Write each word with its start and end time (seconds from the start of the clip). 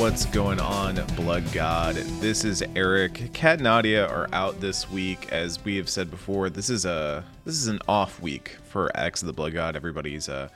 What's 0.00 0.24
going 0.24 0.60
on, 0.60 0.94
Blood 1.14 1.44
God? 1.52 1.94
This 1.94 2.42
is 2.42 2.64
Eric. 2.74 3.34
Kat 3.34 3.56
and 3.56 3.64
Nadia 3.64 4.06
are 4.06 4.30
out 4.32 4.58
this 4.58 4.90
week, 4.90 5.30
as 5.30 5.62
we 5.62 5.76
have 5.76 5.90
said 5.90 6.10
before. 6.10 6.48
This 6.48 6.70
is 6.70 6.86
a 6.86 7.22
this 7.44 7.56
is 7.56 7.66
an 7.66 7.80
off 7.86 8.18
week 8.18 8.56
for 8.64 8.90
Axe 8.96 9.20
of 9.20 9.26
the 9.26 9.34
Blood 9.34 9.52
God. 9.52 9.76
Everybody's 9.76 10.26
uh, 10.26 10.48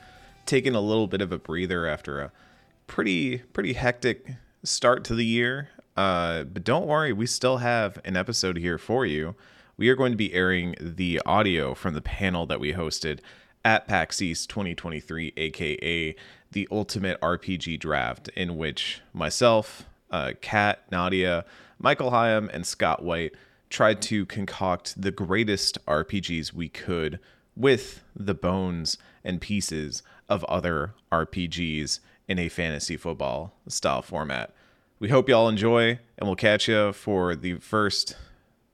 taking 0.47 0.73
a 0.73 0.81
little 0.81 1.05
bit 1.05 1.21
of 1.21 1.31
a 1.31 1.37
breather 1.37 1.85
after 1.85 2.21
a 2.21 2.31
pretty 2.87 3.37
pretty 3.37 3.73
hectic 3.73 4.31
start 4.63 5.03
to 5.03 5.15
the 5.15 5.23
year. 5.23 5.69
Uh, 5.95 6.43
but 6.45 6.63
don't 6.63 6.87
worry, 6.87 7.13
we 7.13 7.27
still 7.27 7.57
have 7.57 7.99
an 8.03 8.17
episode 8.17 8.57
here 8.57 8.79
for 8.79 9.05
you. 9.05 9.35
We 9.77 9.89
are 9.89 9.95
going 9.95 10.11
to 10.11 10.17
be 10.17 10.33
airing 10.33 10.73
the 10.79 11.21
audio 11.23 11.75
from 11.75 11.93
the 11.93 12.01
panel 12.01 12.47
that 12.47 12.59
we 12.59 12.73
hosted 12.73 13.19
at 13.63 13.87
PAX 13.87 14.23
East 14.23 14.49
2023, 14.49 15.33
aka 15.37 16.15
the 16.51 16.67
Ultimate 16.71 17.19
RPG 17.21 17.79
Draft, 17.79 18.29
in 18.29 18.57
which 18.57 19.01
myself, 19.13 19.85
uh, 20.11 20.33
Kat, 20.41 20.83
Nadia, 20.91 21.45
Michael 21.79 22.11
Higham, 22.11 22.49
and 22.53 22.65
Scott 22.65 23.03
White 23.03 23.33
tried 23.69 24.01
to 24.03 24.25
concoct 24.25 25.01
the 25.01 25.11
greatest 25.11 25.83
RPGs 25.85 26.53
we 26.53 26.69
could 26.69 27.19
with 27.55 28.03
the 28.15 28.33
bones 28.33 28.97
and 29.23 29.41
pieces 29.41 30.03
of 30.29 30.43
other 30.45 30.93
RPGs 31.11 31.99
in 32.27 32.39
a 32.39 32.49
fantasy 32.49 32.97
football 32.97 33.53
style 33.67 34.01
format. 34.01 34.53
We 34.99 35.09
hope 35.09 35.27
y'all 35.27 35.49
enjoy, 35.49 35.99
and 36.17 36.27
we'll 36.27 36.35
catch 36.35 36.67
you 36.67 36.93
for 36.93 37.35
the 37.35 37.55
first 37.55 38.15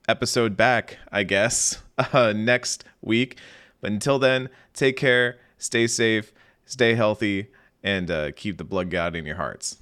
episode 0.07 0.55
back, 0.55 0.97
I 1.11 1.23
guess, 1.23 1.81
uh, 1.97 2.33
next 2.33 2.83
week. 3.01 3.37
But 3.81 3.91
until 3.91 4.19
then, 4.19 4.49
take 4.73 4.97
care, 4.97 5.39
stay 5.57 5.87
safe, 5.87 6.31
stay 6.65 6.93
healthy, 6.93 7.47
and 7.83 8.09
uh, 8.11 8.31
keep 8.31 8.57
the 8.57 8.63
blood 8.63 8.89
god 8.89 9.15
in 9.15 9.25
your 9.25 9.35
hearts. 9.35 9.77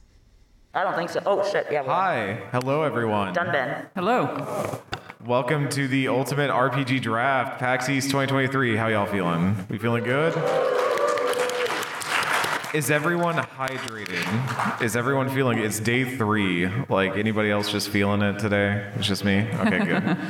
I 0.73 0.83
don't 0.83 0.95
think 0.95 1.09
so. 1.09 1.21
Oh 1.25 1.49
shit! 1.51 1.67
Yeah. 1.71 1.83
Hi, 1.83 2.41
hello 2.51 2.83
everyone. 2.83 3.33
Done, 3.33 3.51
Ben. 3.51 3.87
Hello. 3.95 4.81
Welcome 5.25 5.67
to 5.69 5.87
the 5.87 6.07
Ultimate 6.07 6.49
RPG 6.49 7.01
Draft, 7.01 7.59
PAX 7.59 7.89
East 7.89 8.07
2023. 8.07 8.77
How 8.77 8.87
y'all 8.87 9.05
feeling? 9.05 9.65
We 9.69 9.77
feeling 9.77 10.03
good? 10.03 10.33
Is 12.73 12.91
everyone 12.91 13.35
hydrated? 13.35 14.81
Is 14.83 14.95
everyone 14.95 15.27
feeling? 15.29 15.57
It's 15.57 15.79
day 15.79 16.03
three. 16.17 16.67
Like 16.87 17.17
anybody 17.17 17.49
else 17.49 17.71
just 17.71 17.89
feeling 17.89 18.21
it 18.21 18.37
today? 18.37 18.91
It's 18.95 19.07
just 19.07 19.25
me. 19.25 19.47
Okay, 19.53 19.85
good. 19.85 20.17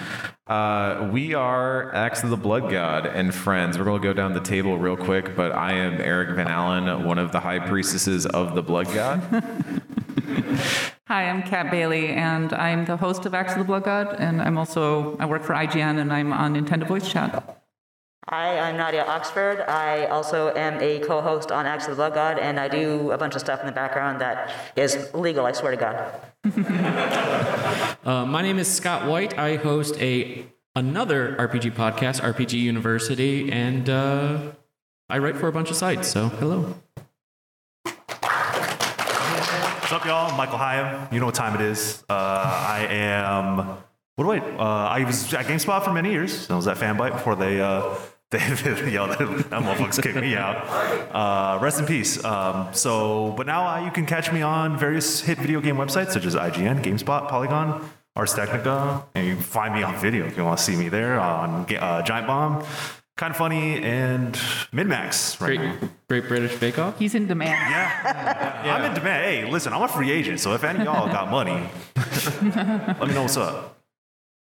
Uh, 0.48 1.08
we 1.14 1.36
are 1.36 1.94
Axe 1.94 2.24
of 2.24 2.32
the 2.32 2.36
Blood 2.36 2.72
God 2.72 3.06
and 3.06 3.36
friends. 3.36 3.78
We're 3.78 3.84
going 3.84 4.02
to 4.02 4.08
go 4.08 4.14
down 4.14 4.34
the 4.34 4.40
table 4.40 4.80
real 4.80 4.98
quick, 4.98 5.36
but 5.36 5.52
I 5.52 5.74
am 5.74 6.02
Eric 6.02 6.36
Van 6.36 6.48
Allen, 6.48 7.06
one 7.06 7.20
of 7.20 7.32
the 7.32 7.40
high 7.40 7.60
priestesses 7.60 8.26
of 8.26 8.56
the 8.56 8.64
Blood 8.64 8.88
God. 8.92 9.22
Hi, 11.06 11.30
I'm 11.30 11.44
Kat 11.44 11.70
Bailey, 11.70 12.08
and 12.08 12.52
I'm 12.52 12.86
the 12.86 12.98
host 12.98 13.28
of 13.28 13.36
Axe 13.36 13.52
of 13.52 13.60
the 13.60 13.64
Blood 13.64 13.84
God, 13.84 14.16
and 14.18 14.42
I'm 14.42 14.58
also 14.58 15.16
I 15.20 15.28
work 15.28 15.44
for 15.44 15.54
IGN, 15.54 16.00
and 16.00 16.12
I'm 16.12 16.34
on 16.34 16.56
Nintendo 16.56 16.88
Voice 16.88 17.08
Chat. 17.08 17.59
Hi, 18.28 18.60
I'm 18.60 18.78
Nadia 18.78 19.04
Oxford. 19.06 19.62
I 19.62 20.06
also 20.08 20.54
am 20.54 20.80
a 20.82 21.00
co-host 21.00 21.52
on 21.52 21.66
Axe 21.66 21.86
of 21.86 21.92
the 21.92 21.96
Blood 21.96 22.14
God, 22.14 22.38
and 22.38 22.60
I 22.60 22.68
do 22.68 23.12
a 23.12 23.18
bunch 23.18 23.34
of 23.34 23.42
stuff 23.42 23.62
in 23.62 23.66
the 23.66 23.72
background 23.72 24.22
that 24.22 24.52
is 24.76 25.12
legal. 25.14 25.46
I 25.46 25.54
swear 25.54 25.72
to 25.72 25.78
God. 25.78 26.12
Uh, 28.06 28.26
my 28.26 28.42
name 28.42 28.58
is 28.58 28.74
Scott 28.74 29.08
White. 29.08 29.38
I 29.38 29.58
host 29.58 29.96
a 30.00 30.46
another 30.74 31.36
RPG 31.36 31.74
podcast, 31.74 32.22
RPG 32.22 32.54
University, 32.54 33.52
and 33.52 33.88
uh, 33.90 34.52
I 35.10 35.18
write 35.20 35.36
for 35.36 35.48
a 35.48 35.52
bunch 35.52 35.70
of 35.70 35.76
sites. 35.76 36.08
So 36.08 36.30
hello. 36.30 36.76
What's 37.84 39.92
up, 39.92 40.06
y'all? 40.06 40.36
Michael 40.36 40.58
Higham. 40.58 41.14
You 41.14 41.20
know 41.20 41.26
what 41.28 41.36
time 41.36 41.54
it 41.56 41.62
is. 41.62 42.04
Uh, 42.10 42.14
I 42.14 42.88
am. 42.90 43.78
What 44.20 44.26
do 44.26 44.32
I? 44.32 44.40
Uh, 44.58 44.90
I 44.90 45.06
was 45.06 45.34
at 45.34 45.46
GameSpot 45.46 45.82
for 45.82 45.94
many 45.94 46.12
years. 46.12 46.50
I 46.50 46.56
was 46.58 46.68
at 46.68 46.76
Fanbyte 46.76 47.14
before 47.14 47.38
they. 47.38 47.62
Uh, 47.62 47.96
they, 48.32 48.40
yo, 48.92 49.08
that 49.08 49.18
motherfuckers 49.18 50.04
kicked 50.04 50.18
me 50.18 50.36
out. 50.36 50.58
Uh, 51.16 51.58
rest 51.62 51.80
in 51.80 51.86
peace. 51.86 52.22
Um, 52.26 52.68
so, 52.74 53.34
but 53.38 53.48
now 53.48 53.66
uh, 53.66 53.86
you 53.86 53.92
can 53.92 54.06
catch 54.06 54.30
me 54.34 54.42
on 54.42 54.78
various 54.78 55.22
hit 55.22 55.38
video 55.38 55.62
game 55.62 55.78
websites 55.78 56.12
such 56.12 56.26
as 56.26 56.36
IGN, 56.36 56.84
GameSpot, 56.84 57.30
Polygon, 57.30 57.90
Ars 58.18 58.34
Technica, 58.34 59.06
and 59.16 59.26
you 59.26 59.36
can 59.36 59.42
find 59.42 59.74
me 59.74 59.84
on 59.84 59.96
video 59.96 60.26
if 60.26 60.36
you 60.36 60.44
want 60.44 60.60
to 60.60 60.66
see 60.66 60.76
me 60.76 60.90
there 60.90 61.18
on 61.18 61.74
uh, 61.74 62.02
Giant 62.02 62.28
Bomb, 62.28 62.66
Kind 63.16 63.32
of 63.32 63.38
Funny, 63.38 63.82
and 63.82 64.34
MidMax. 64.74 65.40
Right 65.40 65.58
Great, 65.58 65.82
now. 65.82 65.90
Great 66.10 66.28
British 66.28 66.60
Bake 66.60 66.78
Off. 66.78 67.00
He's 67.00 67.16
in 67.16 67.26
demand. 67.26 67.52
Yeah. 67.72 68.64
I'm 68.66 68.84
in 68.84 68.94
demand. 68.96 69.24
Hey, 69.24 69.50
listen, 69.50 69.72
I'm 69.72 69.82
a 69.82 69.88
free 69.88 70.12
agent, 70.12 70.42
so 70.42 70.54
if 70.56 70.66
any 70.66 70.80
of 70.80 70.86
y'all 70.86 71.08
got 71.08 71.32
money, 71.32 71.70
let 71.96 73.08
me 73.08 73.14
know 73.14 73.22
what's 73.22 73.38
up. 73.38 73.79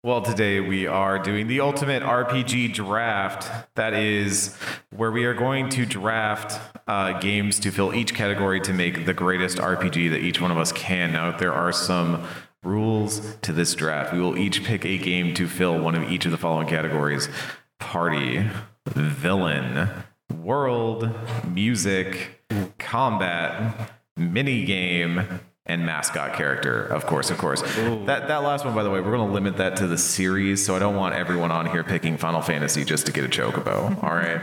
Well, 0.04 0.24
today 0.24 0.60
we 0.60 0.88
are 0.88 1.20
doing 1.20 1.46
the 1.46 1.60
ultimate 1.60 2.02
RPG 2.02 2.74
draft. 2.74 3.68
That 3.76 3.94
is 3.94 4.58
where 4.90 5.12
we 5.12 5.26
are 5.26 5.36
going 5.36 5.70
to 5.70 5.86
draft 5.86 6.60
uh, 6.88 7.20
games 7.20 7.60
to 7.60 7.70
fill 7.70 7.94
each 7.94 8.16
category 8.16 8.60
to 8.62 8.74
make 8.74 9.06
the 9.06 9.14
greatest 9.14 9.60
RPG 9.60 10.10
that 10.10 10.22
each 10.22 10.42
one 10.42 10.50
of 10.50 10.58
us 10.58 10.72
can. 10.72 11.14
Now, 11.14 11.38
there 11.38 11.54
are 11.54 11.72
some 11.72 12.26
rules 12.64 13.38
to 13.44 13.54
this 13.54 13.76
draft. 13.76 14.12
We 14.12 14.20
will 14.20 14.40
each 14.40 14.64
pick 14.64 14.86
a 14.86 14.98
game 14.98 15.36
to 15.36 15.48
fill 15.48 15.80
one 15.80 15.94
of 15.94 16.12
each 16.12 16.26
of 16.26 16.32
the 16.32 16.38
following 16.40 16.68
categories 16.68 17.30
party, 17.80 18.50
villain, 18.88 19.88
world, 20.34 21.12
music, 21.48 22.44
combat, 22.80 23.92
mini 24.18 24.66
game, 24.66 25.42
and 25.66 25.86
mascot 25.86 26.34
character, 26.34 26.84
of 26.84 27.06
course, 27.06 27.30
of 27.30 27.38
course. 27.38 27.62
That 27.62 28.28
that 28.28 28.44
last 28.44 28.66
one, 28.66 28.74
by 28.74 28.84
the 28.84 28.90
way, 28.90 29.00
we're 29.00 29.12
going 29.12 29.28
to 29.28 29.34
limit 29.34 29.58
that 29.58 29.76
to 29.78 29.88
the 29.88 29.98
series, 29.98 30.66
so 30.66 30.76
I 30.76 30.80
don't 30.80 30.96
want 30.96 31.16
everyone 31.16 31.52
on 31.52 31.68
here 31.68 31.84
picking 31.84 32.18
Final 32.18 32.42
Fantasy 32.42 32.84
just 32.84 33.06
to 33.06 33.12
get 33.12 33.24
a 33.24 33.28
chocobo. 33.28 34.04
All 34.04 34.16
right. 34.16 34.42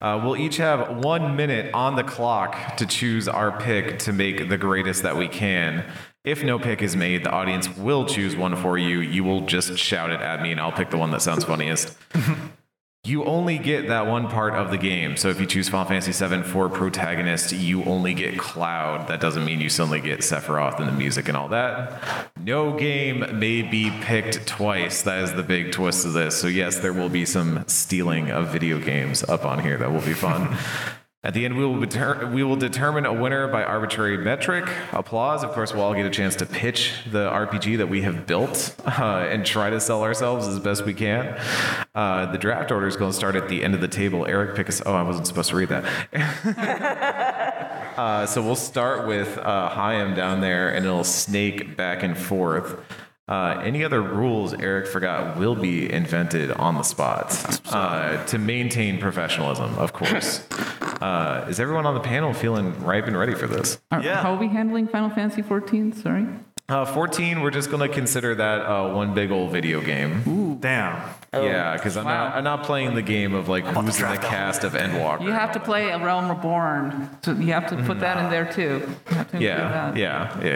Uh, 0.00 0.20
we'll 0.22 0.36
each 0.36 0.58
have 0.58 1.02
one 1.04 1.36
minute 1.36 1.72
on 1.72 1.96
the 1.96 2.04
clock 2.04 2.76
to 2.76 2.86
choose 2.86 3.26
our 3.26 3.58
pick 3.58 3.98
to 4.00 4.12
make 4.12 4.48
the 4.48 4.58
greatest 4.58 5.02
that 5.02 5.16
we 5.16 5.28
can. 5.28 5.84
If 6.24 6.42
no 6.42 6.58
pick 6.58 6.82
is 6.82 6.96
made, 6.96 7.24
the 7.24 7.30
audience 7.30 7.68
will 7.76 8.06
choose 8.06 8.34
one 8.34 8.56
for 8.56 8.78
you. 8.78 9.00
You 9.00 9.24
will 9.24 9.42
just 9.42 9.78
shout 9.78 10.10
it 10.10 10.20
at 10.20 10.42
me, 10.42 10.52
and 10.52 10.60
I'll 10.60 10.72
pick 10.72 10.90
the 10.90 10.96
one 10.96 11.10
that 11.10 11.22
sounds 11.22 11.44
funniest. 11.44 11.96
You 13.06 13.24
only 13.24 13.58
get 13.58 13.88
that 13.88 14.06
one 14.06 14.28
part 14.28 14.54
of 14.54 14.70
the 14.70 14.78
game. 14.78 15.18
So 15.18 15.28
if 15.28 15.38
you 15.38 15.44
choose 15.44 15.68
Final 15.68 15.86
Fantasy 15.86 16.26
VII 16.26 16.42
for 16.42 16.70
protagonist, 16.70 17.52
you 17.52 17.84
only 17.84 18.14
get 18.14 18.38
Cloud. 18.38 19.08
That 19.08 19.20
doesn't 19.20 19.44
mean 19.44 19.60
you 19.60 19.68
suddenly 19.68 20.00
get 20.00 20.20
Sephiroth 20.20 20.78
and 20.78 20.88
the 20.88 20.92
music 20.92 21.28
and 21.28 21.36
all 21.36 21.48
that. 21.48 22.30
No 22.40 22.74
game 22.78 23.38
may 23.38 23.60
be 23.60 23.90
picked 24.00 24.46
twice. 24.46 25.02
That 25.02 25.22
is 25.22 25.34
the 25.34 25.42
big 25.42 25.70
twist 25.70 26.06
of 26.06 26.14
this. 26.14 26.34
So 26.34 26.46
yes, 26.46 26.78
there 26.78 26.94
will 26.94 27.10
be 27.10 27.26
some 27.26 27.68
stealing 27.68 28.30
of 28.30 28.48
video 28.48 28.78
games 28.78 29.22
up 29.24 29.44
on 29.44 29.58
here. 29.58 29.76
That 29.76 29.92
will 29.92 30.00
be 30.00 30.14
fun. 30.14 30.56
At 31.24 31.32
the 31.32 31.46
end, 31.46 31.56
we 31.56 31.64
will, 31.64 31.80
deter- 31.80 32.26
we 32.26 32.44
will 32.44 32.56
determine 32.56 33.06
a 33.06 33.12
winner 33.12 33.48
by 33.48 33.64
arbitrary 33.64 34.18
metric. 34.18 34.68
Applause. 34.92 35.42
Of 35.42 35.52
course, 35.52 35.72
we'll 35.72 35.82
all 35.82 35.94
get 35.94 36.04
a 36.04 36.10
chance 36.10 36.36
to 36.36 36.44
pitch 36.44 36.92
the 37.10 37.30
RPG 37.30 37.78
that 37.78 37.88
we 37.88 38.02
have 38.02 38.26
built 38.26 38.76
uh, 38.84 39.26
and 39.30 39.46
try 39.46 39.70
to 39.70 39.80
sell 39.80 40.02
ourselves 40.02 40.46
as 40.46 40.60
best 40.60 40.84
we 40.84 40.92
can. 40.92 41.40
Uh, 41.94 42.30
the 42.30 42.36
draft 42.36 42.70
order 42.70 42.86
is 42.86 42.98
going 42.98 43.10
to 43.10 43.16
start 43.16 43.36
at 43.36 43.48
the 43.48 43.64
end 43.64 43.74
of 43.74 43.80
the 43.80 43.88
table. 43.88 44.26
Eric, 44.26 44.54
pick 44.54 44.68
us. 44.68 44.82
Oh, 44.84 44.92
I 44.92 45.02
wasn't 45.02 45.26
supposed 45.26 45.48
to 45.48 45.56
read 45.56 45.70
that. 45.70 45.84
uh, 47.96 48.26
so 48.26 48.42
we'll 48.42 48.54
start 48.54 49.08
with 49.08 49.38
uh, 49.38 50.14
down 50.14 50.42
there, 50.42 50.74
and 50.74 50.84
it'll 50.84 51.04
snake 51.04 51.74
back 51.74 52.02
and 52.02 52.18
forth. 52.18 52.78
Uh, 53.26 53.58
any 53.64 53.82
other 53.82 54.02
rules 54.02 54.52
Eric 54.52 54.86
forgot 54.86 55.38
will 55.38 55.54
be 55.54 55.90
invented 55.90 56.50
on 56.52 56.74
the 56.74 56.82
spot 56.82 57.34
uh, 57.72 58.22
to 58.26 58.38
maintain 58.38 58.98
professionalism, 58.98 59.74
of 59.78 59.92
course. 59.92 60.46
Uh, 61.00 61.44
is 61.50 61.60
everyone 61.60 61.84
on 61.84 61.92
the 61.92 62.00
panel 62.00 62.32
feeling 62.32 62.82
ripe 62.82 63.06
and 63.06 63.18
ready 63.18 63.34
for 63.34 63.46
this? 63.46 63.78
Are- 63.90 64.00
Yeah. 64.02 64.22
How 64.22 64.34
are 64.34 64.38
we 64.38 64.48
handling 64.48 64.86
Final 64.86 65.10
Fantasy 65.10 65.42
14? 65.42 65.92
Sorry. 65.92 66.24
Uh, 66.68 66.86
14, 66.86 67.42
we're 67.42 67.50
just 67.50 67.68
going 67.70 67.86
to 67.86 67.94
consider 67.94 68.34
that 68.36 68.60
uh, 68.64 68.90
one 68.94 69.12
big 69.12 69.30
old 69.30 69.50
video 69.52 69.82
game. 69.82 70.22
Ooh. 70.26 70.56
Damn. 70.58 70.94
Yeah, 71.34 71.74
because 71.76 71.98
I'm, 71.98 72.04
not, 72.04 72.36
I'm 72.36 72.44
not 72.44 72.62
playing 72.62 72.94
the 72.94 73.02
game 73.02 73.34
of 73.34 73.48
like 73.48 73.64
who's 73.64 74.00
in 74.00 74.08
the 74.12 74.16
cast 74.16 74.64
of 74.64 74.72
Endwalker. 74.72 75.22
You 75.22 75.32
have 75.32 75.52
to 75.52 75.60
play 75.60 75.90
A 75.90 75.98
Realm 75.98 76.30
Reborn. 76.30 77.10
So 77.22 77.32
you 77.32 77.52
have 77.52 77.66
to 77.70 77.76
put 77.82 78.00
that 78.00 78.16
in 78.24 78.30
there 78.30 78.50
too. 78.50 78.88
You 79.10 79.16
have 79.16 79.30
to 79.32 79.40
Yeah, 79.42 79.56
that. 79.56 79.96
yeah, 79.98 80.40
yeah, 80.42 80.46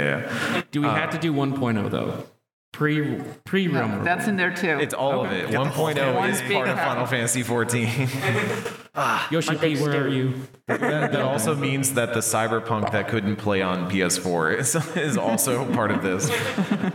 yeah. 0.55 0.63
Do 0.71 0.81
we 0.81 0.87
have 0.89 1.11
to 1.11 1.19
do 1.19 1.33
1.0 1.35 1.91
though? 1.91 2.25
Pre 2.73 3.21
pre 3.45 3.67
realm. 3.67 4.05
That's 4.05 4.29
in 4.29 4.37
there 4.37 4.55
too. 4.55 4.79
It's 4.79 4.95
all 4.95 5.25
of 5.25 5.33
it. 5.33 5.49
1.0 5.49 6.15
One 6.15 6.31
is 6.31 6.41
big 6.43 6.53
part 6.53 6.69
of 6.69 6.77
hat. 6.77 6.89
Final 6.89 7.07
Fantasy 7.07 7.43
14. 7.43 7.89
ah, 8.95 9.27
Yoshi 9.31 9.57
P, 9.57 9.77
where 9.81 10.05
are 10.05 10.09
you? 10.09 10.35
that, 10.67 11.13
that 11.13 11.21
also 11.23 11.57
means 11.57 11.95
that 11.95 12.15
the 12.15 12.21
cyberpunk 12.21 12.93
that 12.93 13.09
couldn't 13.09 13.37
play 13.37 13.63
on 13.63 13.91
PS4 13.91 14.59
is, 14.59 14.75
is 14.97 15.17
also 15.17 15.71
part 15.73 15.91
of 15.91 16.03
this. 16.03 16.31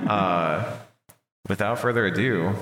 Uh, 0.03 0.77
without 1.47 1.79
further 1.79 2.05
ado, 2.05 2.53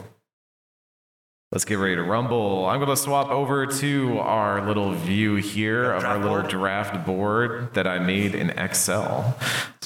Let's 1.52 1.66
get 1.66 1.80
ready 1.80 1.96
to 1.96 2.04
rumble. 2.04 2.66
I'm 2.66 2.80
going 2.80 2.90
to 2.90 2.96
swap 2.96 3.30
over 3.30 3.66
to 3.68 4.20
our 4.20 4.66
little 4.66 4.94
view 4.94 5.36
here 5.36 5.92
of 5.92 6.06
our 6.06 6.18
little 6.18 6.38
board? 6.38 6.48
draft 6.50 7.06
board 7.06 7.74
that 7.74 7.86
I 7.86 8.00
made 8.00 8.36
in 8.36 8.52
Excel. 8.52 9.38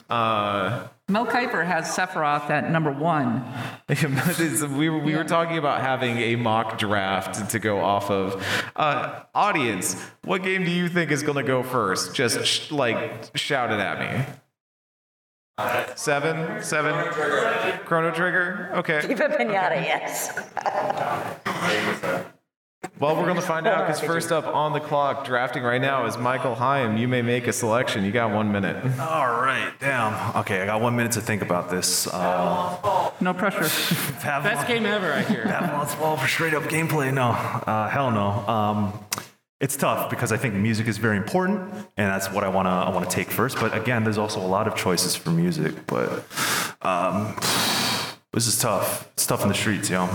Uh, 0.08 0.88
Mel 1.08 1.26
Kiper 1.26 1.66
has 1.66 1.86
Sephiroth 1.88 2.52
at 2.52 2.70
number 2.72 2.92
one. 2.92 3.44
We, 4.76 4.90
were, 4.90 5.00
we 5.00 5.16
were 5.16 5.24
talking 5.24 5.58
about 5.58 5.82
having 5.82 6.18
a 6.18 6.36
mock 6.36 6.78
draft 6.78 7.50
to 7.50 7.60
go 7.60 7.80
off 7.80 8.12
of. 8.12 8.44
Uh, 8.76 9.22
audience, 9.34 10.00
what 10.24 10.44
game 10.44 10.66
do 10.66 10.72
you 10.72 10.88
think 10.88 11.10
is 11.10 11.24
going 11.24 11.38
to 11.38 11.44
go 11.44 11.64
first? 11.64 12.14
Just 12.14 12.46
sh- 12.46 12.72
like 12.72 13.36
shout 13.36 13.72
it 13.72 13.80
at 13.80 14.00
me. 14.00 14.26
Seven? 15.96 16.62
Seven? 16.62 16.94
Chrono 17.86 18.12
Trigger? 18.12 18.72
Okay. 18.76 19.00
Viva 19.08 19.30
Pinata, 19.30 19.82
yes. 19.84 20.38
Well, 23.00 23.16
we're 23.18 23.24
going 23.24 23.36
to 23.36 23.42
find 23.42 23.66
out 23.68 23.88
because 23.88 24.00
first 24.02 24.32
up 24.32 24.46
on 24.48 24.72
the 24.74 24.80
clock, 24.80 25.26
drafting 25.26 25.64
right 25.64 25.82
now, 25.82 26.06
is 26.06 26.18
Michael 26.18 26.56
Higham. 26.56 26.98
You 26.98 27.08
may 27.08 27.22
make 27.22 27.48
a 27.48 27.54
selection. 27.54 28.04
You 28.06 28.12
got 28.12 28.32
one 28.32 28.52
minute. 28.52 28.78
All 29.00 29.28
right, 29.42 29.72
damn. 29.80 30.36
Okay, 30.38 30.62
I 30.62 30.66
got 30.66 30.82
one 30.82 30.96
minute 30.96 31.14
to 31.14 31.22
think 31.22 31.42
about 31.42 31.70
this. 31.70 32.08
Uh, 32.08 33.12
No 33.22 33.34
pressure. 33.34 33.62
Best 34.24 34.68
game 34.68 34.86
ever, 34.86 35.12
I 35.12 35.24
hear. 35.24 35.46
Babylon's 35.46 35.94
Fall 35.96 36.16
for 36.18 36.28
straight 36.28 36.54
up 36.54 36.64
gameplay? 36.64 37.14
No, 37.14 37.30
uh, 37.32 37.90
hell 37.90 38.12
no. 38.12 38.28
Um, 38.48 39.05
it's 39.66 39.76
tough 39.76 40.12
because 40.12 40.32
I 40.32 40.38
think 40.38 40.54
music 40.54 40.88
is 40.88 41.00
very 41.00 41.18
important, 41.18 41.74
and 41.98 42.12
that's 42.12 42.32
what 42.32 42.44
I 42.44 42.50
wanna 42.50 42.70
I 42.70 42.92
wanna 42.92 43.10
take 43.10 43.32
first. 43.32 43.60
But 43.60 43.76
again, 43.76 44.04
there's 44.04 44.20
also 44.20 44.40
a 44.40 44.46
lot 44.46 44.68
of 44.68 44.76
choices 44.76 45.16
for 45.16 45.32
music. 45.32 45.88
But 45.88 46.24
um, 46.84 47.36
this 48.32 48.46
is 48.46 48.60
tough. 48.60 49.10
It's 49.14 49.26
tough 49.26 49.42
in 49.42 49.48
the 49.48 49.56
streets, 49.56 49.90
yo. 49.90 50.08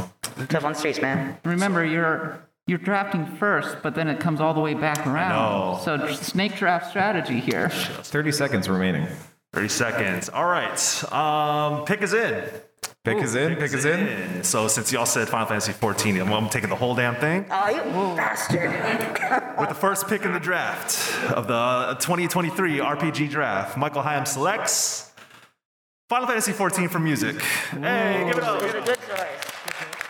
Tough 0.48 0.64
on 0.64 0.72
the 0.74 0.78
streets, 0.78 1.02
man. 1.02 1.36
Remember, 1.44 1.84
you're 1.84 2.46
you're 2.68 2.78
drafting 2.78 3.26
first, 3.26 3.78
but 3.82 3.96
then 3.96 4.06
it 4.06 4.20
comes 4.20 4.40
all 4.40 4.54
the 4.54 4.60
way 4.60 4.74
back 4.74 5.04
around. 5.04 5.80
So 5.80 6.12
snake 6.12 6.54
draft 6.54 6.90
strategy 6.90 7.40
here. 7.40 7.70
30 7.70 8.30
seconds 8.30 8.68
remaining. 8.68 9.08
30 9.52 9.68
seconds. 9.68 10.28
All 10.28 10.46
right. 10.46 11.12
Um, 11.12 11.84
pick 11.86 12.02
is 12.02 12.14
in. 12.14 12.48
Pick 13.02 13.16
is 13.22 13.34
in. 13.34 13.56
Pick 13.56 13.72
is 13.72 13.86
in. 13.86 14.44
So 14.44 14.68
since 14.68 14.92
y'all 14.92 15.06
said 15.06 15.26
Final 15.26 15.46
Fantasy 15.46 15.72
14, 15.72 16.20
I'm, 16.20 16.30
I'm 16.30 16.50
taking 16.50 16.68
the 16.68 16.76
whole 16.76 16.94
damn 16.94 17.14
thing. 17.14 17.46
Oh, 17.50 17.68
you 17.70 17.82
bastard. 18.14 18.70
With 19.58 19.70
the 19.70 19.74
first 19.74 20.06
pick 20.06 20.26
in 20.26 20.34
the 20.34 20.40
draft 20.40 20.98
of 21.30 21.46
the 21.46 21.54
uh, 21.54 21.94
2023 21.94 22.76
RPG 22.76 23.30
draft, 23.30 23.78
Michael 23.78 24.02
Higham 24.02 24.26
selects 24.26 25.12
Final 26.10 26.28
Fantasy 26.28 26.52
14 26.52 26.90
for 26.90 26.98
music. 26.98 27.40
Hey, 27.40 28.22
give 28.26 28.36
it 28.36 28.44
up. 28.44 28.60
Good 28.60 28.84
choice. 28.84 28.96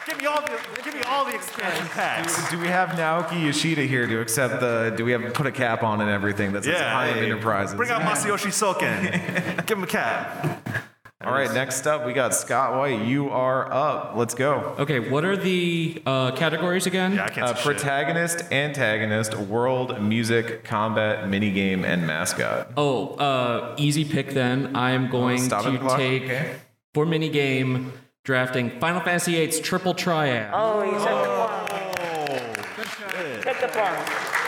Give 0.07 0.19
me 0.19 0.27
all 0.27 0.41
the, 0.41 0.59
give 0.83 0.95
me 0.95 1.03
all 1.03 1.25
the 1.25 1.35
expansion 1.37 1.87
packs. 1.91 2.51
Do 2.51 2.59
we 2.59 2.67
have 2.67 2.89
Naoki 2.91 3.45
Yoshida 3.45 3.83
here 3.83 4.09
to 4.09 4.21
accept 4.21 4.59
the? 4.59 4.93
Do 4.97 5.05
we 5.05 5.13
have 5.13 5.33
put 5.33 5.47
a 5.47 5.53
cap 5.53 5.85
on 5.85 6.01
and 6.01 6.11
everything 6.11 6.53
That's 6.53 6.67
says 6.67 6.81
Yeah. 6.81 6.93
Higham 6.93 7.19
hey, 7.19 7.27
Enterprises? 7.27 7.77
Bring 7.77 7.91
out 7.91 8.03
Masayoshi 8.03 8.49
Soken. 8.51 9.65
give 9.67 9.79
him 9.79 9.85
a 9.85 9.87
cap. 9.87 10.89
All 11.23 11.33
right, 11.33 11.53
next 11.53 11.87
up 11.87 12.07
we 12.07 12.15
got 12.15 12.35
Scott 12.35 12.79
White. 12.79 13.03
You 13.05 13.29
are 13.29 13.71
up. 13.71 14.13
Let's 14.17 14.33
go. 14.33 14.75
Okay, 14.79 15.01
what 15.01 15.23
are 15.23 15.37
the 15.37 16.01
uh, 16.07 16.31
categories 16.33 16.87
again? 16.87 17.13
Yeah, 17.17 17.27
I 17.27 17.29
can't 17.29 17.45
Uh, 17.47 17.55
say 17.55 17.63
shit. 17.63 17.65
protagonist, 17.77 18.51
antagonist, 18.51 19.35
world, 19.37 20.01
music, 20.01 20.65
combat, 20.65 21.25
minigame, 21.27 21.85
and 21.85 22.07
mascot. 22.07 22.69
Oh, 22.75 23.09
uh, 23.17 23.75
easy 23.77 24.07
pick 24.07 24.31
then. 24.31 24.75
I'm 24.75 25.11
going 25.11 25.41
Stop 25.41 25.67
at 25.67 25.73
to 25.73 25.79
clock. 25.79 25.99
take 25.99 26.23
Okay. 26.23 26.55
for 26.95 27.05
minigame 27.05 27.91
drafting 28.25 28.71
Final 28.81 29.03
Fantasy 29.03 29.33
VIII's 29.33 29.61
Triple 29.61 29.93
Triad. 29.93 30.49
Oh, 30.55 30.83
you 30.85 30.93
took 30.93 31.03
the 31.03 32.31
plum. 32.65 33.43
Took 33.43 33.61
the 33.61 33.69
plum. 33.69 34.40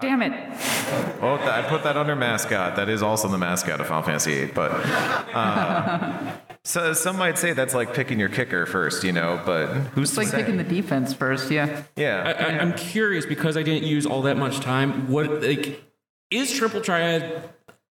Damn 0.00 0.22
it. 0.22 0.32
Oh, 1.20 1.36
th- 1.36 1.48
I 1.48 1.64
put 1.68 1.82
that 1.82 1.96
under 1.96 2.14
mascot. 2.14 2.76
That 2.76 2.88
is 2.88 3.02
also 3.02 3.26
the 3.28 3.38
mascot 3.38 3.80
of 3.80 3.86
Final 3.88 4.04
Fantasy 4.04 4.44
VIII. 4.44 4.52
But 4.52 4.70
uh, 5.34 6.36
so 6.64 6.92
some 6.92 7.16
might 7.16 7.36
say 7.36 7.52
that's 7.52 7.74
like 7.74 7.94
picking 7.94 8.18
your 8.20 8.28
kicker 8.28 8.64
first, 8.66 9.02
you 9.02 9.12
know. 9.12 9.42
But 9.44 9.66
who's 9.94 10.10
It's 10.10 10.14
to 10.14 10.20
like 10.20 10.28
say? 10.28 10.36
picking 10.38 10.56
the 10.56 10.64
defense 10.64 11.12
first, 11.14 11.50
yeah. 11.50 11.82
yeah. 11.96 12.22
I, 12.38 12.44
I, 12.44 12.58
I'm 12.60 12.74
curious 12.74 13.26
because 13.26 13.56
I 13.56 13.62
didn't 13.62 13.88
use 13.88 14.06
all 14.06 14.22
that 14.22 14.36
much 14.36 14.60
time. 14.60 15.08
What 15.08 15.42
like 15.42 15.82
is 16.30 16.52
Triple 16.52 16.80
Triad 16.80 17.50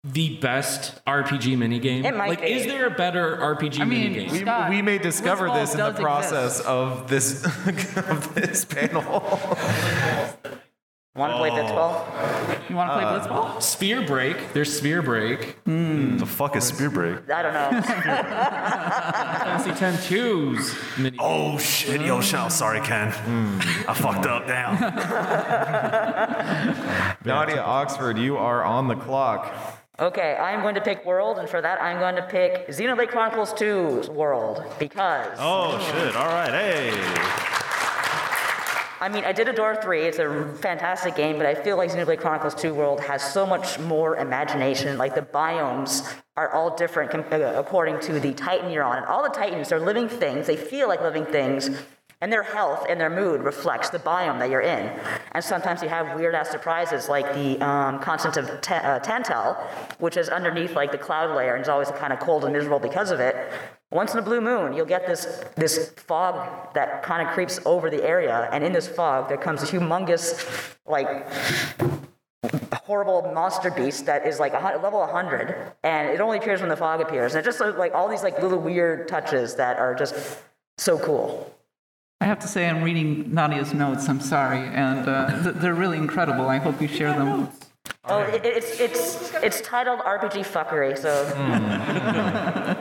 the 0.06 0.36
best 0.36 1.02
RPG 1.06 1.56
minigame? 1.56 2.04
It 2.04 2.14
might 2.14 2.28
like, 2.28 2.42
be. 2.42 2.52
is 2.52 2.66
there 2.66 2.86
a 2.86 2.90
better 2.90 3.38
RPG 3.38 3.80
I 3.80 3.84
mean, 3.86 4.12
minigame? 4.12 4.30
We, 4.30 4.38
Scott, 4.40 4.68
we 4.68 4.82
may 4.82 4.98
discover 4.98 5.48
this 5.48 5.72
in 5.72 5.80
the 5.80 5.92
process 5.92 6.58
exist. 6.60 6.66
of 6.68 7.08
this 7.08 7.44
of 7.96 8.34
this 8.34 8.66
panel. 8.66 9.02
Want 11.16 11.32
to 11.32 11.38
play 11.38 11.50
Blitzball? 11.50 12.68
You 12.68 12.74
want 12.74 12.90
to 12.90 12.94
play 12.94 13.04
Uh, 13.04 13.20
Blitzball? 13.20 13.62
Sphere 13.62 14.02
Break. 14.04 14.52
There's 14.52 14.76
Sphere 14.76 15.00
Break. 15.00 15.62
The 15.64 16.26
fuck 16.26 16.56
is 16.56 16.64
Spear 16.64 16.90
Break? 16.90 17.30
I 17.30 17.40
don't 17.42 17.54
know. 17.54 17.70
Fantasy 19.62 19.70
10 19.78 19.94
2's 19.94 20.74
mini. 20.98 21.16
Oh 21.20 21.56
shit, 21.58 22.00
yo, 22.00 22.20
shout. 22.20 22.52
Sorry, 22.52 22.80
Ken. 22.80 23.12
I 23.86 23.94
fucked 23.94 24.26
up. 24.26 24.48
Damn. 24.48 24.74
Nadia 27.24 27.62
Oxford, 27.62 28.18
you 28.18 28.36
are 28.36 28.64
on 28.64 28.88
the 28.88 28.96
clock. 28.96 29.54
Okay, 30.00 30.34
I'm 30.34 30.62
going 30.62 30.74
to 30.74 30.80
pick 30.80 31.06
World, 31.06 31.38
and 31.38 31.48
for 31.48 31.60
that, 31.62 31.80
I'm 31.80 32.00
going 32.00 32.16
to 32.16 32.22
pick 32.22 32.66
Xenoblade 32.66 33.10
Chronicles 33.10 33.52
2's 33.54 34.10
World 34.10 34.64
because 34.80 35.28
Oh 35.38 35.78
shit. 35.92 36.16
All 36.16 36.26
right. 36.26 36.50
Hey. 36.50 37.53
I 39.00 39.08
mean, 39.08 39.24
I 39.24 39.32
did 39.32 39.48
adore 39.48 39.76
3. 39.76 40.02
It's 40.02 40.18
a 40.18 40.54
fantastic 40.60 41.16
game, 41.16 41.36
but 41.36 41.46
I 41.46 41.54
feel 41.54 41.76
like 41.76 41.90
Xenoblade 41.90 42.20
Chronicles 42.20 42.54
2 42.54 42.72
World 42.74 43.00
has 43.00 43.22
so 43.22 43.44
much 43.44 43.78
more 43.78 44.16
imagination. 44.16 44.96
Like 44.96 45.14
the 45.14 45.22
biomes 45.22 46.14
are 46.36 46.52
all 46.52 46.74
different 46.76 47.12
uh, 47.14 47.54
according 47.56 48.00
to 48.00 48.20
the 48.20 48.32
Titan 48.34 48.70
you're 48.70 48.84
on, 48.84 48.98
and 48.98 49.06
all 49.06 49.22
the 49.22 49.28
Titans 49.28 49.72
are 49.72 49.80
living 49.80 50.08
things. 50.08 50.46
They 50.46 50.56
feel 50.56 50.88
like 50.88 51.00
living 51.00 51.26
things. 51.26 51.70
And 52.24 52.32
their 52.32 52.42
health 52.42 52.86
and 52.88 52.98
their 52.98 53.10
mood 53.10 53.42
reflects 53.42 53.90
the 53.90 53.98
biome 53.98 54.38
that 54.38 54.48
you're 54.48 54.62
in. 54.62 54.90
And 55.32 55.44
sometimes 55.44 55.82
you 55.82 55.90
have 55.90 56.18
weird 56.18 56.34
ass 56.34 56.48
surprises 56.48 57.06
like 57.06 57.34
the 57.34 57.60
um, 57.60 57.98
constant 57.98 58.38
of 58.38 58.62
ta- 58.62 58.98
uh, 59.04 59.68
which 59.98 60.16
is 60.16 60.30
underneath 60.30 60.72
like 60.72 60.90
the 60.90 60.96
cloud 60.96 61.36
layer 61.36 61.54
and 61.54 61.60
is 61.60 61.68
always 61.68 61.90
kind 61.90 62.14
of 62.14 62.20
cold 62.20 62.44
and 62.44 62.54
miserable 62.54 62.78
because 62.78 63.10
of 63.10 63.20
it. 63.20 63.36
Once 63.90 64.14
in 64.14 64.20
a 64.20 64.22
blue 64.22 64.40
moon, 64.40 64.72
you'll 64.72 64.86
get 64.86 65.06
this, 65.06 65.44
this 65.56 65.90
fog 65.98 66.72
that 66.72 67.02
kind 67.02 67.28
of 67.28 67.34
creeps 67.34 67.60
over 67.66 67.90
the 67.90 68.02
area. 68.02 68.48
And 68.52 68.64
in 68.64 68.72
this 68.72 68.88
fog, 68.88 69.28
there 69.28 69.36
comes 69.36 69.62
a 69.62 69.66
humongous, 69.66 70.74
like, 70.86 71.28
horrible 72.72 73.30
monster 73.34 73.70
beast 73.70 74.06
that 74.06 74.26
is 74.26 74.40
like 74.40 74.54
a 74.54 74.78
level 74.82 75.00
100 75.00 75.72
and 75.82 76.08
it 76.08 76.20
only 76.20 76.38
appears 76.38 76.60
when 76.60 76.68
the 76.70 76.76
fog 76.76 77.02
appears 77.02 77.34
and 77.34 77.40
it 77.40 77.44
just 77.44 77.60
like 77.78 77.94
all 77.94 78.08
these 78.08 78.22
like 78.22 78.40
little 78.42 78.58
weird 78.58 79.08
touches 79.08 79.54
that 79.54 79.78
are 79.78 79.94
just 79.94 80.14
so 80.76 80.98
cool 80.98 81.53
I 82.20 82.26
have 82.26 82.38
to 82.40 82.48
say, 82.48 82.66
I'm 82.68 82.82
reading 82.82 83.34
Nadia's 83.34 83.74
notes. 83.74 84.08
I'm 84.08 84.20
sorry, 84.20 84.60
and 84.60 85.06
uh, 85.08 85.42
th- 85.42 85.56
they're 85.56 85.74
really 85.74 85.98
incredible. 85.98 86.48
I 86.48 86.56
hope 86.58 86.80
you 86.80 86.88
share 86.88 87.12
them. 87.12 87.50
Oh, 88.06 88.20
it, 88.20 88.44
it's 88.44 88.80
it's 88.80 89.34
it's 89.34 89.60
titled 89.60 90.00
RPG 90.00 90.44
fuckery. 90.44 90.96
So 90.96 91.10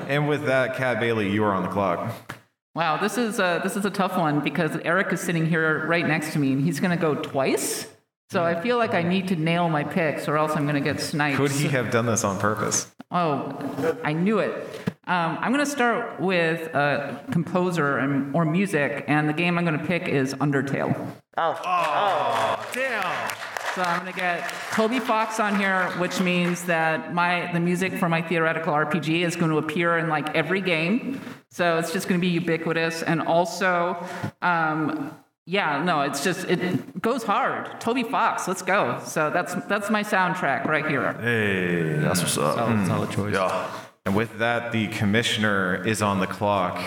And 0.08 0.28
with 0.28 0.46
that, 0.46 0.76
Kat 0.76 1.00
Bailey, 1.00 1.30
you 1.32 1.44
are 1.44 1.54
on 1.54 1.64
the 1.64 1.70
clock. 1.70 2.38
Wow, 2.76 2.98
this 2.98 3.18
is 3.18 3.40
a, 3.40 3.60
this 3.64 3.76
is 3.76 3.86
a 3.86 3.92
tough 3.92 4.18
one 4.18 4.40
because 4.40 4.76
Eric 4.84 5.14
is 5.14 5.22
sitting 5.22 5.46
here 5.46 5.86
right 5.88 6.08
next 6.08 6.34
to 6.34 6.40
me, 6.40 6.54
and 6.54 6.64
he's 6.64 6.80
going 6.80 6.92
to 6.92 6.98
go 6.98 7.14
twice. 7.14 7.88
So 8.32 8.44
I 8.44 8.60
feel 8.60 8.78
like 8.78 8.96
I 8.96 9.04
need 9.04 9.28
to 9.28 9.36
nail 9.36 9.70
my 9.70 9.84
picks, 9.84 10.28
or 10.28 10.38
else 10.38 10.54
I'm 10.56 10.64
going 10.64 10.76
to 10.76 10.82
get 10.82 11.00
sniped. 11.00 11.38
Could 11.38 11.52
he 11.52 11.68
have 11.68 11.92
done 11.92 12.06
this 12.08 12.24
on 12.24 12.40
purpose? 12.40 12.90
Oh, 13.12 13.98
I 14.04 14.14
knew 14.14 14.40
it. 14.40 14.93
Um, 15.06 15.38
I'm 15.42 15.52
going 15.52 15.66
to 15.66 15.70
start 15.70 16.20
with 16.22 16.74
a 16.74 17.22
composer 17.32 17.98
and, 17.98 18.34
or 18.34 18.46
music, 18.46 19.04
and 19.08 19.28
the 19.28 19.34
game 19.34 19.58
I'm 19.58 19.66
going 19.66 19.78
to 19.78 19.86
pick 19.86 20.08
is 20.08 20.34
Undertale. 20.36 20.96
oh, 21.38 22.70
Damn. 22.74 23.30
So 23.76 23.82
I'm 23.82 24.00
going 24.02 24.14
to 24.14 24.18
get 24.18 24.48
Toby 24.72 25.00
Fox 25.00 25.40
on 25.40 25.58
here, 25.58 25.90
which 25.98 26.22
means 26.22 26.64
that 26.66 27.14
my 27.14 27.52
the 27.54 27.60
music 27.60 27.94
for 27.94 28.08
my 28.08 28.22
theoretical 28.22 28.72
RPG 28.72 29.26
is 29.26 29.36
going 29.36 29.50
to 29.52 29.58
appear 29.58 29.98
in 29.98 30.10
like 30.10 30.34
every 30.36 30.62
game. 30.62 31.20
So 31.50 31.80
it's 31.80 31.92
just 31.92 32.08
going 32.08 32.22
to 32.22 32.26
be 32.26 32.32
ubiquitous, 32.32 33.02
and 33.02 33.22
also, 33.22 34.06
um, 34.44 35.18
yeah, 35.48 35.84
no, 35.84 36.02
it's 36.02 36.24
just 36.24 36.46
it 36.48 37.02
goes 37.02 37.24
hard. 37.24 37.82
Toby 37.82 38.04
Fox, 38.04 38.48
let's 38.48 38.62
go. 38.62 39.02
So 39.06 39.32
that's 39.32 39.56
that's 39.66 39.90
my 39.90 40.04
soundtrack 40.04 40.66
right 40.66 40.86
here. 40.88 41.14
Hey, 41.14 42.00
that's 42.00 42.22
what's 42.22 42.38
up. 42.38 42.56
Solid, 42.56 42.88
solid 42.88 43.12
choice. 43.12 43.34
Yeah. 43.34 43.72
And 44.06 44.16
with 44.16 44.40
that, 44.40 44.72
the 44.72 44.88
commissioner 44.88 45.86
is 45.86 46.02
on 46.02 46.20
the 46.20 46.28
clock. 46.28 46.84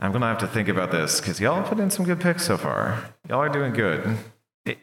I'm 0.00 0.12
gonna 0.12 0.26
have 0.26 0.38
to 0.38 0.46
think 0.46 0.68
about 0.68 0.90
this 0.90 1.20
because 1.20 1.40
y'all 1.40 1.62
put 1.62 1.78
in 1.78 1.90
some 1.90 2.04
good 2.04 2.20
picks 2.20 2.44
so 2.44 2.56
far. 2.58 3.14
Y'all 3.28 3.40
are 3.40 3.48
doing 3.48 3.72
good. 3.72 4.18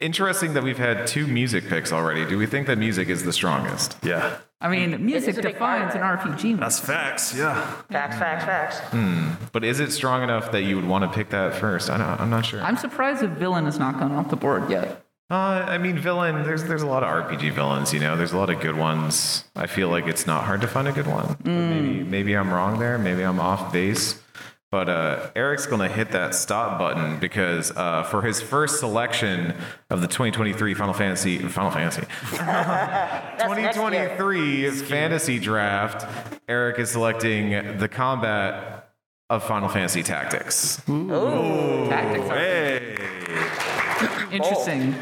Interesting 0.02 0.54
that 0.54 0.64
we've 0.64 0.78
had 0.78 1.08
two 1.08 1.28
music 1.28 1.68
picks 1.68 1.92
already. 1.92 2.26
Do 2.26 2.38
we 2.38 2.46
think 2.46 2.68
that 2.68 2.78
music 2.78 3.10
is 3.10 3.24
the 3.24 3.32
strongest? 3.32 3.98
Yeah. 4.04 4.38
I 4.62 4.68
mean, 4.68 5.06
music 5.06 5.36
defines 5.36 5.94
an 5.96 6.02
part 6.02 6.20
RPG. 6.20 6.60
That's 6.60 6.80
facts. 6.82 7.34
Yeah. 7.34 7.62
Facts, 7.90 8.18
facts, 8.18 8.44
facts. 8.44 8.80
Hmm. 8.90 9.32
But 9.54 9.64
is 9.64 9.80
it 9.80 9.92
strong 9.92 10.22
enough 10.22 10.52
that 10.52 10.64
you 10.64 10.76
would 10.76 10.88
want 10.88 11.10
to 11.10 11.18
pick 11.18 11.30
that 11.30 11.56
first? 11.56 11.90
I 11.90 11.98
don't, 11.98 12.20
I'm 12.20 12.30
not 12.30 12.46
sure. 12.46 12.62
I'm 12.62 12.76
surprised 12.76 13.24
if 13.24 13.32
villain 13.32 13.66
has 13.66 13.80
not 13.80 14.00
gone 14.00 14.12
off 14.12 14.30
the 14.30 14.36
board 14.36 14.70
yet. 14.70 15.06
Uh, 15.30 15.64
I 15.68 15.78
mean, 15.78 15.98
villain. 15.98 16.44
There's 16.44 16.64
there's 16.64 16.82
a 16.82 16.88
lot 16.88 17.04
of 17.04 17.10
RPG 17.10 17.52
villains. 17.52 17.94
You 17.94 18.00
know, 18.00 18.18
there's 18.18 18.34
a 18.34 18.38
lot 18.38 18.50
of 18.50 18.60
good 18.62 18.76
ones. 18.76 19.44
I 19.56 19.68
feel 19.68 19.90
like 19.90 20.08
it's 20.08 20.26
not 20.26 20.44
hard 20.46 20.62
to 20.62 20.68
find 20.68 20.88
a 20.88 20.92
good 20.92 21.06
one. 21.06 21.38
But 21.44 21.46
maybe 21.46 22.04
maybe 22.04 22.34
I'm 22.36 22.52
wrong 22.52 22.80
there. 22.80 22.98
Maybe 22.98 23.24
I'm 23.24 23.40
off 23.40 23.72
base. 23.72 24.20
But 24.72 24.88
uh, 24.88 25.32
Eric's 25.36 25.66
gonna 25.66 25.88
hit 25.88 26.12
that 26.12 26.36
stop 26.36 26.78
button 26.78 27.20
because 27.20 27.72
uh, 27.76 28.04
for 28.04 28.22
his 28.22 28.40
first 28.40 28.80
selection 28.80 29.56
of 29.90 30.02
the 30.02 30.08
2023 30.08 30.76
Final 30.76 30.94
Fantasy 30.94 31.40
Final 31.40 31.72
Fantasy 31.72 32.02
That's 32.32 33.50
next 33.50 33.76
2023 33.76 34.70
fantasy 34.72 35.40
draft, 35.40 36.06
Eric 36.48 36.78
is 36.78 36.92
selecting 36.92 37.78
the 37.80 37.88
combat 37.88 38.79
of 39.30 39.44
Final 39.44 39.70
Fantasy 39.70 40.02
Tactics. 40.02 40.82
Tactics. 40.88 42.28
Hey. 42.30 42.98
Interesting. 44.32 44.96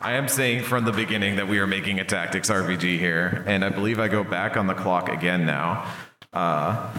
I 0.00 0.12
am 0.12 0.28
saying 0.28 0.64
from 0.64 0.84
the 0.84 0.92
beginning 0.92 1.36
that 1.36 1.48
we 1.48 1.58
are 1.58 1.66
making 1.66 2.00
a 2.00 2.04
tactics 2.04 2.50
RPG 2.50 2.98
here, 2.98 3.44
and 3.46 3.64
I 3.64 3.68
believe 3.68 3.98
I 3.98 4.08
go 4.08 4.24
back 4.24 4.56
on 4.56 4.66
the 4.66 4.74
clock 4.74 5.08
again 5.08 5.46
now. 5.46 5.86
Uh, 6.32 6.92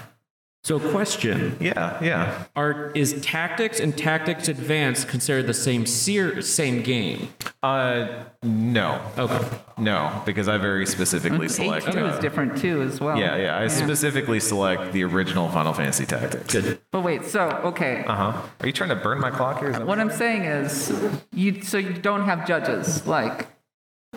So, 0.65 0.79
question: 0.79 1.58
Yeah, 1.60 2.01
yeah. 2.01 2.46
Are 2.55 2.91
is 2.91 3.20
Tactics 3.22 3.82
and 3.82 3.98
Tactics 3.98 4.48
Advanced 4.48 5.10
considered 5.10 5.46
the 5.46 5.53
same 5.53 5.86
seer, 5.86 6.41
same 6.41 6.82
game? 6.84 7.27
Uh, 7.62 8.24
no, 8.43 9.01
Okay. 9.17 9.46
no, 9.77 10.22
because 10.25 10.48
I 10.48 10.58
very 10.58 10.86
specifically 10.86 11.50
select. 11.50 11.86
A2 11.88 12.01
uh, 12.01 12.13
is 12.13 12.20
different 12.20 12.58
too, 12.58 12.82
as 12.82 13.01
well. 13.01 13.20
yeah, 13.20 13.36
yeah. 13.36 13.58
I 13.58 13.67
specifically 13.67 14.39
select 14.39 14.93
the 14.93 15.03
original 15.03 15.50
Final 15.50 15.74
Fantasy 15.74 16.05
Tactics. 16.05 16.53
Good. 16.53 16.79
But 16.91 17.03
wait, 17.03 17.25
so 17.25 17.41
okay. 17.65 18.05
Uh 18.08 18.15
huh. 18.32 18.41
Are 18.62 18.65
you 18.65 18.72
trying 18.72 18.89
to 18.91 18.96
burn 18.96 19.20
my 19.20 19.32
clock 19.32 19.60
here? 19.60 19.74
What 19.86 20.00
I'm 20.00 20.12
saying 20.12 20.43
is, 20.43 20.93
you 21.34 21.62
so 21.62 21.77
you 21.77 21.91
don't 21.91 22.24
have 22.24 22.48
judges 22.48 23.05
like 23.05 23.48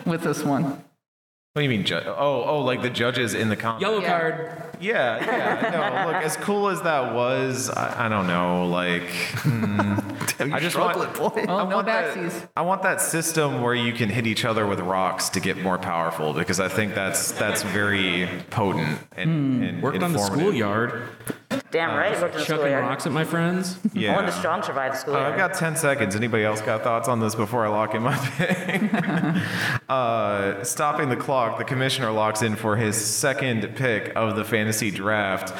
with 0.05 0.23
this 0.23 0.43
one. 0.45 0.81
What 1.57 1.61
do 1.61 1.63
you 1.63 1.71
mean, 1.71 1.85
ju- 1.85 1.99
Oh, 2.05 2.43
oh, 2.45 2.61
like 2.61 2.83
the 2.83 2.89
judges 2.91 3.33
in 3.33 3.49
the 3.49 3.55
combat. 3.55 3.81
Yellow 3.81 3.99
Yeah. 3.99 4.07
card. 4.19 4.51
Yeah, 4.79 5.25
yeah. 5.25 5.69
No, 6.05 6.11
look, 6.11 6.23
as 6.23 6.37
cool 6.37 6.67
as 6.69 6.83
that 6.83 7.15
was, 7.15 7.71
I, 7.71 8.05
I 8.05 8.09
don't 8.09 8.27
know. 8.27 8.67
Like, 8.67 9.09
hmm. 9.39 9.97
hmm, 10.37 10.53
I 10.53 10.59
just 10.59 10.77
want. 10.77 10.97
Well, 11.19 11.33
I 11.37 11.43
no 11.45 11.75
want 11.75 11.87
that- 11.87 12.49
I 12.55 12.61
want 12.61 12.81
that 12.83 13.01
system 13.01 13.61
where 13.61 13.73
you 13.75 13.93
can 13.93 14.09
hit 14.09 14.27
each 14.27 14.45
other 14.45 14.65
with 14.67 14.79
rocks 14.79 15.29
to 15.29 15.39
get 15.39 15.57
more 15.61 15.77
powerful 15.77 16.33
because 16.33 16.59
I 16.59 16.67
think 16.67 16.93
that's 16.95 17.31
that's 17.33 17.63
very 17.63 18.27
potent 18.49 18.99
and, 19.15 19.63
and 19.63 19.81
Worked 19.83 20.03
on 20.03 20.13
the 20.13 20.19
schoolyard. 20.19 21.03
Damn 21.69 21.95
right. 21.97 22.19
Worked 22.21 22.35
in 22.35 22.39
the 22.39 22.45
Chucking 22.45 22.71
rocks 22.73 23.05
at 23.05 23.11
my 23.11 23.23
friends. 23.25 23.77
Yeah. 23.93 24.13
Only 24.15 24.27
the 24.27 24.31
strong 24.37 24.61
survive 24.63 24.91
the 24.91 24.97
Uh, 24.97 25.01
schoolyard. 25.01 25.31
I've 25.33 25.37
got 25.37 25.53
10 25.57 25.75
seconds. 25.75 26.15
Anybody 26.15 26.43
else 26.43 26.61
got 26.61 26.83
thoughts 26.83 27.07
on 27.09 27.19
this 27.19 27.33
before 27.35 27.65
I 27.65 27.69
lock 27.69 27.95
in 27.95 28.03
my 28.03 28.15
pick? 28.37 28.81
uh, 29.89 30.63
stopping 30.63 31.09
the 31.09 31.15
clock, 31.15 31.57
the 31.57 31.63
commissioner 31.63 32.11
locks 32.11 32.41
in 32.41 32.55
for 32.55 32.75
his 32.77 32.95
second 33.03 33.75
pick 33.75 34.13
of 34.15 34.35
the 34.35 34.43
fantasy 34.45 34.91
draft 34.91 35.53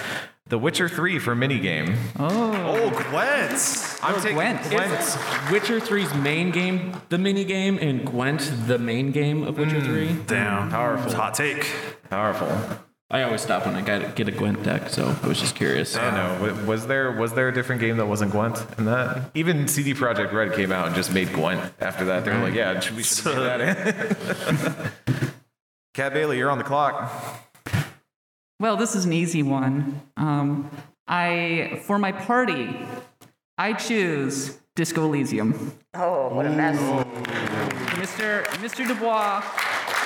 The 0.50 0.58
Witcher 0.58 0.88
3 0.88 1.20
for 1.20 1.36
minigame. 1.36 1.96
Oh, 2.18 2.54
Oh, 2.54 2.90
Gwent. 2.90 4.00
I'm 4.02 4.16
Oh, 4.16 4.20
taking 4.20 4.36
Gwent. 4.36 4.70
Gwent. 4.70 5.52
Witcher 5.52 5.80
3's 5.82 6.14
main 6.16 6.52
game, 6.52 6.94
the 7.10 7.18
minigame, 7.18 7.82
and 7.82 8.06
Gwent, 8.06 8.50
the 8.66 8.80
main 8.80 9.12
game 9.12 9.44
of 9.44 9.58
Witcher 9.58 9.82
hmm. 9.82 9.86
3. 9.86 10.14
Damn. 10.28 10.70
Powerful. 10.70 11.14
Hot 11.16 11.34
take. 11.34 11.70
Powerful. 12.10 12.48
I 13.10 13.24
always 13.24 13.42
stop 13.42 13.66
when 13.66 13.76
I 13.76 13.82
got 13.82 14.16
get 14.16 14.28
a 14.28 14.32
Gwent 14.32 14.64
deck, 14.64 14.90
so 14.90 15.16
I 15.24 15.28
was 15.28 15.40
just 15.40 15.56
curious. 15.56 15.96
I 15.96 16.12
know. 16.12 16.42
wa- 16.42 16.66
Was 16.66 16.88
there 16.88 17.10
was 17.14 17.32
there 17.34 17.48
a 17.48 17.54
different 17.54 17.80
game 17.80 17.96
that 17.98 18.06
wasn't 18.06 18.32
Gwent 18.32 18.66
in 18.78 18.84
that? 18.86 19.32
Even 19.34 19.66
CD 19.70 19.94
Projekt 19.94 20.34
Red 20.34 20.54
came 20.54 20.74
out 20.74 20.88
and 20.88 20.96
just 20.96 21.14
made 21.14 21.32
Gwent 21.32 21.72
after 21.80 22.04
that. 22.06 22.26
They 22.26 22.32
were 22.32 22.40
like, 22.40 22.52
mm. 22.52 22.58
yeah, 22.58 22.80
should 22.82 22.98
we 22.98 23.04
should 23.04 23.26
make 23.28 23.36
that 23.36 24.92
in. 25.08 25.22
Kat 25.94 26.14
Bailey, 26.14 26.38
you're 26.38 26.52
on 26.52 26.58
the 26.58 26.66
clock. 26.66 27.10
Well, 28.60 28.76
this 28.76 28.96
is 28.96 29.06
an 29.06 29.14
easy 29.14 29.44
one. 29.44 30.02
Um, 30.18 30.72
I 31.08 31.80
for 31.84 32.00
my 32.00 32.12
party, 32.12 32.76
I 33.58 33.74
choose 33.74 34.58
Disco 34.76 35.06
Elysium. 35.06 35.74
Oh, 35.94 36.30
what 36.30 36.46
a 36.48 36.50
mess. 36.50 36.78
Mr. 37.98 38.44
Mr. 38.64 38.88
Dubois 38.88 39.44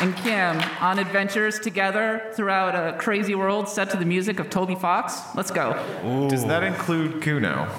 and 0.02 0.16
Kim 0.18 0.60
on 0.82 1.00
adventures 1.00 1.60
together 1.60 2.30
throughout 2.34 2.76
a 2.76 2.98
crazy 2.98 3.36
world 3.36 3.70
set 3.70 3.90
to 3.92 3.98
the 3.98 4.06
music 4.06 4.40
of 4.40 4.50
Toby 4.50 4.76
Fox. 4.76 5.22
Let's 5.36 5.52
go. 5.52 5.74
Does 6.30 6.46
that 6.46 6.64
include 6.64 7.22
Cuno? 7.22 7.70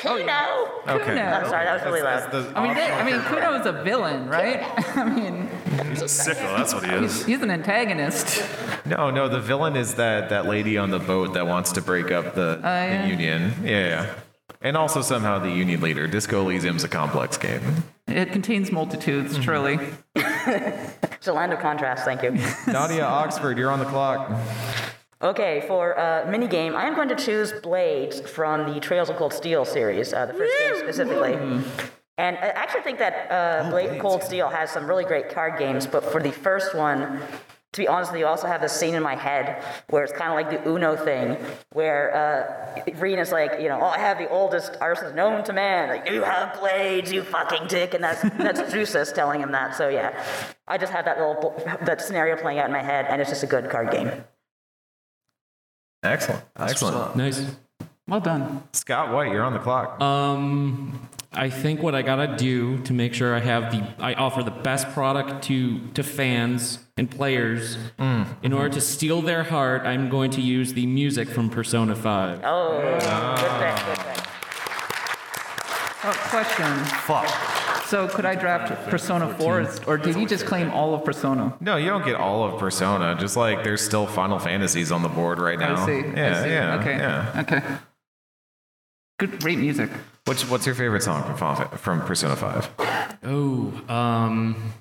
Cuno! 0.00 0.70
Okay. 0.88 1.04
Cuno. 1.04 1.22
I'm 1.22 1.46
sorry, 1.46 1.64
that 1.64 1.74
was 1.74 1.82
really 1.84 2.00
That's 2.02 2.32
loud. 2.34 2.44
the 2.54 2.58
I 2.58 2.62
mean, 2.66 2.74
they, 2.74 2.86
I 2.90 3.04
mean, 3.04 3.20
Cuno 3.22 3.60
is 3.60 3.66
a 3.66 3.72
villain, 3.84 4.28
right? 4.28 4.62
I 4.96 5.04
mean, 5.04 5.48
He's 5.88 6.02
a 6.02 6.04
sicko. 6.06 6.56
That's 6.56 6.74
what 6.74 6.84
he 6.84 6.92
is. 6.92 7.24
he's 7.26 7.40
an 7.42 7.50
antagonist. 7.50 8.42
No, 8.86 9.10
no, 9.10 9.28
the 9.28 9.40
villain 9.40 9.76
is 9.76 9.94
that 9.96 10.30
that 10.30 10.46
lady 10.46 10.78
on 10.78 10.90
the 10.90 10.98
boat 10.98 11.34
that 11.34 11.46
wants 11.46 11.72
to 11.72 11.82
break 11.82 12.10
up 12.10 12.34
the, 12.34 12.58
yeah. 12.62 13.02
the 13.02 13.08
union. 13.08 13.52
Yeah, 13.62 13.86
yeah. 13.88 14.14
And 14.62 14.76
also 14.76 15.00
somehow 15.00 15.38
the 15.38 15.50
union 15.50 15.80
leader. 15.80 16.06
Disco 16.06 16.42
Elysium's 16.42 16.84
a 16.84 16.88
complex 16.88 17.38
game. 17.38 17.62
It 18.06 18.32
contains 18.32 18.70
multitudes, 18.72 19.34
Mm-hmm. 19.34 19.42
truly. 19.42 19.78
It's 20.16 21.28
a 21.28 21.32
land 21.32 21.52
of 21.52 21.60
contrast, 21.60 22.04
thank 22.04 22.22
you. 22.22 22.30
Nadia 22.66 23.04
Oxford, 23.04 23.56
you're 23.58 23.70
on 23.70 23.78
the 23.78 23.84
clock. 23.84 24.30
Okay, 25.22 25.62
for 25.68 25.98
uh, 25.98 26.24
minigame, 26.24 26.74
I 26.74 26.88
am 26.88 26.94
going 26.94 27.10
to 27.10 27.14
choose 27.14 27.52
Blades 27.52 28.20
from 28.20 28.72
the 28.72 28.80
Trails 28.80 29.10
of 29.10 29.16
Cold 29.16 29.34
Steel 29.34 29.66
series, 29.66 30.14
uh, 30.14 30.24
the 30.24 30.32
first 30.32 30.58
game 30.58 30.78
specifically. 30.78 31.34
And 32.16 32.38
I 32.38 32.48
actually 32.48 32.80
think 32.80 32.98
that 33.00 33.30
uh, 33.30 33.68
Blade 33.68 34.00
Cold 34.00 34.22
Steel 34.22 34.48
has 34.48 34.70
some 34.70 34.86
really 34.86 35.04
great 35.04 35.28
card 35.28 35.58
games, 35.58 35.86
but 35.86 36.02
for 36.04 36.22
the 36.22 36.32
first 36.32 36.74
one, 36.74 37.20
to 37.72 37.82
be 37.82 37.86
honest 37.86 38.12
with 38.12 38.20
you, 38.20 38.26
I 38.26 38.30
also 38.30 38.46
have 38.46 38.62
this 38.62 38.72
scene 38.72 38.94
in 38.94 39.02
my 39.02 39.14
head 39.14 39.62
where 39.90 40.04
it's 40.04 40.12
kind 40.14 40.30
of 40.30 40.36
like 40.36 40.64
the 40.64 40.70
Uno 40.70 40.96
thing, 40.96 41.36
where 41.74 42.16
uh, 42.16 42.92
Rean 42.98 43.18
is 43.18 43.30
like, 43.30 43.60
you 43.60 43.68
know, 43.68 43.78
oh, 43.78 43.88
I 43.88 43.98
have 43.98 44.16
the 44.16 44.28
oldest 44.30 44.78
arsenal 44.80 45.12
known 45.12 45.44
to 45.44 45.52
man. 45.52 45.90
Like, 45.90 46.10
you 46.10 46.22
have 46.22 46.58
blades, 46.58 47.12
you 47.12 47.24
fucking 47.24 47.68
dick, 47.68 47.92
and 47.92 48.02
that's 48.02 48.22
that's 48.22 48.60
Drusus 48.72 49.14
telling 49.14 49.42
him 49.42 49.52
that. 49.52 49.76
So 49.76 49.90
yeah, 49.90 50.24
I 50.66 50.78
just 50.78 50.92
have 50.92 51.04
that 51.04 51.18
little 51.18 51.54
that 51.84 52.00
scenario 52.00 52.36
playing 52.36 52.58
out 52.58 52.66
in 52.66 52.72
my 52.72 52.82
head, 52.82 53.04
and 53.10 53.20
it's 53.20 53.28
just 53.28 53.42
a 53.42 53.46
good 53.46 53.68
card 53.68 53.90
game. 53.90 54.10
Excellent. 56.02 56.42
Excellent. 56.58 57.16
Nice. 57.16 57.44
Well 58.08 58.20
done. 58.20 58.62
Scott 58.72 59.12
White, 59.12 59.30
you're 59.32 59.44
on 59.44 59.52
the 59.52 59.58
clock. 59.58 60.00
Um, 60.00 61.08
I 61.32 61.48
think 61.48 61.80
what 61.80 61.94
I 61.94 62.02
gotta 62.02 62.36
do 62.36 62.78
to 62.82 62.92
make 62.92 63.14
sure 63.14 63.36
I 63.36 63.38
have 63.38 63.70
the 63.70 63.86
I 64.02 64.14
offer 64.14 64.42
the 64.42 64.50
best 64.50 64.88
product 64.88 65.44
to 65.44 65.78
to 65.94 66.02
fans 66.02 66.80
and 66.96 67.08
players. 67.10 67.78
In 68.42 68.52
order 68.52 68.68
to 68.70 68.80
steal 68.80 69.22
their 69.22 69.44
heart, 69.44 69.82
I'm 69.82 70.08
going 70.08 70.30
to 70.32 70.40
use 70.40 70.72
the 70.72 70.86
music 70.86 71.28
from 71.28 71.50
Persona 71.50 71.94
5. 71.94 72.40
Oh, 72.44 72.80
good 72.80 73.50
pick, 73.60 73.86
good 73.86 74.16
pick. 74.16 74.26
Oh, 76.02 76.28
question. 76.30 76.84
Fuck. 77.04 77.59
So 77.90 78.06
could 78.06 78.24
I 78.24 78.36
draft 78.36 78.88
Persona 78.88 79.34
4, 79.34 79.68
or 79.88 79.98
did 79.98 80.14
he 80.14 80.24
just 80.24 80.46
claim 80.46 80.70
all 80.70 80.94
of 80.94 81.04
Persona? 81.04 81.56
no, 81.60 81.76
you 81.76 81.86
don't 81.90 82.04
get 82.04 82.14
all 82.14 82.44
of 82.44 82.58
Persona. 82.60 83.16
Just 83.18 83.36
like 83.36 83.64
there's 83.64 83.80
still 83.82 84.06
Final 84.06 84.38
Fantasies 84.38 84.92
on 84.92 85.02
the 85.02 85.08
board 85.08 85.40
right 85.40 85.58
now. 85.58 85.74
I 85.82 85.86
see. 85.86 85.98
Yeah, 85.98 86.38
I 86.38 86.42
see. 86.44 86.50
yeah, 86.50 86.78
Okay. 86.80 86.96
yeah. 86.96 87.40
Okay. 87.42 87.62
Good, 89.18 89.40
great 89.42 89.58
music. 89.58 89.90
What's 90.24 90.48
what's 90.48 90.66
your 90.66 90.76
favorite 90.76 91.02
song 91.02 91.24
from 91.24 91.36
Final 91.36 91.56
Fa- 91.68 91.78
from 91.78 92.00
Persona 92.02 92.36
Five? 92.36 92.68
Oh, 93.24 93.72
um, 93.88 94.72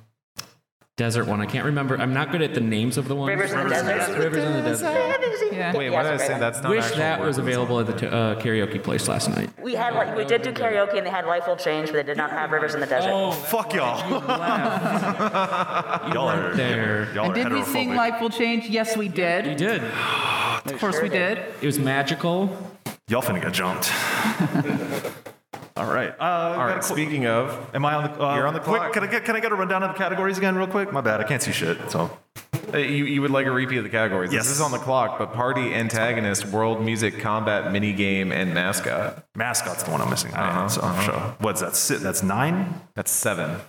desert 0.99 1.27
one. 1.27 1.39
I 1.39 1.45
can't 1.45 1.63
remember. 1.63 1.95
I'm 1.97 2.13
not 2.13 2.29
good 2.29 2.41
at 2.41 2.53
the 2.53 2.59
names 2.59 2.97
of 2.97 3.07
the 3.07 3.15
ones. 3.15 3.29
Rivers 3.29 3.53
in 3.53 3.63
the 3.63 3.69
Desert. 3.69 4.17
Rivers 4.19 4.43
in 4.43 4.53
the 4.53 4.61
desert. 4.61 5.35
Yeah. 5.59 5.75
Wait, 5.75 5.85
Yeah, 5.89 5.91
what 5.91 6.03
did 6.03 6.13
I 6.13 6.17
say? 6.17 6.27
great 6.27 6.39
That's 6.39 6.57
not 6.61 6.67
I 6.67 6.69
Wish 6.75 6.83
actual 6.85 6.97
that 6.99 7.19
words 7.19 7.27
was 7.27 7.37
available 7.39 7.79
at 7.79 7.87
the 7.87 7.93
t- 7.93 8.07
uh, 8.07 8.35
karaoke 8.35 8.81
place 8.81 9.07
last 9.07 9.29
night. 9.29 9.49
We 9.61 9.73
had 9.75 9.93
like 9.93 10.15
we 10.15 10.23
did 10.25 10.41
do 10.43 10.51
karaoke 10.51 10.95
and 10.97 11.05
they 11.05 11.09
had 11.09 11.25
Life 11.25 11.47
Will 11.47 11.55
Change, 11.57 11.87
but 11.87 11.95
they 11.95 12.03
did 12.03 12.17
not 12.17 12.29
have 12.31 12.51
Rivers 12.51 12.75
in 12.75 12.79
the 12.81 12.85
Desert. 12.85 13.09
Oh, 13.11 13.31
fuck 13.31 13.73
y'all. 13.73 13.99
y'all 16.13 16.29
are 16.29 16.53
There. 16.53 17.11
Y'all 17.13 17.25
And 17.25 17.31
are 17.31 17.35
did 17.35 17.51
we 17.51 17.63
sing 17.63 17.89
heterophobic. 17.89 17.95
Life 17.97 18.21
Will 18.21 18.29
Change? 18.29 18.69
Yes, 18.69 18.95
we 18.95 19.05
You 19.07 19.11
did. 19.11 19.57
did. 19.57 19.83
Of 19.83 20.77
course 20.79 21.01
we 21.01 21.09
did. 21.09 21.39
It 21.61 21.65
was 21.65 21.79
magical. 21.79 22.55
Y'all 23.07 23.21
finna 23.21 23.41
get 23.41 23.53
jumped. 23.53 23.91
All 25.79 25.91
right. 25.91 26.13
Uh, 26.19 26.23
All 26.57 26.65
right. 26.65 26.83
Speaking 26.83 27.25
of, 27.25 27.69
Am 27.73 27.85
I 27.85 27.93
on 27.95 28.03
the? 28.03 28.23
Uh, 28.23 28.35
You're 28.35 28.47
on 28.47 28.53
the 28.53 28.59
quick, 28.59 28.81
clock. 28.81 28.93
Can 28.93 29.03
I 29.03 29.07
get? 29.07 29.25
Can 29.25 29.35
I 29.35 29.39
get 29.39 29.51
a 29.51 29.55
rundown 29.55 29.81
of 29.83 29.91
the 29.93 29.97
categories 29.97 30.37
again, 30.37 30.55
real 30.55 30.67
quick? 30.67 30.91
My 30.91 31.01
bad. 31.01 31.21
I 31.21 31.23
can't 31.23 31.41
see 31.41 31.51
shit. 31.51 31.89
So. 31.89 32.11
you 32.73 33.05
you 33.05 33.21
would 33.21 33.31
like 33.31 33.45
a 33.45 33.51
repeat 33.51 33.77
of 33.77 33.83
the 33.83 33.89
categories. 33.89 34.33
Yes. 34.33 34.43
This 34.43 34.53
is 34.53 34.61
on 34.61 34.71
the 34.71 34.77
clock, 34.77 35.17
but 35.17 35.33
party, 35.33 35.73
antagonist, 35.73 36.45
world 36.47 36.83
music, 36.83 37.19
combat, 37.19 37.71
mini 37.71 37.93
game, 37.93 38.31
and 38.31 38.53
mascot. 38.53 39.23
Mascot's 39.35 39.83
the 39.83 39.91
one 39.91 40.01
I'm 40.01 40.09
missing. 40.09 40.33
I 40.33 40.61
am, 40.61 40.69
so 40.69 40.81
sure. 41.01 41.35
What's 41.39 41.61
that? 41.61 41.75
Sit. 41.75 42.01
That's 42.01 42.23
nine. 42.23 42.81
That's 42.95 43.11
seven. 43.11 43.61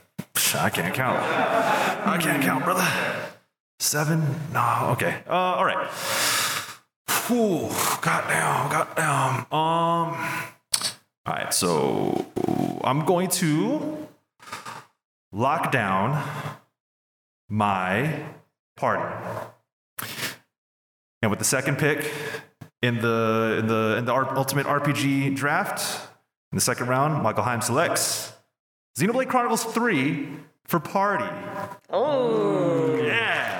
I 0.55 0.69
can't 0.69 0.95
count. 0.95 1.19
I 1.21 2.19
can't 2.21 2.43
count, 2.43 2.65
brother. 2.65 2.87
Seven? 3.79 4.23
No, 4.53 4.89
okay. 4.93 5.23
Uh, 5.29 5.33
all 5.33 5.65
right. 5.65 5.89
Whew, 7.27 7.71
goddamn, 8.03 8.71
goddamn. 8.71 9.53
Um, 9.53 10.53
all 11.27 11.35
right, 11.35 11.53
so 11.55 12.27
I'm 12.83 13.05
going 13.05 13.29
to 13.31 14.09
lock 15.33 15.71
down 15.71 16.23
my 17.49 18.25
party. 18.77 19.05
And 21.23 21.31
with 21.31 21.39
the 21.39 21.45
second 21.45 21.77
pick 21.79 22.11
in 22.83 22.99
the 23.01 23.57
in 23.61 23.67
the 23.67 23.97
in 23.99 24.05
the 24.07 24.13
R- 24.13 24.37
Ultimate 24.37 24.67
RPG 24.67 25.37
draft, 25.37 26.09
in 26.53 26.57
the 26.57 26.63
second 26.63 26.89
round, 26.89 27.23
Michael 27.23 27.45
Higham 27.45 27.61
selects 27.61 28.33
Xenoblade 28.99 29.29
Chronicles 29.29 29.63
3 29.65 30.29
for 30.65 30.81
party. 30.81 31.29
Oh, 31.91 32.97
Yeah. 33.03 33.59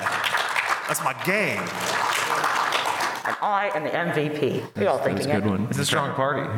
That's 0.89 1.05
my 1.05 1.13
game. 1.25 1.61
and 1.61 3.37
I 3.43 3.71
am 3.75 3.85
the 3.85 3.91
MVP. 3.91 4.77
You're 4.81 4.89
all 4.89 4.97
That's 4.99 5.07
thinking 5.09 5.31
a 5.31 5.35
good 5.41 5.47
it. 5.47 5.51
one. 5.51 5.67
It's 5.69 5.79
a 5.79 5.85
strong 5.87 6.15
party. 6.15 6.49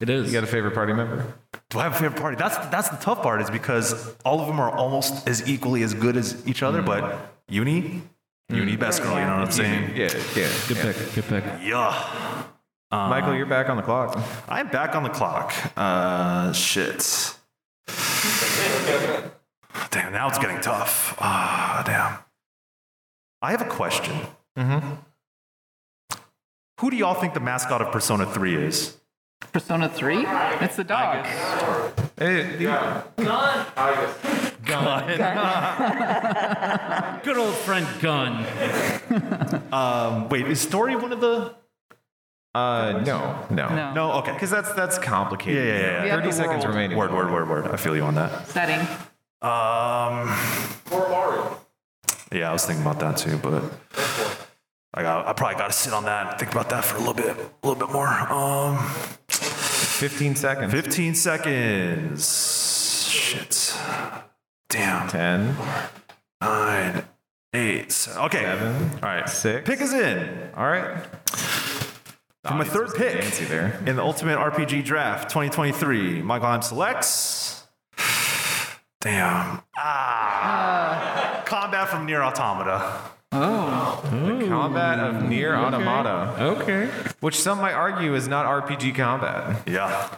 It 0.00 0.08
is. 0.10 0.28
You 0.28 0.32
got 0.32 0.44
a 0.44 0.50
favorite 0.50 0.74
party 0.74 0.92
member? 0.92 1.34
Do 1.70 1.80
I 1.80 1.82
have 1.84 1.92
a 1.92 1.98
favorite 1.98 2.20
party? 2.20 2.36
That's 2.36 2.56
that's 2.68 2.88
the 2.88 2.96
tough 2.98 3.22
part, 3.22 3.42
is 3.42 3.50
because 3.50 4.14
all 4.24 4.40
of 4.40 4.46
them 4.46 4.60
are 4.60 4.70
almost 4.70 5.28
as 5.28 5.48
equally 5.48 5.82
as 5.82 5.92
good 5.94 6.16
as 6.16 6.46
each 6.46 6.62
other, 6.62 6.82
but 6.82 7.34
Uni, 7.48 8.02
Uni 8.48 8.76
best 8.76 9.02
girl, 9.02 9.18
you 9.18 9.26
know 9.26 9.38
what 9.38 9.46
I'm 9.46 9.52
saying? 9.52 9.96
Yeah, 9.96 10.08
yeah. 10.36 10.48
Good 10.68 10.76
yeah. 10.76 10.82
pick. 10.82 11.14
Good 11.14 11.24
pick. 11.24 11.44
Yeah. 11.62 12.44
Michael, 12.90 13.34
you're 13.34 13.46
back 13.46 13.68
on 13.68 13.76
the 13.76 13.82
clock. 13.82 14.18
I'm 14.48 14.68
back 14.68 14.94
on 14.94 15.02
the 15.02 15.10
clock. 15.10 15.52
Uh, 15.76 16.52
shit. 16.52 17.34
damn, 19.90 20.12
now 20.12 20.28
it's 20.28 20.38
getting 20.38 20.60
tough. 20.60 21.14
Ah, 21.18 21.82
damn. 21.84 22.18
I 23.42 23.50
have 23.50 23.60
a 23.60 23.68
question. 23.68 24.14
Mm-hmm. 24.56 24.94
Who 26.80 26.90
do 26.90 26.96
y'all 26.96 27.14
think 27.14 27.34
the 27.34 27.40
mascot 27.40 27.82
of 27.82 27.92
Persona 27.92 28.24
3 28.24 28.56
is? 28.56 28.97
Persona 29.52 29.88
3? 29.88 30.24
It's 30.60 30.76
the 30.76 30.84
dog. 30.84 31.24
Hey, 32.18 32.56
the- 32.56 32.64
Gun. 32.66 33.66
Gun. 34.64 35.06
Good 37.24 37.38
old 37.38 37.54
friend 37.54 37.86
Gun. 38.00 38.44
Um, 39.72 40.28
wait, 40.28 40.46
is 40.48 40.60
Story 40.60 40.94
one 40.96 41.12
of 41.12 41.20
the. 41.20 41.54
uh, 42.54 43.02
no, 43.06 43.46
no, 43.50 43.68
No. 43.74 43.94
No, 43.94 44.12
okay. 44.18 44.32
Because 44.32 44.50
that's 44.50 44.72
that's 44.74 44.98
complicated. 44.98 45.64
Yeah, 45.66 45.72
yeah, 45.72 45.80
yeah, 45.80 45.86
yeah. 46.04 46.10
have 46.10 46.18
Thirty 46.20 46.26
the 46.28 46.32
seconds 46.34 46.64
world. 46.64 46.74
remaining. 46.76 46.98
Word, 46.98 47.12
word, 47.14 47.30
word, 47.32 47.48
word. 47.48 47.68
I 47.68 47.76
feel 47.76 47.96
you 47.96 48.02
on 48.02 48.14
that. 48.16 48.46
Setting. 48.48 48.80
Um. 49.40 50.34
Yeah, 52.30 52.50
I 52.50 52.52
was 52.52 52.66
thinking 52.66 52.84
about 52.84 53.00
that 53.00 53.16
too, 53.16 53.38
but 53.38 53.62
I 54.94 55.02
got 55.02 55.26
I 55.26 55.32
probably 55.34 55.56
got 55.58 55.66
to 55.68 55.72
sit 55.72 55.92
on 55.92 56.04
that 56.04 56.30
and 56.30 56.38
think 56.38 56.52
about 56.52 56.70
that 56.70 56.84
for 56.84 56.96
a 56.96 56.98
little 56.98 57.14
bit, 57.14 57.36
a 57.36 57.66
little 57.66 57.86
bit 57.86 57.92
more. 57.92 58.08
Um, 58.08 58.78
Fifteen 59.28 60.34
seconds. 60.36 60.72
15 60.72 61.14
seconds. 61.14 63.08
Shit. 63.10 63.76
Damn. 64.70 65.08
Ten. 65.08 65.56
Nine. 66.40 67.04
eight. 67.54 67.90
seven. 67.92 68.22
Okay. 68.26 68.42
seven, 68.42 68.90
All 69.02 69.08
right. 69.08 69.28
six. 69.28 69.66
Pick 69.68 69.80
is 69.80 69.92
in. 69.92 70.50
All 70.56 70.66
right. 70.68 71.04
For 72.44 72.54
my 72.54 72.64
third 72.64 72.94
pick 72.94 73.20
there. 73.48 73.82
in 73.86 73.96
the 73.96 74.02
Ultimate 74.02 74.38
RPG 74.38 74.84
Draft 74.84 75.28
2023, 75.30 76.22
Michael 76.22 76.46
Higham 76.48 76.62
selects. 76.62 77.66
Damn. 79.00 79.62
Ah. 79.76 81.42
Combat 81.44 81.88
from 81.88 82.06
NieR 82.06 82.22
Automata. 82.24 83.00
Oh. 83.30 84.00
the 84.10 84.46
Combat 84.48 84.98
of 84.98 85.22
NieR 85.24 85.54
Automata, 85.56 86.34
Okay. 86.42 86.86
which 87.20 87.38
some 87.38 87.58
might 87.58 87.74
argue 87.74 88.14
is 88.14 88.26
not 88.26 88.46
RPG 88.46 88.94
combat. 88.94 89.62
Yeah. 89.66 90.08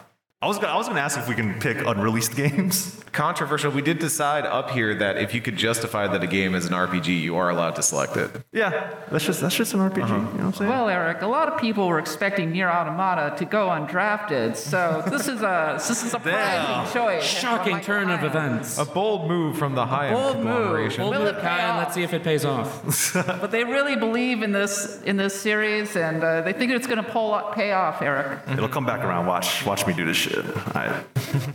I 0.43 0.47
was 0.47 0.57
gonna, 0.57 0.73
I 0.73 0.75
was 0.75 0.87
gonna 0.87 1.01
ask 1.01 1.19
if 1.19 1.29
we 1.29 1.35
can 1.35 1.59
pick 1.59 1.77
unreleased 1.85 2.35
games. 2.35 2.97
Controversial. 3.11 3.71
We 3.71 3.83
did 3.83 3.99
decide 3.99 4.45
up 4.45 4.71
here 4.71 4.95
that 4.95 5.17
if 5.17 5.35
you 5.35 5.41
could 5.41 5.55
justify 5.55 6.07
that 6.07 6.23
a 6.23 6.27
game 6.27 6.55
is 6.55 6.65
an 6.65 6.71
RPG, 6.73 7.21
you 7.21 7.35
are 7.35 7.49
allowed 7.49 7.75
to 7.75 7.83
select 7.83 8.17
it. 8.17 8.31
Yeah, 8.51 8.95
that's 9.11 9.25
just 9.25 9.41
that's 9.41 9.53
just 9.55 9.75
an 9.75 9.81
RPG. 9.81 9.97
You 9.97 10.07
know 10.07 10.17
what 10.23 10.39
I'm 10.39 10.53
saying? 10.53 10.69
Well, 10.71 10.89
Eric, 10.89 11.21
a 11.21 11.27
lot 11.27 11.47
of 11.47 11.59
people 11.59 11.87
were 11.87 11.99
expecting 11.99 12.53
NieR 12.53 12.73
Automata 12.73 13.35
to 13.37 13.45
go 13.45 13.67
undrafted, 13.67 14.55
so 14.55 15.03
this 15.07 15.27
is 15.27 15.41
a 15.43 15.73
this 15.77 15.91
is 15.91 16.05
a 16.05 16.09
surprising 16.09 16.91
choice. 16.93 17.23
Shocking 17.23 17.73
Michael 17.73 17.85
turn 17.85 18.09
of 18.09 18.23
events. 18.23 18.79
A 18.79 18.85
bold 18.85 19.27
move 19.27 19.57
from 19.59 19.75
the 19.75 19.85
high 19.85 20.11
bold 20.11 20.37
move. 20.37 20.45
conglomeration. 20.45 21.03
Will 21.03 21.13
Hold 21.13 21.27
it 21.27 21.35
it, 21.35 21.41
pay 21.41 21.61
off? 21.61 21.77
let's 21.77 21.93
see 21.93 22.03
if 22.03 22.13
it 22.13 22.23
pays 22.23 22.45
off. 22.45 23.13
But 23.41 23.51
they 23.51 23.63
really 23.63 23.95
believe 23.95 24.41
in 24.41 24.53
this 24.53 25.01
in 25.03 25.17
this 25.17 25.39
series, 25.39 25.95
and 25.95 26.23
uh, 26.23 26.41
they 26.41 26.53
think 26.53 26.71
it's 26.71 26.87
going 26.87 27.03
to 27.03 27.11
pull 27.11 27.33
up, 27.33 27.53
pay 27.53 27.73
off, 27.73 28.01
Eric. 28.01 28.39
It'll 28.47 28.69
come 28.69 28.85
back 28.85 29.01
around. 29.01 29.25
Watch 29.27 29.65
watch 29.65 29.85
me 29.85 29.93
do 29.93 30.05
this 30.05 30.17
shit. 30.17 30.30
I 30.37 31.03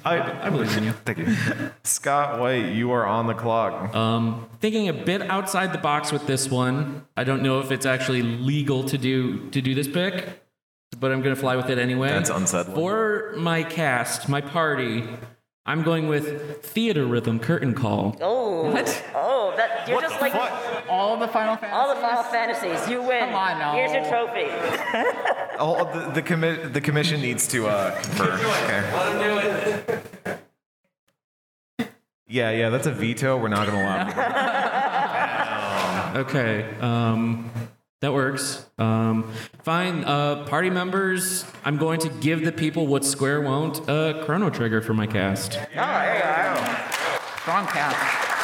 I, 0.04 0.46
I 0.46 0.50
believe 0.50 0.76
in 0.76 0.84
you. 0.84 0.92
thank 1.04 1.18
you. 1.18 1.36
Scott 1.84 2.40
White, 2.40 2.72
you 2.72 2.92
are 2.92 3.06
on 3.06 3.26
the 3.26 3.34
clock. 3.34 3.94
Um, 3.94 4.48
thinking 4.60 4.88
a 4.88 4.92
bit 4.92 5.22
outside 5.22 5.72
the 5.72 5.78
box 5.78 6.12
with 6.12 6.26
this 6.26 6.50
one. 6.50 7.06
I 7.16 7.24
don't 7.24 7.42
know 7.42 7.60
if 7.60 7.70
it's 7.70 7.86
actually 7.86 8.22
legal 8.22 8.84
to 8.84 8.98
do 8.98 9.48
to 9.50 9.60
do 9.60 9.74
this 9.74 9.88
pick, 9.88 10.42
but 10.98 11.12
I'm 11.12 11.22
gonna 11.22 11.36
fly 11.36 11.56
with 11.56 11.70
it 11.70 11.78
anyway. 11.78 12.08
That's 12.08 12.30
unsettling. 12.30 12.76
For 12.76 13.34
my 13.36 13.62
cast, 13.62 14.28
my 14.28 14.40
party, 14.40 15.04
I'm 15.64 15.82
going 15.82 16.08
with 16.08 16.62
Theatrhythm 16.62 17.42
Curtain 17.42 17.74
Call. 17.74 18.16
Oh, 18.20 18.70
What? 18.70 19.04
oh, 19.14 19.52
that 19.56 19.88
you're 19.88 20.00
just 20.00 20.20
like 20.20 20.32
All 20.96 21.16
the 21.18 21.28
Final 21.28 21.56
Fantasy. 21.56 21.72
all 21.76 21.94
the 21.94 22.00
Final 22.00 22.22
Fantasies. 22.24 22.88
You 22.88 23.02
win. 23.02 23.20
Come 23.26 23.34
on, 23.34 23.58
no. 23.58 23.72
Here's 23.72 23.92
your 23.92 24.04
trophy. 24.04 24.48
Oh, 25.58 25.84
the, 25.90 26.10
the, 26.20 26.22
commi- 26.22 26.70
the 26.70 26.82
commission 26.82 27.22
needs 27.22 27.48
to 27.48 27.66
uh, 27.66 27.98
confirm. 28.02 28.38
Okay. 28.40 30.00
Yeah, 32.28 32.50
yeah, 32.50 32.68
that's 32.68 32.86
a 32.86 32.92
veto. 32.92 33.38
We're 33.38 33.48
not 33.48 33.66
going 33.66 33.78
to 33.78 33.84
allow. 33.84 35.22
Okay, 36.16 36.64
um, 36.80 37.50
that 38.00 38.12
works. 38.12 38.64
Um, 38.78 39.30
fine. 39.62 40.02
Uh, 40.04 40.44
party 40.44 40.70
members, 40.70 41.44
I'm 41.64 41.76
going 41.78 42.00
to 42.00 42.08
give 42.08 42.42
the 42.44 42.52
people 42.52 42.86
what 42.86 43.04
Square 43.04 43.42
won't. 43.42 43.86
Uh, 43.88 44.22
Chrono 44.24 44.48
Trigger 44.50 44.80
for 44.80 44.94
my 44.94 45.06
cast. 45.06 45.58
Oh, 45.58 45.64
there 45.74 46.16
you 46.16 46.22
are. 46.22 47.38
Strong 47.40 47.66
cast. 47.66 48.35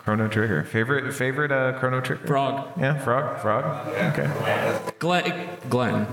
Chrono 0.00 0.28
Trigger. 0.28 0.64
Favorite 0.64 1.12
favorite 1.12 1.52
uh, 1.52 1.78
Chrono 1.78 2.00
Trigger? 2.00 2.26
Frog. 2.26 2.68
Yeah, 2.78 2.98
Frog. 2.98 3.38
Frog. 3.40 3.64
Okay. 4.18 4.90
Glenn. 4.98 5.48
Glenn. 5.68 6.06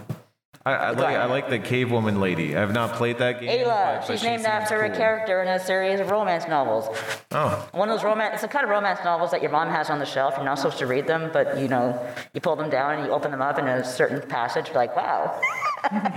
I, 0.65 0.73
I 0.73 0.89
like 0.89 1.15
I 1.15 1.25
like 1.25 1.49
the 1.49 1.59
cave 1.59 1.89
woman 1.91 2.19
lady. 2.19 2.53
I 2.53 2.59
have 2.59 2.73
not 2.73 2.91
played 2.95 3.19
that 3.19 3.39
game. 3.39 3.49
Ayla. 3.49 3.65
but- 3.65 4.07
but 4.07 4.13
She's 4.13 4.23
named 4.23 4.41
seems 4.41 4.45
after 4.47 4.81
a 4.81 4.89
character 4.93 5.41
in 5.41 5.47
a 5.47 5.57
series 5.59 6.01
of 6.01 6.11
romance 6.11 6.45
novels. 6.49 6.89
Oh, 7.31 7.69
One 7.71 7.87
of 7.89 7.95
those 7.95 8.03
romance, 8.03 8.33
it's 8.33 8.41
the 8.41 8.49
kind 8.49 8.65
of 8.65 8.69
romance 8.69 8.99
novels 9.05 9.31
that 9.31 9.41
your 9.41 9.51
mom 9.51 9.69
has 9.69 9.89
on 9.89 9.99
the 9.99 10.05
shelf. 10.05 10.33
You're 10.35 10.43
not 10.43 10.57
supposed 10.59 10.79
to 10.79 10.85
read 10.87 11.07
them, 11.07 11.29
but 11.31 11.57
you 11.57 11.69
know, 11.69 11.97
you 12.33 12.41
pull 12.41 12.57
them 12.57 12.69
down 12.69 12.95
and 12.95 13.05
you 13.05 13.13
open 13.13 13.31
them 13.31 13.41
up 13.41 13.57
in 13.57 13.65
a 13.67 13.81
certain 13.85 14.21
passage. 14.27 14.67
You're 14.67 14.75
like, 14.75 14.93
wow. 14.93 15.39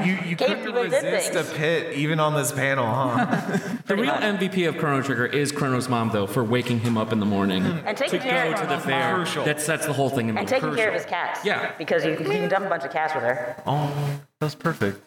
You 0.04 0.18
you 0.24 0.36
couldn't 0.36 0.72
resist 0.72 1.34
a 1.34 1.44
pit 1.56 1.94
even 1.94 2.20
on 2.20 2.34
this 2.34 2.52
panel, 2.52 2.86
huh? 2.86 3.58
The 3.86 3.96
real 3.96 4.12
MVP 4.14 4.68
of 4.68 4.78
Chrono 4.78 5.02
Trigger 5.02 5.26
is 5.26 5.50
Chrono's 5.50 5.88
mom, 5.88 6.10
though, 6.12 6.26
for 6.26 6.44
waking 6.44 6.78
him 6.80 6.96
up 6.96 7.12
in 7.12 7.18
the 7.18 7.26
morning 7.26 7.64
And 7.64 7.96
to 7.96 8.04
taking 8.04 8.20
go 8.20 8.24
care 8.24 8.54
to 8.54 8.62
of 8.62 8.68
the 8.68 8.78
fair. 8.78 9.14
Crucial. 9.16 9.44
That 9.44 9.60
sets 9.60 9.86
the 9.86 9.92
whole 9.92 10.08
thing 10.10 10.28
in 10.28 10.38
and 10.38 10.46
motion. 10.48 10.60
taking 10.60 10.76
care 10.76 10.88
of 10.88 10.94
his 10.94 11.04
cats. 11.06 11.44
Yeah. 11.44 11.72
Because 11.76 12.04
you, 12.04 12.12
you 12.12 12.16
can 12.18 12.48
dump 12.48 12.66
a 12.66 12.68
bunch 12.68 12.84
of 12.84 12.92
cats 12.92 13.14
with 13.14 13.24
her. 13.24 13.60
oh, 13.66 14.20
that's 14.38 14.54
perfect. 14.54 15.02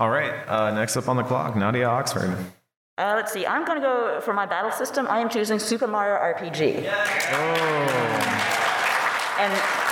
All 0.00 0.10
right. 0.10 0.32
Uh, 0.48 0.72
next 0.72 0.96
up 0.96 1.08
on 1.08 1.16
the 1.16 1.22
clock, 1.22 1.54
Nadia 1.54 1.86
Oxford. 1.86 2.36
Uh, 2.98 3.12
let's 3.14 3.32
see. 3.32 3.46
I'm 3.46 3.64
going 3.64 3.80
to 3.80 3.86
go 3.86 4.20
for 4.20 4.32
my 4.34 4.46
battle 4.46 4.72
system. 4.72 5.06
I 5.08 5.20
am 5.20 5.28
choosing 5.28 5.60
Super 5.60 5.86
Mario 5.86 6.16
RPG. 6.16 6.90
Oh. 6.90 8.54
And 9.38 9.87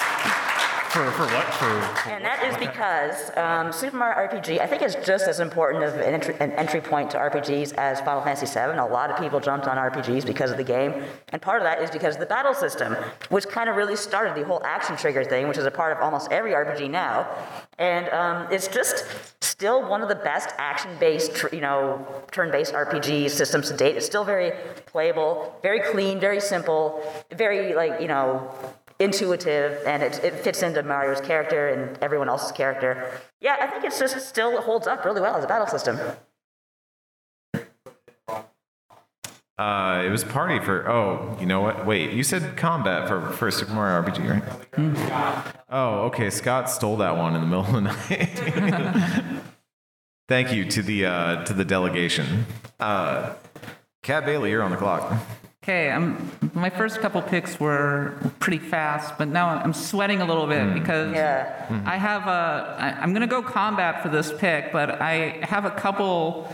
For 0.97 1.11
for 1.11 1.27
what? 1.27 1.53
For 1.53 2.09
And 2.09 2.25
that 2.25 2.43
is 2.43 2.57
because 2.57 3.31
um, 3.37 3.71
Super 3.71 3.99
Mario 3.99 4.17
RPG, 4.17 4.61
I 4.63 4.67
think, 4.67 4.81
is 4.81 4.97
just 5.05 5.29
as 5.29 5.41
important 5.41 5.85
of 5.85 5.93
an 5.93 6.01
entry, 6.01 6.35
an 6.41 6.53
entry 6.53 6.81
point 6.81 7.11
to 7.11 7.19
RPGs 7.19 7.75
as 7.75 8.01
Final 8.01 8.23
Fantasy 8.23 8.47
VII. 8.47 8.79
A 8.79 8.85
lot 8.87 9.11
of 9.11 9.19
people 9.19 9.39
jumped 9.39 9.67
on 9.67 9.77
RPGs 9.77 10.25
because 10.25 10.51
of 10.51 10.57
the 10.57 10.65
game, 10.65 11.05
and 11.35 11.43
part 11.43 11.61
of 11.61 11.65
that 11.65 11.83
is 11.83 11.91
because 11.91 12.15
of 12.15 12.21
the 12.21 12.27
battle 12.27 12.55
system, 12.55 12.97
which 13.29 13.47
kind 13.47 13.69
of 13.69 13.77
really 13.77 13.95
started 13.95 14.35
the 14.35 14.47
whole 14.47 14.63
action 14.65 14.97
trigger 14.97 15.23
thing, 15.23 15.49
which 15.49 15.59
is 15.59 15.67
a 15.67 15.71
part 15.71 15.95
of 15.95 16.03
almost 16.03 16.33
every 16.33 16.53
RPG 16.53 16.91
now. 16.91 17.29
And 17.77 18.09
um, 18.09 18.51
it's 18.51 18.67
just 18.67 19.05
still 19.45 19.87
one 19.87 20.01
of 20.01 20.09
the 20.09 20.15
best 20.15 20.49
action-based, 20.57 21.35
tr- 21.35 21.55
you 21.55 21.61
know, 21.61 22.07
turn-based 22.31 22.73
RPG 22.73 23.29
systems 23.29 23.71
to 23.71 23.77
date. 23.77 23.97
It's 23.97 24.07
still 24.07 24.25
very 24.25 24.53
playable, 24.87 25.59
very 25.61 25.81
clean, 25.81 26.19
very 26.19 26.41
simple, 26.41 27.03
very 27.31 27.75
like 27.75 28.01
you 28.01 28.09
know 28.09 28.51
intuitive 28.99 29.83
and 29.87 30.03
it, 30.03 30.23
it 30.25 30.35
fits 30.35 30.63
into 30.63 30.83
Mario's 30.83 31.21
character 31.21 31.69
and 31.69 31.99
everyone 32.03 32.29
else's 32.29 32.53
character. 32.53 33.21
Yeah, 33.41 33.57
I 33.61 33.67
think 33.67 33.85
it's 33.85 33.99
just 33.99 34.19
still 34.27 34.61
holds 34.63 34.87
up 34.87 35.05
really 35.05 35.21
well 35.21 35.37
as 35.37 35.45
a 35.45 35.47
battle 35.47 35.67
system. 35.67 35.99
Uh, 39.59 40.03
it 40.05 40.11
was 40.11 40.23
party 40.23 40.59
for. 40.63 40.87
Oh, 40.87 41.35
you 41.41 41.47
know 41.47 41.63
what? 41.63 41.87
Wait, 41.87 42.11
you 42.13 42.23
said 42.23 42.59
combat 42.59 43.09
for 43.09 43.31
for 43.31 43.51
Super 43.51 43.73
Mario 43.73 44.03
RPG, 44.07 44.31
right? 44.31 45.55
Oh, 45.71 46.01
okay. 46.07 46.29
Scott 46.29 46.69
stole 46.69 46.99
that 46.99 47.17
one 47.17 47.35
in 47.35 47.41
the 47.41 47.47
middle 47.47 47.65
of 47.65 47.73
the 47.73 47.81
night. 47.81 49.43
Thank 50.29 50.53
you 50.53 50.67
to 50.67 50.83
the 50.83 51.07
uh, 51.07 51.45
to 51.45 51.55
the 51.55 51.65
delegation. 51.65 52.45
Uh, 52.79 53.33
Kat 54.03 54.27
Bailey, 54.27 54.51
you're 54.51 54.63
on 54.63 54.73
the 54.73 54.77
clock. 54.77 55.11
Okay, 55.67 55.91
I'm, 55.91 56.31
my 56.55 56.71
first 56.71 57.01
couple 57.01 57.21
picks 57.23 57.59
were 57.59 58.15
pretty 58.39 58.61
fast, 58.61 59.19
but 59.19 59.27
now 59.27 59.49
I'm 59.49 59.73
sweating 59.73 60.21
a 60.21 60.25
little 60.25 60.47
bit 60.47 60.73
because 60.75 61.13
Yeah. 61.13 61.83
I 61.85 61.97
have 61.97 62.29
a. 62.29 62.77
I, 62.79 63.03
I'm 63.03 63.13
gonna 63.13 63.27
go 63.27 63.43
combat 63.43 64.01
for 64.01 64.09
this 64.09 64.33
pick, 64.33 64.71
but 64.71 65.03
I 65.03 65.41
have 65.43 65.65
a 65.65 65.73
couple 65.73 66.49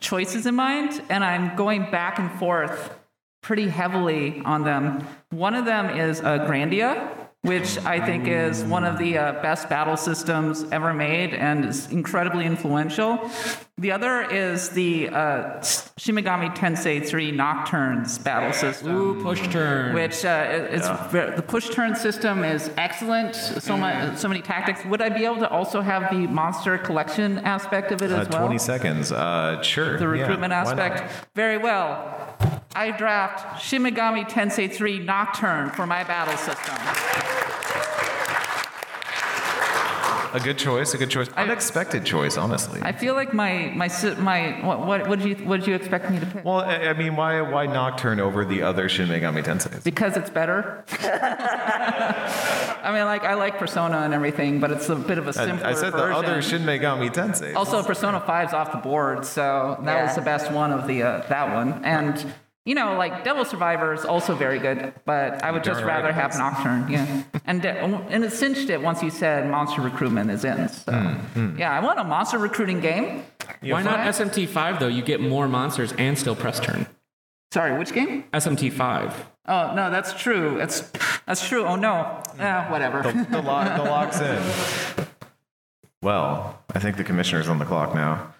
choices 0.00 0.44
in 0.44 0.56
mind, 0.56 1.00
and 1.08 1.22
I'm 1.22 1.54
going 1.54 1.88
back 1.92 2.18
and 2.18 2.32
forth 2.32 2.98
pretty 3.44 3.68
heavily 3.68 4.42
on 4.44 4.64
them. 4.64 5.06
One 5.30 5.54
of 5.54 5.64
them 5.64 5.96
is 5.96 6.18
uh, 6.20 6.40
Grandia, 6.40 7.27
which 7.42 7.78
I 7.86 8.04
think 8.04 8.26
is 8.26 8.64
one 8.64 8.84
of 8.84 8.98
the 8.98 9.16
uh, 9.16 9.32
best 9.42 9.68
battle 9.68 9.96
systems 9.96 10.64
ever 10.72 10.92
made 10.92 11.32
and 11.34 11.64
is 11.64 11.88
incredibly 11.92 12.44
influential. 12.44 13.30
The 13.78 13.92
other 13.92 14.22
is 14.22 14.70
the 14.70 15.08
uh, 15.10 15.62
Shin 15.62 16.16
Megami 16.16 16.52
Tensei 16.56 17.06
3 17.06 17.30
Nocturnes 17.30 18.18
battle 18.22 18.52
system 18.52 18.92
Ooh, 18.94 19.22
push 19.22 19.46
turn. 19.48 19.94
which 19.94 20.24
uh, 20.24 20.66
is 20.70 20.82
ver- 21.12 21.36
the 21.36 21.42
push 21.42 21.70
turn 21.70 21.94
system 21.94 22.42
is 22.42 22.72
excellent. 22.76 23.36
So 23.36 23.76
much, 23.76 24.18
so 24.18 24.26
many 24.26 24.42
tactics. 24.42 24.84
Would 24.84 25.00
I 25.00 25.08
be 25.08 25.24
able 25.24 25.36
to 25.38 25.48
also 25.48 25.80
have 25.80 26.10
the 26.10 26.26
monster 26.26 26.76
collection 26.76 27.38
aspect 27.38 27.92
of 27.92 28.02
it 28.02 28.10
Uh, 28.10 28.16
as 28.16 28.28
well? 28.30 28.40
20 28.46 28.58
seconds. 28.58 29.12
Uh, 29.12 29.62
sure. 29.62 29.96
the 29.96 30.04
yeah, 30.06 30.22
recruitment 30.22 30.52
why 30.52 30.64
not? 30.64 30.66
aspect. 30.80 31.26
Very 31.36 31.56
well. 31.56 32.57
I 32.78 32.92
draft 32.92 33.60
Shin 33.60 33.82
Megami 33.82 34.24
Tensei 34.24 34.72
3 34.72 35.00
Nocturne 35.00 35.70
for 35.70 35.84
my 35.84 36.04
battle 36.04 36.36
system. 36.36 36.76
A 40.32 40.38
good 40.38 40.58
choice. 40.58 40.94
A 40.94 40.98
good 40.98 41.10
choice. 41.10 41.28
Unexpected 41.36 42.04
choice, 42.04 42.36
honestly. 42.36 42.80
I 42.80 42.92
feel 42.92 43.14
like 43.14 43.34
my 43.34 43.72
my 43.74 43.88
my 44.18 44.64
what 44.64 44.86
what 44.86 45.08
what 45.08 45.18
did 45.18 45.26
you 45.40 45.44
what 45.44 45.58
did 45.58 45.66
you 45.66 45.74
expect 45.74 46.08
me 46.08 46.20
to 46.20 46.26
pick? 46.26 46.44
well, 46.44 46.60
I, 46.60 46.76
I 46.76 46.92
mean, 46.92 47.16
why 47.16 47.40
why 47.40 47.66
Nocturne 47.66 48.20
over 48.20 48.44
the 48.44 48.62
other 48.62 48.88
Shin 48.88 49.08
Megami 49.08 49.42
Tensei? 49.42 49.82
Because 49.82 50.16
it's 50.16 50.30
better. 50.30 50.84
I 51.00 52.92
mean, 52.92 53.06
like 53.06 53.24
I 53.24 53.34
like 53.34 53.58
Persona 53.58 54.02
and 54.02 54.14
everything, 54.14 54.60
but 54.60 54.70
it's 54.70 54.88
a 54.88 54.94
bit 54.94 55.18
of 55.18 55.26
a 55.26 55.32
simpler 55.32 55.66
I, 55.66 55.70
I 55.70 55.74
said 55.74 55.94
the 55.94 55.98
version. 55.98 56.14
other 56.14 56.42
Shin 56.42 56.62
Megami 56.62 57.12
Tensei. 57.12 57.56
Also, 57.56 57.82
Persona 57.82 58.20
5's 58.20 58.52
off 58.52 58.70
the 58.70 58.78
board, 58.78 59.24
so 59.24 59.80
that 59.82 60.04
was 60.04 60.14
the 60.14 60.22
best 60.22 60.52
one 60.52 60.70
of 60.70 60.86
the 60.86 61.02
uh, 61.02 61.26
that 61.28 61.52
one. 61.52 61.84
And 61.84 62.24
you 62.68 62.74
know, 62.74 62.98
like 62.98 63.24
Devil 63.24 63.46
Survivor 63.46 63.94
is 63.94 64.04
also 64.04 64.34
very 64.34 64.58
good, 64.58 64.92
but 65.06 65.42
I 65.42 65.50
would 65.50 65.64
just 65.64 65.80
Darn 65.80 65.88
right 65.88 66.02
rather 66.02 66.12
have. 66.12 66.36
Nocturne. 66.36 66.86
Yeah, 66.90 67.22
and 67.46 67.64
uh, 67.64 67.70
and 68.10 68.22
it 68.22 68.30
cinched 68.30 68.68
it 68.68 68.82
once 68.82 69.02
you 69.02 69.08
said 69.08 69.48
monster 69.50 69.80
recruitment 69.80 70.30
is 70.30 70.44
in. 70.44 70.68
So 70.68 70.92
Hmm, 70.92 71.58
yeah, 71.58 71.72
I 71.72 71.80
want 71.80 71.98
a 71.98 72.04
monster 72.04 72.36
recruiting 72.36 72.80
game. 72.80 73.24
Why 73.62 73.82
not 73.82 74.00
SMT5 74.00 74.80
though? 74.80 74.86
You 74.88 75.00
get 75.00 75.18
more 75.22 75.48
monsters 75.48 75.94
and 75.94 76.18
still 76.18 76.36
press 76.36 76.60
turn. 76.60 76.86
Sorry, 77.54 77.78
which 77.78 77.94
game? 77.94 78.24
SMT5. 78.34 79.14
Oh 79.46 79.72
no, 79.74 79.90
that's 79.90 80.12
true. 80.12 80.58
That's 80.58 80.82
that's 81.24 81.48
true. 81.48 81.64
Oh 81.64 81.76
no, 81.76 82.22
eh, 82.38 82.70
whatever. 82.70 83.00
the, 83.00 83.26
the, 83.30 83.40
lock, 83.40 83.78
the 83.78 83.82
lock's 83.90 84.20
in. 84.20 85.06
Well, 86.02 86.62
I 86.74 86.80
think 86.80 86.98
the 86.98 87.04
commissioner's 87.04 87.48
on 87.48 87.58
the 87.58 87.64
clock 87.64 87.94
now. 87.94 88.34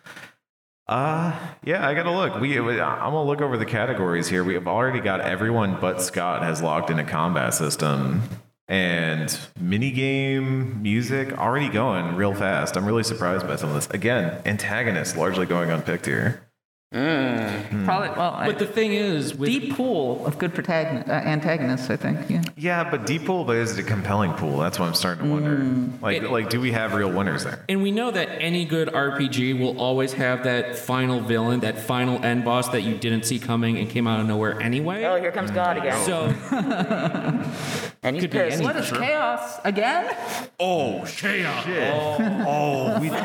Uh, 0.88 1.38
yeah, 1.64 1.86
I 1.86 1.92
gotta 1.92 2.10
look. 2.10 2.40
We, 2.40 2.58
I'm 2.58 2.66
gonna 2.66 3.24
look 3.24 3.42
over 3.42 3.58
the 3.58 3.66
categories 3.66 4.28
here. 4.28 4.42
We 4.42 4.54
have 4.54 4.66
already 4.66 5.00
got 5.00 5.20
everyone 5.20 5.78
but 5.80 6.00
Scott 6.00 6.42
has 6.42 6.62
logged 6.62 6.90
in 6.90 6.98
a 6.98 7.04
combat 7.04 7.52
system 7.52 8.22
and 8.68 9.28
minigame 9.60 10.80
music 10.80 11.36
already 11.38 11.68
going 11.68 12.16
real 12.16 12.34
fast. 12.34 12.76
I'm 12.76 12.86
really 12.86 13.02
surprised 13.02 13.46
by 13.46 13.56
some 13.56 13.68
of 13.68 13.74
this. 13.74 13.88
Again, 13.90 14.40
antagonists 14.46 15.16
largely 15.16 15.44
going 15.44 15.70
unpicked 15.70 16.06
here. 16.06 16.47
Probably. 16.90 18.08
Well, 18.08 18.32
I, 18.34 18.46
But 18.46 18.58
the 18.58 18.66
thing 18.66 18.92
is, 18.94 19.34
with 19.34 19.48
deep 19.50 19.74
pool 19.74 20.24
of 20.26 20.38
good 20.38 20.54
protagonist, 20.54 21.08
uh, 21.08 21.12
antagonists. 21.12 21.90
I 21.90 21.96
think. 21.96 22.30
Yeah. 22.30 22.40
Yeah, 22.56 22.90
but 22.90 23.04
deep 23.04 23.26
pool, 23.26 23.44
but 23.44 23.56
is 23.56 23.76
it 23.76 23.80
a 23.84 23.86
compelling 23.86 24.32
pool? 24.32 24.58
That's 24.58 24.78
what 24.78 24.86
I'm 24.86 24.94
starting 24.94 25.24
to 25.26 25.30
wonder. 25.30 25.62
Like, 26.00 26.22
It- 26.22 26.30
like, 26.30 26.48
do 26.48 26.60
we 26.62 26.72
have 26.72 26.94
real 26.94 27.10
winners 27.10 27.44
there? 27.44 27.58
And 27.68 27.82
we 27.82 27.90
know 27.90 28.10
that 28.10 28.28
any 28.40 28.64
good 28.64 28.88
RPG 28.88 29.52
will 29.52 29.78
always 29.78 30.14
have 30.14 30.44
that 30.44 30.76
final 30.76 31.20
villain, 31.20 31.60
that 31.60 31.78
final 31.78 32.24
end 32.24 32.44
boss 32.46 32.68
that 32.70 32.80
you 32.82 32.94
didn't 32.94 33.24
see 33.26 33.38
coming 33.38 33.76
and 33.78 33.90
came 33.90 34.06
out 34.06 34.20
of 34.20 34.26
nowhere 34.26 34.58
anyway. 34.60 35.04
Oh, 35.04 35.16
here 35.20 35.30
comes 35.32 35.50
God 35.50 35.76
again. 35.76 36.02
So 36.06 36.32
and 38.02 38.16
he's 38.16 38.22
could 38.24 38.30
pissed. 38.30 38.62
What 38.62 38.76
is 38.76 38.90
chaos 38.90 39.60
again? 39.64 40.14
Oh, 40.58 41.04
shit. 41.04 41.44
Oh, 41.46 42.98
we. 43.00 43.10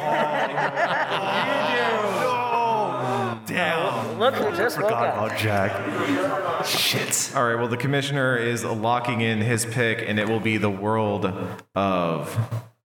Oh, 1.16 2.20
damn. 3.76 4.20
Look 4.20 4.36
who 4.36 4.56
just 4.56 4.78
woke 4.78 4.90
Forgot 4.90 5.08
up. 5.08 5.26
about 5.26 5.38
Jack. 5.38 6.66
Shit. 6.66 7.32
All 7.36 7.46
right, 7.46 7.56
well, 7.56 7.68
the 7.68 7.78
commissioner 7.78 8.38
is 8.38 8.64
locking 8.64 9.22
in 9.22 9.40
his 9.42 9.66
pick, 9.66 10.04
and 10.08 10.20
it 10.20 10.28
will 10.28 10.40
be 10.40 10.58
the 10.58 10.70
world 10.70 11.26
of 11.76 12.38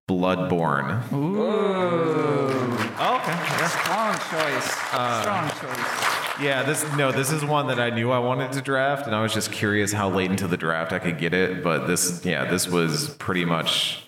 Bloodborne. 0.08 1.02
Oh, 1.12 3.20
okay. 3.20 3.38
That's 3.58 3.62
a 3.62 3.68
strong 3.78 4.14
choice. 4.14 4.76
Uh, 4.92 5.22
strong 5.22 5.48
choice. 5.50 6.04
Yeah, 6.40 6.62
this 6.62 6.84
no, 6.96 7.10
this 7.12 7.32
is 7.32 7.44
one 7.44 7.66
that 7.66 7.80
I 7.80 7.90
knew 7.90 8.10
I 8.10 8.20
wanted 8.20 8.52
to 8.52 8.62
draft, 8.62 9.06
and 9.06 9.14
I 9.14 9.20
was 9.22 9.34
just 9.34 9.50
curious 9.52 9.92
how 9.92 10.08
late 10.08 10.30
into 10.30 10.46
the 10.46 10.56
draft 10.56 10.92
I 10.92 10.98
could 11.00 11.18
get 11.18 11.34
it. 11.34 11.62
But 11.64 11.86
this, 11.86 12.24
yeah, 12.24 12.44
this 12.44 12.68
was 12.68 13.10
pretty 13.16 13.44
much 13.44 14.04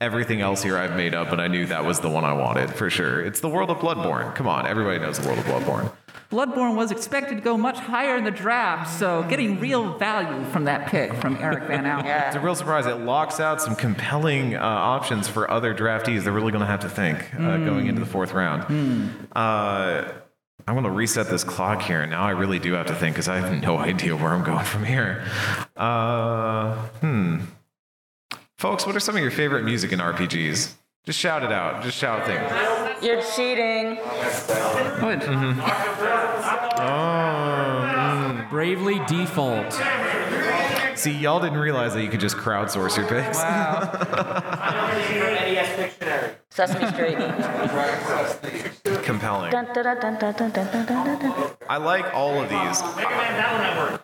everything 0.00 0.40
else 0.40 0.62
here 0.62 0.76
I've 0.76 0.96
made 0.96 1.14
up, 1.14 1.30
but 1.30 1.40
I 1.40 1.48
knew 1.48 1.66
that 1.66 1.84
was 1.84 2.00
the 2.00 2.10
one 2.10 2.24
I 2.24 2.32
wanted 2.32 2.70
for 2.74 2.90
sure. 2.90 3.24
It's 3.24 3.40
the 3.40 3.48
world 3.48 3.70
of 3.70 3.78
Bloodborne. 3.78 4.34
Come 4.34 4.46
on, 4.46 4.66
everybody 4.66 4.98
knows 4.98 5.18
the 5.18 5.26
world 5.26 5.38
of 5.38 5.46
Bloodborne. 5.46 5.92
Bloodborne 6.30 6.74
was 6.74 6.90
expected 6.90 7.36
to 7.36 7.40
go 7.40 7.56
much 7.56 7.78
higher 7.78 8.16
in 8.16 8.24
the 8.24 8.30
draft, 8.30 8.98
so 8.98 9.22
getting 9.24 9.60
real 9.60 9.96
value 9.96 10.44
from 10.46 10.64
that 10.64 10.88
pick 10.88 11.14
from 11.14 11.36
Eric 11.36 11.64
Van 11.64 11.86
Allen. 11.86 12.06
It's 12.26 12.36
a 12.36 12.40
real 12.40 12.56
surprise. 12.56 12.86
It 12.86 12.96
locks 12.96 13.38
out 13.38 13.62
some 13.62 13.76
compelling 13.76 14.56
uh, 14.56 14.60
options 14.60 15.28
for 15.28 15.50
other 15.50 15.74
draftees. 15.74 16.24
They're 16.24 16.32
really 16.32 16.52
going 16.52 16.62
to 16.62 16.66
have 16.66 16.80
to 16.80 16.88
think 16.88 17.32
uh, 17.34 17.58
going 17.58 17.86
into 17.86 18.00
the 18.00 18.06
fourth 18.06 18.32
round. 18.32 18.64
Uh, 19.34 20.12
I'm 20.66 20.74
going 20.74 20.84
to 20.84 20.90
reset 20.90 21.28
this 21.28 21.44
clock 21.44 21.82
here. 21.82 22.04
Now 22.06 22.24
I 22.24 22.30
really 22.32 22.58
do 22.58 22.72
have 22.72 22.86
to 22.86 22.94
think 22.94 23.14
because 23.14 23.28
I 23.28 23.38
have 23.38 23.62
no 23.62 23.78
idea 23.92 24.16
where 24.16 24.32
I'm 24.32 24.42
going 24.42 24.64
from 24.64 24.84
here. 24.84 25.24
Uh, 25.76 26.74
hmm. 27.00 27.38
Folks, 28.58 28.86
what 28.86 28.96
are 28.96 29.00
some 29.00 29.14
of 29.14 29.20
your 29.20 29.30
favorite 29.30 29.64
music 29.64 29.92
in 29.92 29.98
RPGs? 29.98 30.72
Just 31.04 31.18
shout 31.18 31.42
it 31.42 31.52
out. 31.52 31.82
Just 31.82 31.98
shout 31.98 32.26
things. 32.26 33.04
You're 33.04 33.20
cheating. 33.20 33.96
Good. 34.98 35.20
Mm-hmm. 35.20 35.60
Oh, 36.80 38.42
mm. 38.42 38.48
bravely 38.48 38.98
default. 39.06 39.78
See, 40.96 41.12
y'all 41.12 41.40
didn't 41.40 41.58
realize 41.58 41.92
that 41.94 42.02
you 42.02 42.08
could 42.08 42.20
just 42.20 42.36
crowdsource 42.36 42.96
your 42.96 43.06
picks. 43.06 43.38
Wow. 43.38 43.90
NES 45.10 45.92
Sesame 46.50 46.86
Street. 46.90 47.18
Compelling. 49.04 49.52
Dun, 49.52 49.66
dun, 49.74 49.84
dun, 50.00 51.56
I 51.68 51.76
like 51.76 52.14
all 52.14 52.40
of 52.40 52.48
these. 52.48 52.80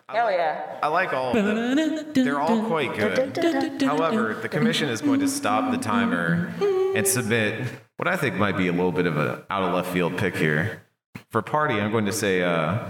Hell 0.09 0.31
yeah. 0.31 0.79
I 0.83 0.87
like 0.87 1.13
all 1.13 1.35
of 1.35 1.43
them. 1.43 2.13
They're 2.13 2.39
all 2.39 2.63
quite 2.65 2.95
good. 2.95 3.81
However, 3.81 4.35
the 4.35 4.49
commission 4.49 4.89
is 4.89 5.01
going 5.01 5.19
to 5.21 5.27
stop 5.27 5.71
the 5.71 5.79
timer 5.79 6.53
and 6.95 7.07
submit 7.07 7.67
what 7.97 8.07
I 8.07 8.17
think 8.17 8.35
might 8.35 8.55
be 8.55 8.67
a 8.67 8.71
little 8.71 8.91
bit 8.91 9.07
of 9.07 9.17
an 9.17 9.41
out 9.49 9.63
of 9.63 9.73
left 9.73 9.91
field 9.91 10.17
pick 10.17 10.35
here. 10.35 10.83
For 11.29 11.41
party, 11.41 11.75
I'm 11.75 11.91
going 11.91 12.05
to 12.05 12.13
say 12.13 12.43
uh, 12.43 12.85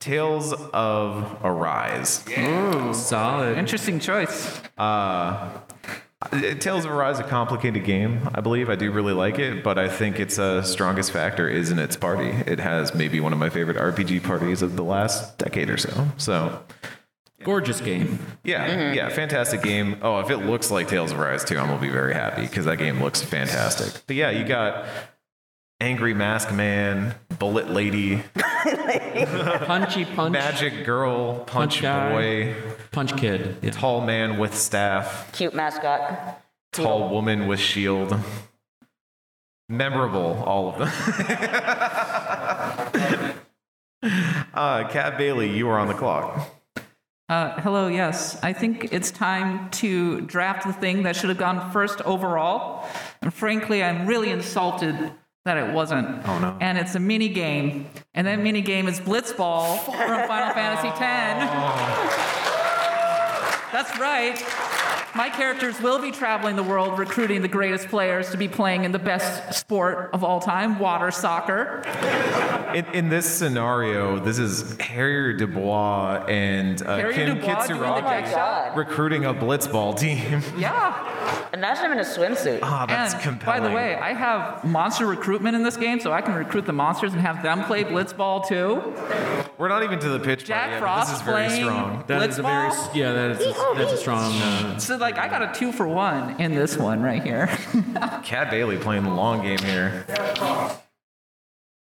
Tales 0.00 0.52
of 0.72 1.38
Arise. 1.42 2.24
Ooh, 2.38 2.92
solid. 2.94 3.56
Interesting 3.58 3.98
choice. 3.98 4.60
Uh, 4.76 5.48
Tales 6.60 6.84
of 6.84 6.90
Arise 6.90 7.16
is 7.18 7.20
a 7.20 7.28
complicated 7.28 7.84
game, 7.84 8.28
I 8.34 8.40
believe. 8.40 8.68
I 8.70 8.74
do 8.76 8.90
really 8.90 9.12
like 9.12 9.38
it, 9.38 9.62
but 9.64 9.78
I 9.78 9.88
think 9.88 10.18
its 10.20 10.38
uh, 10.38 10.62
strongest 10.62 11.12
factor 11.12 11.48
is 11.48 11.70
in 11.70 11.78
its 11.78 11.96
party. 11.96 12.28
It 12.28 12.58
has 12.60 12.94
maybe 12.94 13.20
one 13.20 13.32
of 13.32 13.38
my 13.38 13.50
favorite 13.50 13.76
RPG 13.76 14.22
parties 14.24 14.62
of 14.62 14.76
the 14.76 14.84
last 14.84 15.38
decade 15.38 15.70
or 15.70 15.76
so. 15.76 16.08
So, 16.16 16.62
Gorgeous 17.44 17.80
game. 17.80 18.18
yeah, 18.44 18.92
yeah, 18.92 19.08
fantastic 19.08 19.62
game. 19.62 19.98
Oh, 20.02 20.18
if 20.20 20.30
it 20.30 20.38
looks 20.38 20.70
like 20.70 20.88
Tales 20.88 21.12
of 21.12 21.20
Arise 21.20 21.44
too, 21.44 21.58
I'm 21.58 21.68
gonna 21.68 21.80
be 21.80 21.90
very 21.90 22.14
happy 22.14 22.42
because 22.42 22.64
that 22.64 22.78
game 22.78 23.00
looks 23.02 23.22
fantastic. 23.22 24.02
But 24.06 24.16
yeah, 24.16 24.30
you 24.30 24.44
got 24.44 24.86
Angry 25.80 26.14
Mask 26.14 26.50
Man, 26.52 27.14
Bullet 27.38 27.68
Lady, 27.70 28.22
Punchy 28.34 30.06
punch. 30.06 30.32
Magic 30.32 30.84
Girl, 30.86 31.40
Punch, 31.40 31.46
Punch 31.46 31.82
guy. 31.82 32.12
Boy, 32.12 32.54
Punch 32.92 33.14
kid. 33.16 33.56
Yeah. 33.60 33.72
Tall 33.72 34.00
Man 34.00 34.38
with 34.38 34.56
Staff, 34.56 35.30
Cute 35.32 35.52
mascot. 35.54 36.42
Tall 36.72 37.10
Woman 37.10 37.46
with 37.46 37.60
Shield. 37.60 38.18
Memorable, 39.68 40.42
all 40.46 40.68
of 40.70 40.78
them. 40.78 40.88
Uh, 44.54 44.88
Kat 44.88 45.18
Bailey, 45.18 45.50
you 45.54 45.68
are 45.68 45.78
on 45.78 45.88
the 45.88 45.94
clock. 45.94 46.48
Uh, 47.28 47.60
hello, 47.60 47.88
yes. 47.88 48.38
I 48.42 48.52
think 48.52 48.92
it's 48.92 49.10
time 49.10 49.68
to 49.70 50.20
draft 50.22 50.66
the 50.66 50.72
thing 50.72 51.02
that 51.02 51.16
should 51.16 51.28
have 51.28 51.38
gone 51.38 51.70
first 51.72 52.00
overall. 52.02 52.86
And 53.20 53.34
frankly, 53.34 53.82
I'm 53.82 54.06
really 54.06 54.30
insulted 54.30 55.12
that 55.46 55.56
it 55.56 55.72
wasn't. 55.72 56.06
Oh, 56.28 56.38
no. 56.38 56.56
And 56.60 56.76
it's 56.76 56.94
a 56.94 57.00
mini 57.00 57.28
game. 57.28 57.88
And 58.14 58.26
that 58.26 58.40
mini 58.40 58.60
game 58.60 58.88
is 58.88 59.00
Blitzball 59.00 59.78
from 59.84 60.28
Final 60.28 60.52
Fantasy 60.52 60.88
X. 60.88 61.00
That's 63.72 63.98
right. 63.98 64.36
My 65.16 65.30
characters 65.30 65.80
will 65.80 65.98
be 65.98 66.10
traveling 66.12 66.56
the 66.56 66.62
world 66.62 66.98
recruiting 66.98 67.40
the 67.40 67.48
greatest 67.48 67.88
players 67.88 68.30
to 68.32 68.36
be 68.36 68.48
playing 68.48 68.84
in 68.84 68.92
the 68.92 68.98
best 68.98 69.54
sport 69.58 70.10
of 70.12 70.22
all 70.22 70.40
time, 70.40 70.78
water 70.78 71.10
soccer. 71.10 71.82
In, 72.74 72.84
in 72.92 73.08
this 73.08 73.24
scenario, 73.24 74.18
this 74.18 74.38
is 74.38 74.76
Harrier 74.78 75.32
Dubois 75.32 76.22
and 76.28 76.82
uh, 76.82 76.96
Harrier 76.98 77.12
Kim 77.14 77.34
Dubois 77.38 77.66
doing 77.66 77.80
Oh 77.80 78.02
Kitsuragi 78.02 78.76
recruiting 78.76 79.24
a 79.24 79.32
blitzball 79.32 79.98
team. 79.98 80.42
Yeah. 80.56 81.48
Imagine 81.52 81.86
him 81.86 81.92
in 81.92 81.98
a 82.00 82.02
swimsuit. 82.02 82.60
Ah, 82.62 82.86
that's 82.86 83.14
and 83.14 83.22
compelling. 83.22 83.62
by 83.62 83.68
the 83.68 83.74
way, 83.74 83.94
I 83.94 84.12
have 84.12 84.64
monster 84.64 85.06
recruitment 85.06 85.56
in 85.56 85.62
this 85.62 85.76
game, 85.76 86.00
so 86.00 86.12
I 86.12 86.20
can 86.20 86.34
recruit 86.34 86.66
the 86.66 86.72
monsters 86.72 87.12
and 87.12 87.20
have 87.22 87.42
them 87.42 87.64
play 87.64 87.84
blitzball 87.84 88.46
too. 88.46 88.82
we're 89.58 89.68
not 89.68 89.82
even 89.82 89.98
to 90.00 90.08
the 90.10 90.18
pitch 90.20 90.44
Jack 90.44 90.70
yet. 90.70 90.80
but 90.80 90.80
Frost 90.80 91.10
This 91.10 91.20
is 91.20 91.24
very 91.24 91.46
playing 91.46 91.64
strong. 91.64 92.04
That 92.06 92.28
is 92.28 92.38
a 92.38 92.42
very 92.42 92.68
Blitzball? 92.70 92.94
yeah. 92.94 93.12
That 93.12 93.30
is 93.32 93.40
a, 93.46 93.72
that's 93.76 93.92
a 93.92 93.96
strong. 93.96 94.32
Uh, 94.34 94.78
So 94.78 94.98
like 95.06 95.18
I 95.18 95.28
got 95.28 95.40
a 95.40 95.56
two 95.56 95.70
for 95.70 95.86
one 95.86 96.40
in 96.40 96.52
this 96.52 96.76
one 96.76 97.00
right 97.00 97.22
here. 97.22 97.46
Kat 98.24 98.50
Bailey 98.50 98.76
playing 98.76 99.04
the 99.04 99.14
long 99.14 99.40
game 99.40 99.58
here. 99.58 100.04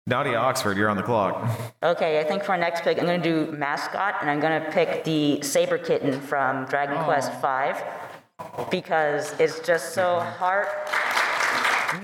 Nadia 0.05 0.37
Oxford, 0.37 0.77
you're 0.77 0.87
on 0.87 0.97
the 0.97 1.03
clock. 1.03 1.49
Okay, 1.81 2.19
I 2.19 2.23
think 2.23 2.43
for 2.43 2.51
our 2.51 2.59
next 2.59 2.83
pick, 2.83 2.99
I'm 2.99 3.05
gonna 3.05 3.17
do 3.17 3.51
mascot, 3.51 4.17
and 4.21 4.29
I'm 4.29 4.39
gonna 4.39 4.69
pick 4.71 5.03
the 5.03 5.41
saber 5.41 5.79
kitten 5.79 6.21
from 6.21 6.65
Dragon 6.65 6.97
oh. 6.99 7.05
Quest 7.05 7.31
V 7.41 8.69
because 8.69 9.33
it's 9.39 9.61
just 9.61 9.95
so 9.95 10.19
heart 10.19 10.67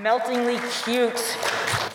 meltingly 0.00 0.58
cute. 0.82 1.38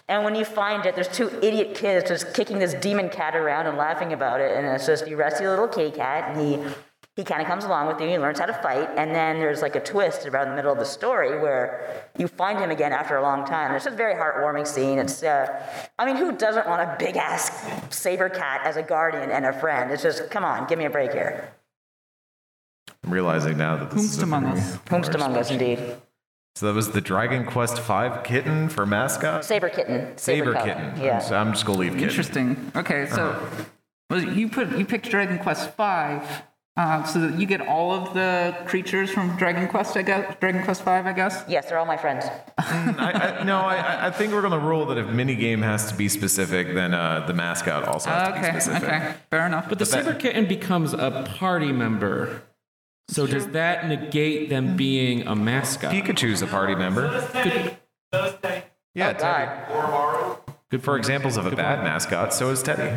And 0.08 0.24
when 0.24 0.34
you 0.34 0.46
find 0.46 0.86
it, 0.86 0.96
there's 0.96 1.10
two 1.10 1.28
idiot 1.44 1.76
kids 1.76 2.08
just 2.08 2.34
kicking 2.34 2.58
this 2.58 2.74
demon 2.74 3.10
cat 3.10 3.36
around 3.36 3.68
and 3.68 3.78
laughing 3.78 4.14
about 4.14 4.40
it, 4.40 4.56
and 4.56 4.66
it's 4.66 4.86
just 4.86 5.10
you 5.10 5.18
rescue 5.18 5.48
the 5.48 5.52
little 5.52 5.68
kitty 5.68 5.92
cat, 5.92 6.38
and 6.38 6.40
he 6.40 6.74
he 7.20 7.26
kind 7.26 7.42
of 7.42 7.48
comes 7.50 7.66
along 7.66 7.86
with 7.88 8.00
you, 8.00 8.08
he 8.08 8.18
learns 8.18 8.40
how 8.40 8.46
to 8.46 8.54
fight, 8.54 8.90
and 8.96 9.14
then 9.14 9.40
there's 9.40 9.62
like 9.62 9.76
a 9.76 9.82
twist 9.82 10.26
around 10.26 10.48
the 10.48 10.56
middle 10.56 10.72
of 10.72 10.80
the 10.80 10.86
story 10.86 11.38
where 11.38 12.06
you 12.18 12.30
find 12.30 12.58
him 12.58 12.72
again 12.72 12.94
after 12.94 13.18
a 13.18 13.22
long 13.22 13.46
time. 13.46 13.76
It's 13.76 13.84
just 13.84 13.94
a 13.94 13.98
very 13.98 14.14
heartwarming 14.14 14.66
scene. 14.66 14.98
It's, 14.98 15.22
uh, 15.22 15.62
I 16.00 16.06
mean, 16.06 16.16
who 16.16 16.32
doesn't 16.38 16.66
want 16.66 16.82
a 16.82 16.96
big 16.98 17.18
ass 17.18 17.52
saber 17.90 18.30
cat 18.30 18.62
as 18.64 18.78
a 18.78 18.84
guardian 18.84 19.32
and 19.32 19.46
a 19.46 19.52
friend? 19.52 19.92
It's 19.92 20.02
just, 20.02 20.32
come 20.32 20.46
on, 20.46 20.66
give 20.68 20.80
me 20.80 20.86
a 20.86 20.90
break 20.90 21.12
here. 21.12 21.52
I'm 23.04 23.12
realizing 23.12 23.58
now 23.58 23.76
that 23.76 23.92
this 23.92 24.02
is 24.02 24.16
Whomst 24.16 24.20
a 24.22 24.24
among 24.24 24.46
us? 24.46 24.78
Whomst 24.86 25.14
among 25.14 25.36
us, 25.36 25.52
indeed. 25.52 25.98
So 26.56 26.68
that 26.68 26.74
was 26.74 26.92
the 26.92 27.02
Dragon 27.02 27.46
Quest 27.46 27.82
V 27.82 28.12
kitten 28.24 28.70
for 28.70 28.86
mascot? 28.86 29.44
Saber 29.44 29.68
kitten. 29.68 30.18
Saber 30.18 30.54
cub. 30.54 30.66
kitten. 30.66 31.02
Yeah. 31.02 31.20
So 31.20 31.36
I'm 31.36 31.52
just 31.52 31.66
gonna 31.66 31.80
leave 31.80 31.94
kitten. 31.94 32.08
Interesting. 32.08 32.72
Okay, 32.78 33.08
so 33.08 33.46
well, 34.10 34.24
you 34.24 34.48
put 34.48 34.72
you 34.78 34.86
picked 34.86 35.10
Dragon 35.10 35.38
Quest 35.38 35.72
Five, 35.76 36.44
uh, 36.80 37.04
so 37.04 37.28
you 37.28 37.46
get 37.46 37.60
all 37.62 37.92
of 37.92 38.14
the 38.14 38.56
creatures 38.66 39.12
from 39.12 39.36
Dragon 39.38 39.68
Quest. 39.68 39.98
I 39.98 40.02
guess 40.02 40.36
Dragon 40.40 40.64
Quest 40.64 40.82
Five. 40.82 41.06
I 41.06 41.14
guess. 41.14 41.44
Yes, 41.48 41.68
they're 41.68 41.78
all 41.78 41.86
my 41.86 41.98
friends. 41.98 42.26
I, 42.58 43.38
I, 43.40 43.44
no, 43.44 43.58
I, 43.58 44.08
I 44.08 44.12
think 44.12 44.32
we're 44.34 44.42
gonna 44.42 44.58
rule 44.72 44.86
that 44.88 44.98
if 44.98 45.06
minigame 45.08 45.62
has 45.62 45.92
to 45.92 45.96
be 45.98 46.08
specific, 46.08 46.74
then 46.74 46.94
uh, 46.94 47.26
the 47.28 47.34
mascot 47.34 47.84
also 47.84 48.10
has 48.10 48.28
to 48.30 48.34
be 48.40 48.60
specific. 48.62 48.84
Okay. 48.90 49.14
Fair 49.30 49.46
enough. 49.46 49.68
but 49.68 49.78
the 49.78 49.86
that- 49.86 49.92
saber 50.06 50.14
kitten 50.14 50.46
becomes 50.48 50.94
a 50.94 51.28
party 51.38 51.72
member. 51.72 52.44
So 53.10 53.26
does 53.28 53.48
that 53.48 53.88
negate 53.88 54.50
them 54.50 54.78
being 54.78 55.26
a 55.28 55.36
mascot? 55.36 55.92
Pikachu's 55.92 56.42
a 56.44 56.48
party 56.48 56.76
member. 56.76 57.06
Yeah, 58.96 59.10
Oh, 59.10 59.14
Teddy. 59.14 59.20
God. 59.20 60.38
Good 60.72 60.84
for 60.84 60.96
examples 60.98 61.36
of 61.36 61.46
a 61.48 61.56
bad 61.56 61.84
mascot. 61.84 62.34
So 62.34 62.52
is 62.52 62.62
Teddy. 62.64 62.96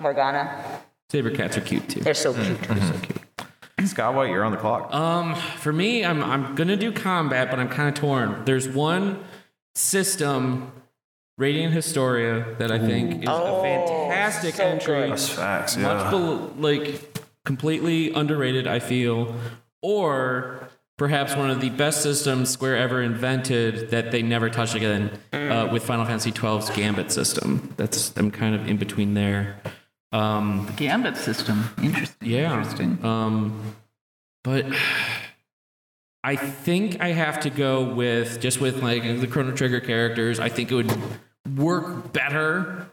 Morgana. 0.00 0.77
Saber 1.10 1.30
cats 1.30 1.56
are 1.56 1.60
cute 1.62 1.88
too. 1.88 2.00
They're 2.00 2.14
so 2.14 2.34
cute. 2.34 2.60
They're 2.62 2.76
so 2.82 2.98
cute. 3.00 3.88
Scott 3.88 4.14
White, 4.14 4.30
you're 4.30 4.44
on 4.44 4.52
the 4.52 4.58
clock. 4.58 4.92
Um, 4.92 5.34
for 5.56 5.72
me, 5.72 6.04
I'm 6.04 6.22
I'm 6.22 6.54
gonna 6.54 6.76
do 6.76 6.92
combat, 6.92 7.48
but 7.50 7.58
I'm 7.58 7.68
kind 7.68 7.88
of 7.88 7.94
torn. 7.94 8.44
There's 8.44 8.68
one 8.68 9.24
system, 9.74 10.70
Radiant 11.38 11.72
Historia, 11.72 12.54
that 12.58 12.70
I 12.70 12.78
think 12.78 13.22
is 13.22 13.28
a 13.28 13.60
fantastic 13.62 14.56
so 14.56 14.64
entry. 14.64 15.00
good. 15.02 15.10
That's 15.12 15.28
facts. 15.30 15.76
Much 15.76 15.98
Yeah. 16.04 16.10
bel- 16.10 16.52
like 16.58 17.18
completely 17.46 18.12
underrated, 18.12 18.66
I 18.66 18.78
feel, 18.80 19.34
or 19.80 20.68
perhaps 20.98 21.34
one 21.36 21.48
of 21.48 21.60
the 21.60 21.70
best 21.70 22.02
systems 22.02 22.50
Square 22.50 22.76
ever 22.76 23.00
invented 23.00 23.90
that 23.90 24.10
they 24.10 24.20
never 24.20 24.50
touched 24.50 24.74
again 24.74 25.10
uh, 25.32 25.68
with 25.72 25.84
Final 25.84 26.04
Fantasy 26.04 26.32
XII's 26.32 26.68
Gambit 26.70 27.10
system. 27.12 27.72
That's 27.78 28.12
I'm 28.18 28.30
kind 28.30 28.54
of 28.54 28.68
in 28.68 28.76
between 28.76 29.14
there. 29.14 29.56
Um, 30.12 30.66
the 30.66 30.72
Gambit 30.72 31.16
system. 31.16 31.64
Interesting. 31.82 32.28
yeah. 32.28 32.56
Interesting. 32.56 33.04
Um, 33.04 33.74
but 34.42 34.66
I 36.24 36.36
think 36.36 37.00
I 37.00 37.08
have 37.08 37.40
to 37.40 37.50
go 37.50 37.84
with 37.94 38.40
just 38.40 38.60
with 38.60 38.82
like 38.82 39.02
the 39.02 39.26
Chrono 39.26 39.52
Trigger 39.52 39.80
characters. 39.80 40.40
I 40.40 40.48
think 40.48 40.72
it 40.72 40.74
would 40.74 40.98
work 41.56 42.12
better 42.12 42.88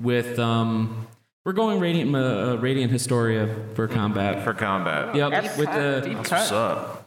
with 0.00 0.38
um. 0.38 1.06
We're 1.44 1.52
going 1.52 1.80
Radiant 1.80 2.14
uh, 2.14 2.56
Radiant 2.60 2.92
Historia 2.92 3.52
for 3.74 3.88
combat. 3.88 4.44
for 4.44 4.54
combat. 4.54 5.14
Yep, 5.16 5.30
That's 5.32 5.58
with 5.58 6.04
Deep 6.04 6.18
the 6.18 6.22
cut. 6.22 6.30
What's 6.30 6.52
up? 6.52 7.01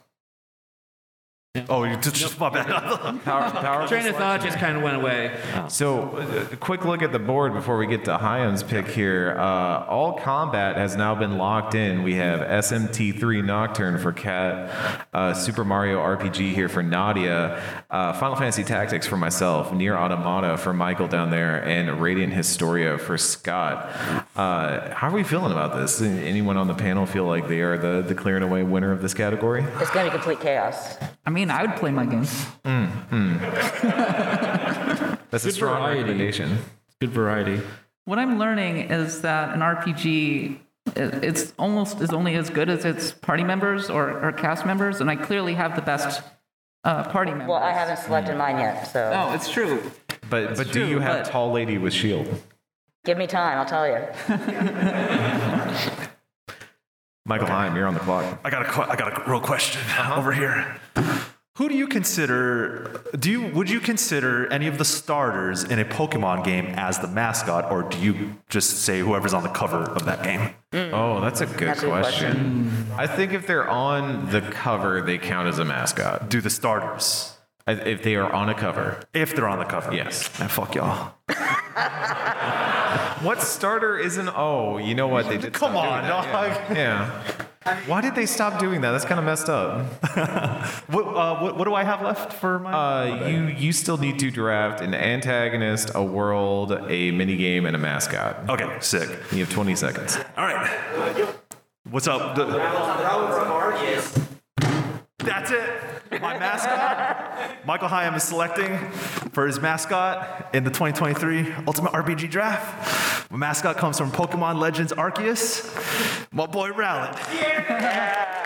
Oh, 1.70 1.84
you 1.84 1.96
just 1.98 2.40
my 2.40 2.50
bad. 2.50 2.66
Power, 3.26 3.50
power 3.50 3.88
train 3.88 4.06
of 4.08 4.16
thought 4.16 4.42
just 4.42 4.58
kind 4.58 4.76
of 4.76 4.84
went 4.84 4.98
away. 4.98 5.38
So, 5.70 6.18
uh, 6.18 6.54
a 6.54 6.58
quick 6.58 6.86
look 6.86 7.02
at 7.02 7.12
the 7.12 7.20
board 7.20 7.54
before 7.54 7.78
we 7.78 7.88
get 7.88 8.06
to 8.06 8.18
Higham's 8.18 8.62
pick 8.62 8.88
here. 8.88 9.36
Uh, 9.38 9.86
all 9.86 10.14
combat 10.14 10.76
has 10.76 10.96
now 10.96 11.16
been 11.16 11.38
locked 11.38 11.74
in. 11.74 12.04
We 12.04 12.16
have 12.16 12.42
SMT3 12.42 13.44
Nocturne 13.44 13.98
for 14.00 14.12
Kat, 14.12 15.08
uh, 15.14 15.34
Super 15.34 15.64
Mario 15.64 16.00
RPG 16.00 16.54
here 16.54 16.68
for 16.68 16.84
Nadia, 16.84 17.62
uh, 17.90 18.14
Final 18.14 18.36
Fantasy 18.36 18.64
Tactics 18.64 19.08
for 19.08 19.18
myself, 19.18 19.72
NieR 19.72 19.96
Automata 19.96 20.58
for 20.58 20.74
Michael 20.74 21.08
down 21.08 21.32
there, 21.32 21.64
and 21.64 22.02
Radiant 22.02 22.34
Historia 22.34 22.98
for 22.98 23.18
Scott. 23.18 23.90
Uh, 24.36 24.94
how 24.94 25.08
are 25.10 25.14
we 25.14 25.24
feeling 25.24 25.52
about 25.52 25.76
this? 25.76 26.02
Anyone 26.02 26.58
on 26.58 26.68
the 26.68 26.74
panel 26.74 27.06
feel 27.06 27.26
like 27.26 27.48
they 27.48 27.62
are 27.62 27.78
the, 27.78 28.02
the 28.02 28.16
clear 28.16 28.36
and 28.36 28.44
away 28.44 28.64
winner 28.64 28.92
of 28.92 29.02
this 29.02 29.14
category? 29.14 29.64
It's 29.80 29.92
gonna 29.92 30.10
be 30.10 30.12
complete 30.12 30.42
chaos. 30.42 30.98
I 31.26 31.30
mean, 31.30 31.45
I 31.52 31.66
would 31.66 31.76
play 31.78 31.92
my 31.92 32.06
game. 32.06 32.24
Mm, 32.24 33.10
mm. 33.10 33.40
That's 35.32 35.44
a 35.44 35.48
Good 35.48 35.54
strong 35.54 35.82
variety. 35.82 36.02
recommendation. 36.02 36.58
Good 37.02 37.12
variety. 37.12 37.62
What 38.06 38.20
I'm 38.20 38.38
learning 38.40 38.78
is 38.92 39.22
that 39.22 39.54
an 39.54 39.60
RPG, 39.62 40.60
it's 40.96 41.54
almost 41.58 42.02
is 42.02 42.12
only 42.14 42.36
as 42.36 42.50
good 42.50 42.70
as 42.70 42.86
its 42.86 43.12
party 43.12 43.44
members 43.44 43.90
or, 43.90 44.24
or 44.24 44.32
cast 44.32 44.66
members, 44.66 45.02
and 45.02 45.10
I 45.10 45.16
clearly 45.16 45.54
have 45.56 45.76
the 45.76 45.82
best 45.82 46.22
uh, 46.84 47.04
party 47.10 47.32
members. 47.32 47.48
Well, 47.50 47.58
I 47.64 47.72
haven't 47.72 47.98
selected 47.98 48.38
mine 48.38 48.60
yet, 48.60 48.84
so 48.84 49.12
Oh, 49.14 49.34
it's 49.34 49.50
true. 49.50 49.82
But, 50.30 50.56
but 50.56 50.72
do 50.72 50.86
you 50.86 51.00
have 51.00 51.24
but- 51.26 51.32
Tall 51.32 51.52
Lady 51.52 51.78
with 51.78 51.94
Shield? 51.94 52.28
give 53.06 53.18
me 53.20 53.28
time. 53.28 53.58
I'll 53.60 53.66
tell 53.66 53.88
you. 53.88 54.02
Michael 57.28 57.48
Higham, 57.48 57.76
you're 57.76 57.88
on 57.88 57.94
the 57.96 58.00
clock. 58.00 58.40
I 58.44 58.50
got 58.52 58.62
a, 58.64 58.66
que- 58.72 58.84
I 58.84 58.96
got 58.96 59.28
a 59.28 59.30
real 59.30 59.42
question 59.42 59.82
uh-huh. 59.82 60.16
over 60.20 60.32
here. 60.32 60.80
Who 61.58 61.70
do 61.70 61.76
you 61.78 61.88
consider? 61.88 63.02
Do 63.18 63.32
you 63.32 63.48
would 63.48 63.70
you 63.70 63.80
consider 63.80 64.46
any 64.52 64.68
of 64.68 64.78
the 64.78 64.84
starters 64.84 65.64
in 65.64 65.80
a 65.80 65.86
Pokemon 65.86 66.44
game 66.44 66.66
as 66.76 67.00
the 67.00 67.08
mascot, 67.08 67.72
or 67.72 67.84
do 67.84 67.98
you 67.98 68.36
just 68.50 68.82
say 68.82 69.00
whoever's 69.00 69.34
on 69.34 69.44
the 69.44 69.50
cover 69.50 69.78
of 69.84 70.04
that 70.06 70.22
game? 70.22 70.50
Mm. 70.74 70.92
Oh, 70.92 71.22
that's 71.22 71.40
a 71.40 71.46
good 71.46 71.70
That's 71.70 71.80
a 71.82 71.86
good 71.86 71.92
question. 71.92 72.86
I 72.98 73.08
think 73.08 73.32
if 73.32 73.48
they're 73.48 73.70
on 73.70 74.32
the 74.32 74.42
cover, 74.42 75.02
they 75.02 75.18
count 75.18 75.48
as 75.48 75.58
a 75.58 75.64
mascot. 75.66 76.30
Do 76.30 76.42
the 76.42 76.50
starters 76.50 77.38
If 77.66 78.04
they 78.04 78.16
are 78.16 78.30
on 78.30 78.50
a 78.50 78.54
cover. 78.54 79.00
if 79.14 79.34
they're 79.34 79.48
on 79.48 79.60
the 79.60 79.66
cover? 79.66 79.94
Yes. 79.94 80.38
Man, 80.38 80.50
fuck 80.50 80.76
y'all. 80.76 81.14
What 83.22 83.42
starter 83.42 83.98
isn't? 83.98 84.30
Oh, 84.36 84.78
you 84.78 84.94
know 84.94 85.08
what? 85.08 85.28
They 85.30 85.38
did. 85.44 85.54
Come 85.54 85.76
on, 85.76 86.04
doing 86.04 86.12
that, 86.12 86.32
dog. 86.32 86.78
Yeah. 86.78 86.78
yeah. 86.78 87.46
Why 87.88 88.02
did 88.02 88.14
they 88.16 88.26
stop 88.28 88.60
doing 88.60 88.82
that? 88.82 88.92
That's 88.92 89.06
kind 89.06 89.20
of 89.20 89.26
messed 89.26 89.50
up. 89.50 89.86
What, 90.88 91.04
uh, 91.06 91.40
what 91.40 91.58
what 91.58 91.64
do 91.66 91.74
I 91.74 91.84
have 91.84 92.02
left 92.02 92.32
for 92.34 92.60
my? 92.60 92.72
Uh, 92.72 93.28
you 93.28 93.48
you 93.48 93.72
still 93.74 93.98
need 93.98 94.20
to 94.20 94.30
draft 94.32 94.82
an 94.82 94.94
antagonist, 94.94 95.92
a 95.96 96.04
world, 96.04 96.72
a 96.72 97.12
minigame, 97.12 97.66
and 97.66 97.76
a 97.76 97.80
mascot. 97.80 98.48
okay, 98.50 98.78
sick. 98.82 99.10
You 99.32 99.40
have 99.40 99.50
20 99.52 99.76
seconds. 99.76 100.18
All 100.38 100.46
right. 100.46 101.28
What's 101.90 102.08
up? 102.08 102.36
The- 102.36 102.46
That's 105.20 105.52
it. 105.52 106.22
My 106.22 106.38
mascot. 106.38 107.66
Michael 107.66 107.88
Higham 107.88 108.14
is 108.16 108.24
selecting 108.24 108.78
for 109.34 109.48
his 109.48 109.60
mascot 109.60 110.50
in 110.54 110.64
the 110.64 110.70
2023 110.70 111.52
Ultimate 111.68 111.92
RPG 111.94 112.30
Draft. 112.30 113.15
My 113.30 113.38
mascot 113.38 113.78
comes 113.78 113.98
from 113.98 114.12
Pokemon 114.12 114.60
Legends 114.60 114.94
Arceus. 114.94 115.74
My 116.32 116.46
boy 116.46 116.70
Rowlet 116.70 117.18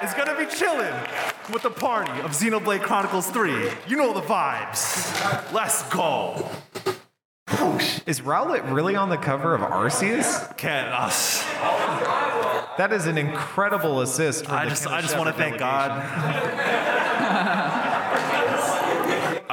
is 0.03 0.13
gonna 0.13 0.37
be 0.37 0.45
chilling 0.45 0.93
with 1.51 1.63
the 1.63 1.69
party 1.69 2.11
of 2.21 2.31
Xenoblade 2.31 2.81
Chronicles 2.81 3.27
3. 3.27 3.71
You 3.87 3.97
know 3.97 4.13
the 4.13 4.21
vibes. 4.21 5.51
Let's 5.51 5.83
go. 5.89 6.49
Is 8.05 8.21
Rowlet 8.21 8.71
really 8.71 8.95
on 8.95 9.09
the 9.09 9.17
cover 9.17 9.53
of 9.53 9.61
Arceus? 9.61 10.55
Can't 10.57 10.93
us. 10.93 11.43
That 12.77 12.93
is 12.93 13.05
an 13.07 13.17
incredible 13.17 14.01
assist. 14.01 14.45
From 14.45 14.55
I 14.55 14.63
the 14.63 14.69
just, 14.69 14.87
I 14.87 15.01
just 15.01 15.17
want 15.17 15.27
to 15.27 15.33
thank 15.33 15.57
God. 15.57 15.91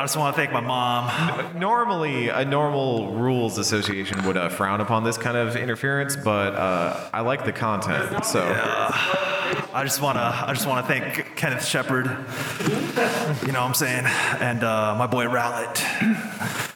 I 0.06 0.08
just 0.08 0.18
want 0.18 0.36
to 0.36 0.40
thank 0.40 0.52
my 0.52 0.60
mom. 0.60 1.58
Normally, 1.58 2.28
a 2.28 2.44
normal 2.44 3.10
rules 3.14 3.58
association 3.58 4.24
would 4.24 4.36
uh, 4.36 4.48
frown 4.48 4.80
upon 4.80 5.02
this 5.02 5.18
kind 5.18 5.36
of 5.36 5.56
interference, 5.56 6.14
but 6.14 6.54
uh, 6.54 7.10
I 7.12 7.22
like 7.22 7.44
the 7.44 7.50
content. 7.50 8.24
So 8.24 8.40
I 8.40 9.82
just 9.82 10.00
want 10.00 10.14
to, 10.14 10.20
I 10.22 10.52
just 10.54 10.68
want 10.68 10.86
to 10.86 10.92
thank 10.92 11.34
Kenneth 11.34 11.64
Shepard. 11.64 12.06
You 12.06 13.50
know 13.50 13.62
what 13.62 13.66
I'm 13.66 13.74
saying? 13.74 14.04
And 14.38 14.62
uh, 14.62 14.94
my 14.96 15.08
boy 15.08 15.24
Rowlet. 15.24 15.82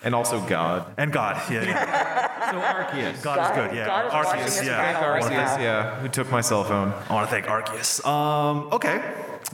and 0.03 0.13
also 0.13 0.45
God. 0.49 0.93
And 0.97 1.13
God. 1.13 1.41
Yeah, 1.53 1.63
yeah. 1.63 2.51
So 2.51 2.59
Arceus. 2.59 3.23
God, 3.23 3.39
is 3.39 3.57
good. 3.57 3.77
Yeah. 3.77 3.87
God 3.87 4.07
is 4.07 4.13
watching 4.13 4.41
Arceus. 4.41 4.67
Yeah. 4.67 5.21
Arceus, 5.21 5.61
yeah, 5.61 6.01
who 6.01 6.09
took 6.09 6.33
my 6.33 6.41
cell 6.41 6.65
phone? 6.65 6.93
I 7.09 7.15
want 7.15 7.31
to 7.31 7.31
thank 7.31 7.47
Arceus. 7.47 8.05
Um, 8.05 8.73
okay. 8.73 9.01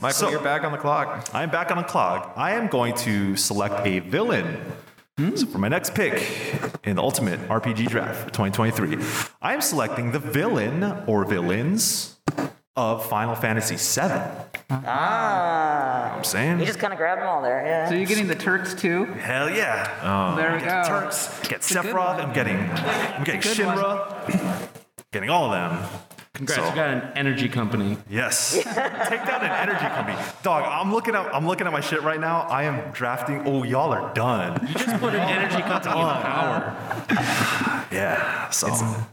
Michael, 0.01 0.13
So- 0.17 0.29
you're 0.29 0.39
back 0.39 0.63
on 0.63 0.71
the 0.71 0.77
clock. 0.77 1.27
I 1.33 1.43
am 1.43 1.49
back 1.49 1.71
on 1.71 1.77
the 1.77 1.83
clock. 1.83 2.33
I 2.35 2.51
am 2.51 2.67
going 2.67 2.93
to 2.97 3.35
select 3.35 3.85
a 3.85 3.99
villain. 3.99 4.61
So 5.35 5.47
for 5.47 5.57
my 5.57 5.67
next 5.67 5.95
pick 5.95 6.13
in 6.83 6.95
the 6.97 7.01
Ultimate 7.01 7.39
RPG 7.49 7.87
Draft 7.89 8.19
for 8.19 8.29
2023, 8.29 9.03
I 9.41 9.53
am 9.55 9.61
selecting 9.61 10.11
the 10.11 10.19
villain 10.19 10.83
or 11.07 11.25
villains 11.25 12.19
of 12.75 13.03
Final 13.09 13.33
Fantasy 13.33 13.77
VII. 13.77 14.11
Ah. 14.69 16.13
I'm 16.15 16.23
saying, 16.23 16.59
You 16.59 16.67
just 16.67 16.77
kind 16.77 16.93
of 16.93 16.99
grabbed 16.99 17.21
them 17.21 17.27
all 17.29 17.41
there. 17.41 17.65
Yeah. 17.65 17.89
So 17.89 17.95
you're 17.95 18.05
getting 18.05 18.27
the 18.27 18.35
Turks 18.35 18.75
too? 18.75 19.05
hell 19.05 19.49
yeah. 19.49 19.89
Oh. 20.03 20.35
There 20.35 20.53
we 20.53 20.59
go. 20.59 20.83
Turks, 20.85 21.39
get 21.47 21.61
a 21.61 21.73
Sephiroth. 21.73 22.23
I'm 22.23 22.31
getting, 22.33 22.57
I'm 22.59 23.23
getting 23.23 23.39
It's 23.41 23.57
a 23.57 23.63
Shinra. 23.63 24.69
getting 25.11 25.31
all 25.31 25.51
of 25.51 25.71
them. 25.71 25.89
Congrats, 26.37 26.61
So- 26.61 26.69
you 26.69 26.75
got 26.75 26.89
an 26.91 27.01
energy 27.15 27.49
company. 27.49 27.97
Yes. 28.09 28.53
Take 28.53 28.63
down 28.65 29.41
an 29.41 29.51
energy 29.51 29.85
company. 29.87 30.15
Dog, 30.43 30.63
I'm 30.65 30.93
looking 30.93 31.15
at 31.15 31.33
I'm 31.33 31.47
looking 31.47 31.65
at 31.65 31.73
my 31.73 31.81
shit 31.81 32.03
right 32.03 32.19
now. 32.19 32.41
I 32.41 32.63
am 32.63 32.91
drafting. 32.91 33.41
Oh, 33.47 33.63
y'all 33.63 33.91
are 33.91 34.13
done. 34.13 34.65
You 34.67 34.73
just 34.75 34.99
put 35.01 35.15
an 35.15 35.21
energy 35.21 35.61
company 35.63 35.99
in 35.99 36.05
power. 36.21 36.77
Yeah. 37.91 38.49
So 38.51 38.67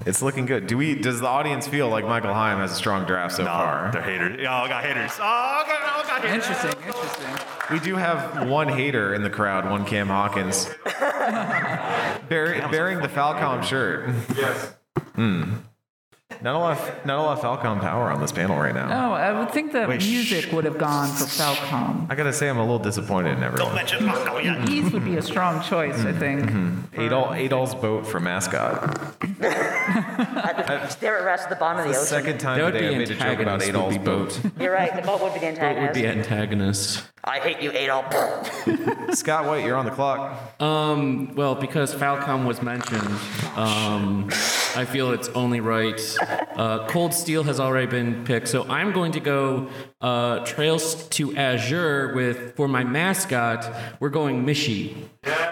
It's 0.04 0.20
looking 0.20 0.44
good. 0.44 0.66
Do 0.66 0.76
we? 0.76 0.94
Does 0.96 1.20
the 1.20 1.26
audience 1.26 1.66
feel 1.66 1.88
like 1.88 2.04
Michael 2.04 2.34
Higham 2.34 2.58
has 2.58 2.72
a 2.72 2.74
strong 2.74 3.06
draft 3.06 3.34
so 3.36 3.44
nah, 3.44 3.56
far? 3.58 3.90
they're 3.92 4.02
haters. 4.02 4.40
Y'all 4.40 4.68
got 4.68 4.84
haters. 4.84 5.12
Oh, 5.18 5.62
okay, 5.62 5.72
I 5.72 6.04
got 6.06 6.22
haters. 6.24 6.34
Interesting, 6.46 6.82
interesting. 6.86 7.46
We 7.70 7.78
do 7.80 7.94
have 7.96 8.46
one 8.48 8.68
hater 8.68 9.14
in 9.14 9.22
the 9.22 9.30
crowd, 9.30 9.70
one 9.70 9.86
Cam 9.86 10.08
Hawkins, 10.08 10.68
Bear, 12.28 12.68
bearing 12.70 12.98
the 13.00 13.08
Falcom 13.08 13.62
shirt. 13.64 14.10
Yes. 14.36 14.74
Hmm. 15.14 15.54
Not 16.44 16.56
a 16.56 16.58
lot, 16.58 16.78
of, 16.78 17.06
not 17.06 17.18
a 17.18 17.22
lot 17.22 17.38
of 17.38 17.42
Falcom 17.42 17.80
power 17.80 18.10
on 18.10 18.20
this 18.20 18.30
panel 18.30 18.58
right 18.58 18.74
now. 18.74 19.08
Oh, 19.08 19.12
I 19.14 19.32
would 19.32 19.50
think 19.50 19.72
that 19.72 19.88
Wait, 19.88 20.02
music 20.02 20.44
shh. 20.44 20.52
would 20.52 20.66
have 20.66 20.76
gone 20.76 21.08
for 21.08 21.24
Falcom. 21.24 22.06
I 22.10 22.14
gotta 22.14 22.34
say, 22.34 22.50
I'm 22.50 22.58
a 22.58 22.60
little 22.60 22.78
disappointed 22.78 23.30
in 23.30 23.36
Don't 23.36 23.44
everyone. 23.44 23.74
mention 23.74 24.04
Marco 24.04 24.36
yet. 24.36 24.68
Ys 24.68 24.92
would 24.92 25.06
be 25.06 25.16
a 25.16 25.22
strong 25.22 25.62
choice, 25.62 26.00
I 26.00 26.10
mm-hmm. 26.12 26.18
think. 26.18 26.42
Mm-hmm. 26.42 27.00
Adol, 27.00 27.34
Adol's 27.34 27.74
boat 27.74 28.06
for 28.06 28.20
mascot. 28.20 29.18
There 29.40 31.18
it 31.18 31.24
rests 31.24 31.44
at 31.44 31.48
the 31.48 31.56
bottom 31.56 31.80
of 31.80 31.86
the 31.86 31.92
The 31.92 31.98
ocean. 31.98 32.08
second 32.08 32.38
time 32.40 32.58
That 32.58 32.64
would 32.66 32.72
today 32.72 32.88
I 32.88 32.90
be 32.90 32.98
made 32.98 33.10
a 33.10 33.14
joke 33.14 33.38
about 33.40 33.62
antagonist. 33.62 33.68
Adol's 33.70 33.92
Would 33.94 34.00
be 34.00 34.04
boat. 34.04 34.42
boat. 34.42 34.52
You're 34.62 34.72
right. 34.74 34.94
The 34.94 35.00
boat 35.00 35.22
would 35.22 35.32
be 35.32 35.40
the 35.40 35.46
Boat 35.46 35.60
would 35.60 35.62
antagonist. 35.62 35.94
be 35.94 36.06
antagonist. 36.06 37.04
I 37.26 37.38
hate 37.38 37.62
you, 37.62 37.72
Adolf. 37.72 38.04
Scott 39.14 39.46
White, 39.46 39.64
you're 39.64 39.76
on 39.76 39.86
the 39.86 39.90
clock. 39.90 40.60
Um, 40.60 41.34
well, 41.34 41.54
because 41.54 41.94
Falcom 41.94 42.46
was 42.46 42.60
mentioned, 42.60 43.08
um, 43.56 44.28
I 44.76 44.84
feel 44.84 45.10
it's 45.10 45.28
only 45.30 45.60
right. 45.60 45.98
Uh, 46.54 46.86
Cold 46.86 47.14
Steel 47.14 47.42
has 47.44 47.60
already 47.60 47.86
been 47.86 48.24
picked, 48.24 48.48
so 48.48 48.64
I'm 48.64 48.92
going 48.92 49.12
to 49.12 49.20
go 49.20 49.70
uh, 50.04 50.44
Trails 50.44 51.08
to 51.08 51.34
Azure 51.34 52.12
with 52.14 52.54
for 52.56 52.68
my 52.68 52.84
mascot. 52.84 53.74
We're 54.00 54.10
going 54.10 54.44
Mishy, 54.44 54.94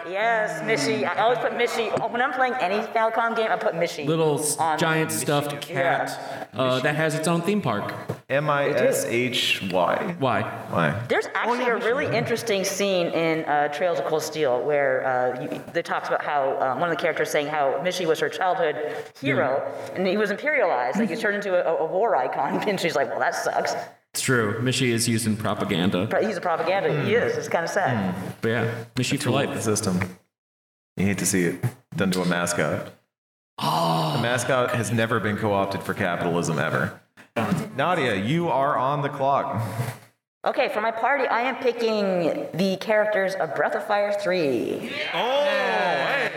yes, 0.06 0.60
Mishy. 0.62 1.08
I 1.08 1.22
always 1.22 1.38
put 1.38 1.52
Mishy. 1.52 1.88
When 2.10 2.20
I'm 2.20 2.32
playing 2.32 2.54
any 2.60 2.86
Falcom 2.88 3.34
game, 3.34 3.50
I 3.50 3.56
put 3.56 3.74
Mishy. 3.74 4.06
little 4.06 4.44
on- 4.58 4.78
giant 4.78 5.10
stuffed 5.10 5.62
cat 5.62 6.48
uh, 6.52 6.80
that 6.80 6.96
has 6.96 7.14
its 7.14 7.26
own 7.28 7.40
theme 7.40 7.62
park. 7.62 7.94
M 8.28 8.50
I 8.50 8.68
S 8.68 9.06
H 9.06 9.62
Y. 9.72 10.16
Why? 10.18 10.42
Why? 10.70 11.02
There's 11.08 11.28
actually 11.34 11.64
a 11.64 11.76
really 11.76 12.14
interesting 12.14 12.62
scene 12.64 13.06
in 13.08 13.44
uh, 13.46 13.68
Trails 13.68 14.00
of 14.00 14.04
Cold 14.06 14.22
Steel 14.22 14.62
where 14.62 15.06
uh, 15.06 15.42
you, 15.42 15.62
they 15.72 15.82
talks 15.82 16.08
about 16.08 16.22
how 16.22 16.58
um, 16.60 16.80
one 16.80 16.90
of 16.90 16.96
the 16.96 17.02
characters 17.02 17.30
saying 17.30 17.46
how 17.46 17.80
Mishy 17.82 18.06
was 18.06 18.20
her 18.20 18.28
childhood 18.28 18.76
hero, 19.18 19.62
and 19.94 20.06
he 20.06 20.18
was 20.18 20.30
imperialized, 20.30 20.96
like 20.96 21.08
he 21.08 21.16
turned 21.16 21.36
into 21.36 21.54
a, 21.54 21.74
a 21.76 21.86
war 21.86 22.16
icon, 22.16 22.62
and 22.68 22.78
she's 22.78 22.96
like, 22.96 23.08
well, 23.08 23.20
that 23.20 23.34
sucks. 23.34 23.74
It's 24.12 24.20
true. 24.20 24.61
Mishy 24.61 24.88
is 24.88 25.09
used 25.09 25.27
in 25.27 25.37
propaganda. 25.37 26.07
He's 26.20 26.37
a 26.37 26.40
propaganda. 26.40 26.90
He 26.90 27.14
hmm. 27.14 27.22
is. 27.22 27.37
It's 27.37 27.48
kind 27.48 27.64
of 27.64 27.70
sad. 27.70 28.14
Hmm. 28.14 28.31
But 28.42 28.48
yeah, 28.48 28.85
Mishy 28.94 29.16
for 29.16 29.25
Tool 29.25 29.38
of 29.38 29.55
the 29.55 29.62
system. 29.62 30.01
You 30.96 31.07
hate 31.07 31.18
to 31.18 31.27
see 31.27 31.44
it 31.44 31.64
done 31.96 32.11
to 32.11 32.20
a 32.20 32.27
mascot. 32.27 32.92
Oh. 33.59 34.12
The 34.16 34.22
mascot 34.22 34.75
has 34.75 34.92
never 34.92 35.18
been 35.18 35.37
co-opted 35.38 35.83
for 35.83 35.94
capitalism 35.94 36.59
ever. 36.59 37.01
Nadia, 37.75 38.14
you 38.16 38.48
are 38.48 38.77
on 38.77 39.01
the 39.01 39.09
clock. 39.09 39.62
Okay, 40.44 40.68
for 40.68 40.81
my 40.81 40.90
party, 40.90 41.27
I 41.27 41.42
am 41.42 41.57
picking 41.57 42.48
the 42.53 42.77
characters 42.81 43.35
of 43.37 43.55
Breath 43.55 43.75
of 43.75 43.87
Fire 43.87 44.12
3. 44.12 44.90
Oh, 45.14 45.44
hey, 45.44 46.33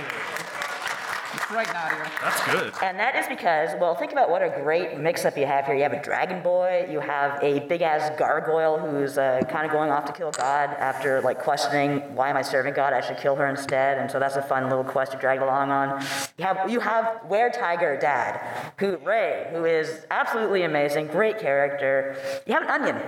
That's 1.47 1.67
right, 1.67 1.73
Nadia. 1.75 2.12
that's 2.21 2.45
good. 2.45 2.73
And 2.81 2.97
that 2.97 3.15
is 3.15 3.27
because, 3.27 3.69
well, 3.79 3.93
think 3.93 4.12
about 4.12 4.31
what 4.31 4.41
a 4.41 4.49
great 4.63 4.97
mix 4.97 5.25
up 5.25 5.38
you 5.38 5.45
have 5.45 5.65
here. 5.65 5.75
You 5.75 5.84
have 5.84 5.93
a 5.93 6.01
dragon 6.01 6.41
boy, 6.41 6.88
you 6.89 6.99
have 6.99 7.41
a 7.43 7.60
big 7.67 7.84
ass 7.84 8.17
gargoyle 8.17 8.79
who's 8.79 9.19
uh, 9.19 9.41
kind 9.47 9.63
of 9.63 9.71
going 9.71 9.91
off 9.91 10.05
to 10.05 10.13
kill 10.13 10.31
God 10.31 10.71
after 10.71 11.21
like 11.21 11.39
questioning, 11.39 11.99
why 12.15 12.31
am 12.31 12.38
I 12.38 12.41
serving 12.41 12.73
God? 12.73 12.93
I 12.93 13.01
should 13.01 13.17
kill 13.17 13.36
her 13.36 13.45
instead. 13.45 13.99
And 13.99 14.10
so 14.10 14.19
that's 14.19 14.38
a 14.38 14.41
fun 14.41 14.69
little 14.69 14.84
quest 14.84 15.12
to 15.12 15.19
drag 15.19 15.39
along 15.39 15.69
on. 15.69 16.03
You 16.39 16.45
have 16.45 16.69
you 16.69 16.79
have 16.79 17.21
Were 17.29 17.51
Tiger 17.51 17.95
Dad, 17.99 18.73
who 18.79 18.97
Ray, 18.97 19.47
who 19.51 19.65
is 19.65 20.08
absolutely 20.10 20.63
amazing, 20.63 21.08
great 21.08 21.38
character. 21.38 22.15
You 22.47 22.53
have 22.55 22.63
an 22.63 22.69
onion. 22.69 23.01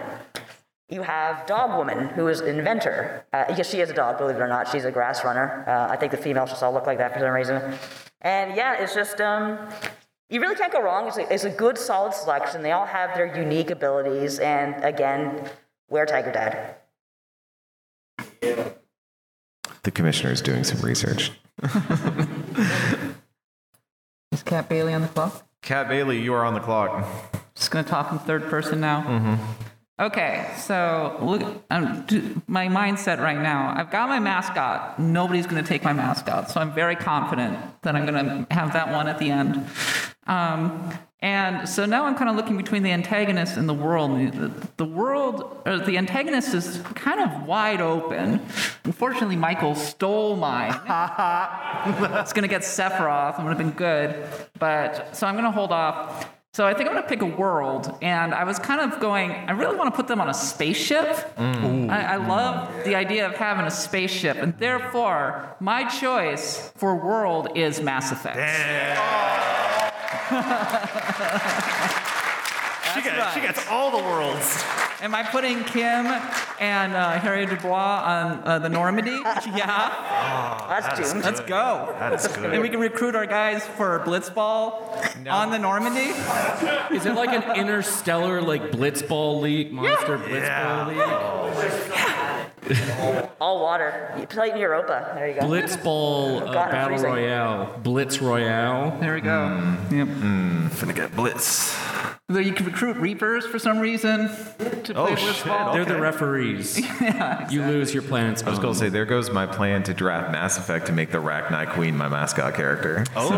You 0.89 1.02
have 1.02 1.45
Dog 1.47 1.76
Woman, 1.76 2.10
who 2.10 2.28
is 2.28 2.39
an 2.39 2.60
inventor. 2.60 3.26
Uh, 3.34 3.45
yes, 3.58 3.69
she 3.69 3.82
is 3.82 3.89
a 3.89 3.93
dog, 3.93 4.19
believe 4.19 4.38
it 4.38 4.41
or 4.41 4.47
not. 4.47 4.69
She's 4.69 4.86
a 4.86 4.91
grass 4.91 5.26
runner. 5.26 5.65
Uh, 5.67 5.91
I 5.91 5.97
think 5.97 6.12
the 6.12 6.17
females 6.17 6.52
just 6.52 6.63
all 6.63 6.71
look 6.71 6.86
like 6.86 7.00
that 7.00 7.13
for 7.13 7.19
some 7.19 7.32
reason. 7.32 7.78
And 8.22 8.56
yeah, 8.56 8.82
it's 8.82 8.94
just, 8.94 9.22
um, 9.22 9.60
you 10.30 10.42
really 10.42 10.56
can't 10.56 10.74
go 10.74 10.82
wrong. 10.82 11.08
It's 11.08 11.18
a, 11.18 11.34
it's 11.34 11.44
a 11.44 11.50
good, 11.50 11.78
solid 11.78 12.14
selection. 12.14 12.62
They 12.62 12.72
all 12.72 12.86
have 12.86 13.16
their 13.16 13.36
unique 13.38 13.70
abilities. 13.70 14.40
And 14.40 14.84
again, 14.84 15.50
wear 15.90 16.06
Tiger 16.06 16.32
Dad. 16.32 16.76
The 19.84 19.92
commissioner 19.92 20.34
is 20.34 20.42
doing 20.42 20.64
some 20.64 20.82
research. 20.82 21.32
Is 24.34 24.44
Kat 24.44 24.68
Bailey 24.68 24.94
on 24.94 25.02
the 25.02 25.08
clock? 25.08 25.48
Kat 25.62 25.88
Bailey, 25.88 26.22
you 26.22 26.34
are 26.34 26.44
on 26.44 26.54
the 26.54 26.60
clock. 26.60 27.08
Just 27.56 27.72
gonna 27.72 27.88
talk 27.88 28.12
in 28.12 28.20
third 28.20 28.44
person 28.50 28.82
now. 28.82 29.40
Okay, 30.00 30.48
so 30.58 31.18
look, 31.24 31.42
um, 31.72 32.06
my 32.46 32.68
mindset 32.68 33.20
right 33.20 33.40
now. 33.40 33.74
I've 33.76 33.90
got 33.90 34.10
my 34.10 34.20
mascot. 34.20 35.00
Nobody's 35.00 35.48
gonna 35.48 35.64
take 35.64 35.84
my 35.84 35.94
mascot, 35.94 36.52
so 36.52 36.62
I'm 36.62 36.72
very 36.72 36.96
confident 36.96 37.58
that 37.82 37.96
I'm 37.96 38.06
gonna 38.06 38.46
have 38.52 38.74
that 38.74 38.92
one 38.92 39.08
at 39.08 39.18
the 39.18 39.32
end. 39.32 39.66
Um, 40.28 40.94
and 41.21 41.67
so 41.67 41.88
now 41.88 42.06
I'm 42.06 42.15
kind 42.15 42.30
of 42.30 42.36
looking 42.36 42.58
between 42.58 42.84
the 42.84 42.92
antagonist 42.92 43.58
and 43.58 43.67
the 43.67 43.74
world. 43.74 44.12
The, 44.34 44.52
the 44.78 44.86
world, 44.86 45.63
or 45.65 45.80
the 45.80 45.98
antagonist, 45.98 46.54
is 46.54 46.80
kind 46.94 47.19
of 47.19 47.48
wide 47.48 47.82
open. 47.82 48.40
Unfortunately, 48.84 49.36
Michael 49.36 49.74
stole 49.74 50.36
mine. 50.36 50.74
it's 52.21 52.34
gonna 52.34 52.48
get 52.48 52.62
Sephiroth. 52.62 53.40
It 53.40 53.44
would 53.44 53.50
have 53.50 53.58
been 53.58 53.71
good, 53.71 54.28
but 54.60 55.15
so 55.17 55.26
I'm 55.26 55.34
gonna 55.36 55.50
hold 55.50 55.71
off. 55.71 56.37
So 56.54 56.65
I 56.65 56.73
think 56.73 56.89
I'm 56.89 56.95
gonna 56.95 57.08
pick 57.08 57.21
a 57.21 57.25
world, 57.25 57.95
and 58.02 58.33
I 58.33 58.43
was 58.43 58.58
kind 58.58 58.81
of 58.81 59.00
going. 59.00 59.31
I 59.31 59.52
really 59.52 59.75
want 59.75 59.93
to 59.93 59.95
put 59.95 60.08
them 60.08 60.19
on 60.19 60.29
a 60.29 60.33
spaceship. 60.33 61.06
Mm. 61.35 61.89
I, 61.91 62.13
I 62.13 62.15
love 62.15 62.83
the 62.83 62.95
idea 62.95 63.27
of 63.27 63.35
having 63.35 63.65
a 63.65 63.71
spaceship, 63.71 64.37
and 64.37 64.58
therefore 64.58 65.56
my 65.60 65.83
choice 65.87 66.71
for 66.75 66.95
world 66.95 67.50
is 67.56 67.79
Mass 67.79 68.12
Effect. 68.12 68.37
She, 72.93 73.04
got, 73.04 73.33
she 73.33 73.41
gets 73.41 73.67
all 73.67 73.91
the 73.91 74.04
worlds. 74.04 74.63
Am 75.00 75.13
I 75.13 75.21
putting 75.21 75.63
Kim 75.63 76.08
and 76.60 76.95
uh, 76.95 77.19
Harry 77.19 77.45
Dubois 77.45 78.02
on 78.04 78.41
uh, 78.43 78.58
the 78.60 78.69
Normandy? 78.69 79.12
Yeah. 79.58 80.65
That's 80.67 81.12
doomed. 81.12 81.23
Let's 81.23 81.39
go. 81.41 81.95
That 82.00 82.13
is 82.13 82.27
good. 82.27 82.52
And 82.54 82.62
we 82.62 82.69
can 82.69 82.79
recruit 82.79 83.15
our 83.15 83.25
guys 83.25 83.65
for 83.65 84.00
Blitzball 84.06 85.27
on 85.29 85.52
the 85.52 85.58
Normandy. 85.58 86.12
Is 86.95 87.06
it 87.06 87.15
like 87.15 87.29
an 87.29 87.56
interstellar 87.58 88.41
like 88.41 88.71
blitzball 88.71 89.39
league, 89.41 89.71
monster 89.71 90.17
blitzball 90.17 90.87
league? 90.89 91.00
All 93.39 93.62
water. 93.62 94.13
You 94.19 94.27
play 94.27 94.52
in 94.52 94.58
Europa. 94.58 95.13
There 95.15 95.27
you 95.29 95.35
go. 95.39 95.48
Blitzball 95.48 96.41
uh, 96.41 96.45
God, 96.54 96.71
battle 96.71 96.89
freezing. 96.89 97.10
royale, 97.10 97.79
blitz 97.81 98.21
royale. 98.21 98.98
There 99.00 99.13
we 99.13 99.21
go. 99.21 99.77
Yep. 99.91 100.08
Finna 100.08 100.93
get 100.93 101.15
blitz. 101.15 101.73
Though 102.30 102.40
you 102.40 102.52
can 102.52 102.65
recruit 102.65 102.98
Reapers 102.98 103.46
for 103.46 103.58
some 103.58 103.80
reason 103.80 104.28
to 104.28 104.94
play 104.94 104.96
Oh, 104.96 105.15
shit. 105.15 105.34
Blitzball. 105.46 105.71
They're 105.73 105.86
the 105.86 105.94
Okay. 105.94 106.02
referees. 106.02 106.78
You 107.50 107.62
lose 107.63 107.94
your 107.94 108.04
planet's 108.04 108.44
I 108.44 108.50
was 108.50 108.60
going 108.60 108.73
to 108.73 108.80
say, 108.80 108.90
there 108.90 109.06
goes 109.06 109.30
my 109.32 109.46
plan 109.46 109.84
to 109.84 109.94
draft 109.94 110.30
Mass 110.34 110.58
Effect 110.58 110.88
to 110.88 110.92
make 110.92 111.12
the 111.12 111.19
Rachni 111.19 111.69
Queen 111.71 111.96
my 111.96 112.10
mascot 112.10 112.54
character. 112.56 113.06
Oh, 113.15 113.32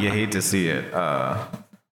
You 0.00 0.10
hate 0.10 0.32
to 0.32 0.42
see 0.42 0.66
it. 0.68 0.92
Uh, 0.92 1.46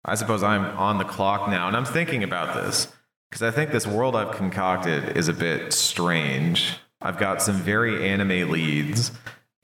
I 0.04 0.14
suppose 0.14 0.44
I'm 0.44 0.64
on 0.78 0.98
the 0.98 1.04
clock 1.04 1.48
now, 1.48 1.66
and 1.66 1.76
I'm 1.76 1.84
thinking 1.84 2.22
about 2.22 2.54
this 2.54 2.86
because 3.28 3.42
I 3.42 3.50
think 3.50 3.72
this 3.72 3.88
world 3.88 4.14
I've 4.14 4.36
concocted 4.36 5.16
is 5.16 5.26
a 5.26 5.32
bit 5.32 5.72
strange. 5.72 6.74
I've 7.02 7.18
got 7.18 7.42
some 7.42 7.56
very 7.56 8.08
anime 8.08 8.50
leads. 8.52 9.10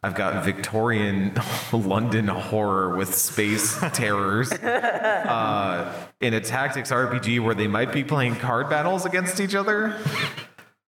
I've 0.04 0.14
got 0.16 0.44
Victorian 0.44 1.32
London 1.72 2.26
horror 2.26 2.96
with 2.96 3.14
space 3.14 3.78
terrors 3.92 4.50
uh, 4.52 6.06
in 6.20 6.34
a 6.34 6.40
tactics 6.40 6.90
RPG 6.90 7.40
where 7.40 7.54
they 7.54 7.68
might 7.68 7.92
be 7.92 8.02
playing 8.02 8.36
card 8.36 8.68
battles 8.68 9.04
against 9.06 9.38
each 9.40 9.54
other. 9.54 9.96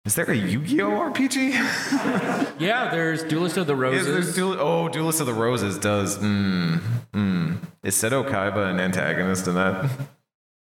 Is 0.05 0.15
there 0.17 0.31
a 0.31 0.35
Yu-Gi-Oh 0.37 0.91
RPG? 1.13 2.49
Yeah, 2.59 2.91
there's 2.93 3.25
Duelist 3.25 3.57
of 3.57 3.67
the 3.67 3.73
Is 3.89 4.07
there 4.07 4.15
Roses. 4.17 4.37
Duel- 4.37 4.61
oh, 4.61 4.89
Duelist 4.89 5.19
of 5.21 5.27
the 5.27 5.35
Roses 5.35 5.79
does. 5.79 6.19
Mm, 6.19 6.81
mm. 7.13 7.59
Is 7.83 7.97
Seto 7.97 8.25
Kaiba 8.29 8.71
an 8.71 8.79
antagonist 8.79 9.49
in 9.49 9.55
that? 9.57 9.91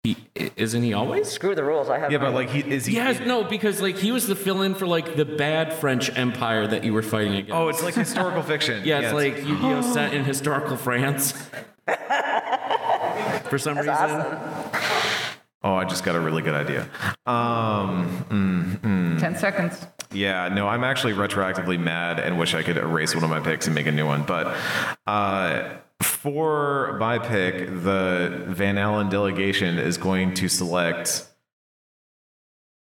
He, 0.03 0.17
isn't 0.55 0.81
he 0.81 0.93
always? 0.93 1.29
Screw 1.29 1.53
the 1.53 1.63
rules. 1.63 1.87
I 1.87 1.99
have. 1.99 2.11
Yeah, 2.11 2.17
but 2.17 2.33
like 2.33 2.49
he 2.49 2.61
is 2.61 2.87
he? 2.87 2.95
Yes, 2.95 3.19
no, 3.19 3.43
because 3.43 3.81
like 3.81 3.97
he 3.97 4.11
was 4.11 4.25
the 4.25 4.35
fill-in 4.35 4.73
for 4.73 4.87
like 4.87 5.15
the 5.15 5.25
bad 5.25 5.73
French 5.73 6.09
Empire 6.17 6.65
that 6.65 6.83
you 6.83 6.91
were 6.91 7.03
fighting 7.03 7.33
against. 7.35 7.51
Oh, 7.53 7.67
it's 7.69 7.83
like 7.83 7.93
historical 7.93 8.41
fiction. 8.41 8.81
yeah, 8.85 9.01
it's 9.01 9.13
like 9.13 9.37
Yu-Gi-Oh 9.37 9.81
set 9.93 10.13
in 10.15 10.23
historical 10.23 10.75
France. 10.75 11.33
for 13.49 13.57
some 13.59 13.77
reason. 13.77 13.89
awesome. 13.89 14.71
Oh, 15.63 15.75
I 15.75 15.85
just 15.85 16.03
got 16.03 16.15
a 16.15 16.19
really 16.19 16.41
good 16.41 16.55
idea. 16.55 16.89
Um, 17.27 19.17
Ten 19.19 19.35
seconds. 19.37 19.85
yeah, 20.11 20.47
no, 20.47 20.67
I'm 20.67 20.83
actually 20.83 21.13
retroactively 21.13 21.79
mad 21.79 22.19
and 22.19 22.39
wish 22.39 22.55
I 22.55 22.63
could 22.63 22.77
erase 22.77 23.13
one 23.13 23.23
of 23.23 23.29
my 23.29 23.39
picks 23.39 23.67
and 23.67 23.75
make 23.75 23.85
a 23.85 23.91
new 23.91 24.07
one. 24.07 24.23
But 24.23 24.57
uh, 25.05 25.75
for 26.01 26.97
my 26.99 27.19
pick, 27.19 27.67
the 27.67 28.43
Van 28.47 28.77
Allen 28.77 29.09
delegation 29.09 29.77
is 29.77 29.97
going 29.97 30.33
to 30.35 30.47
select 30.49 31.27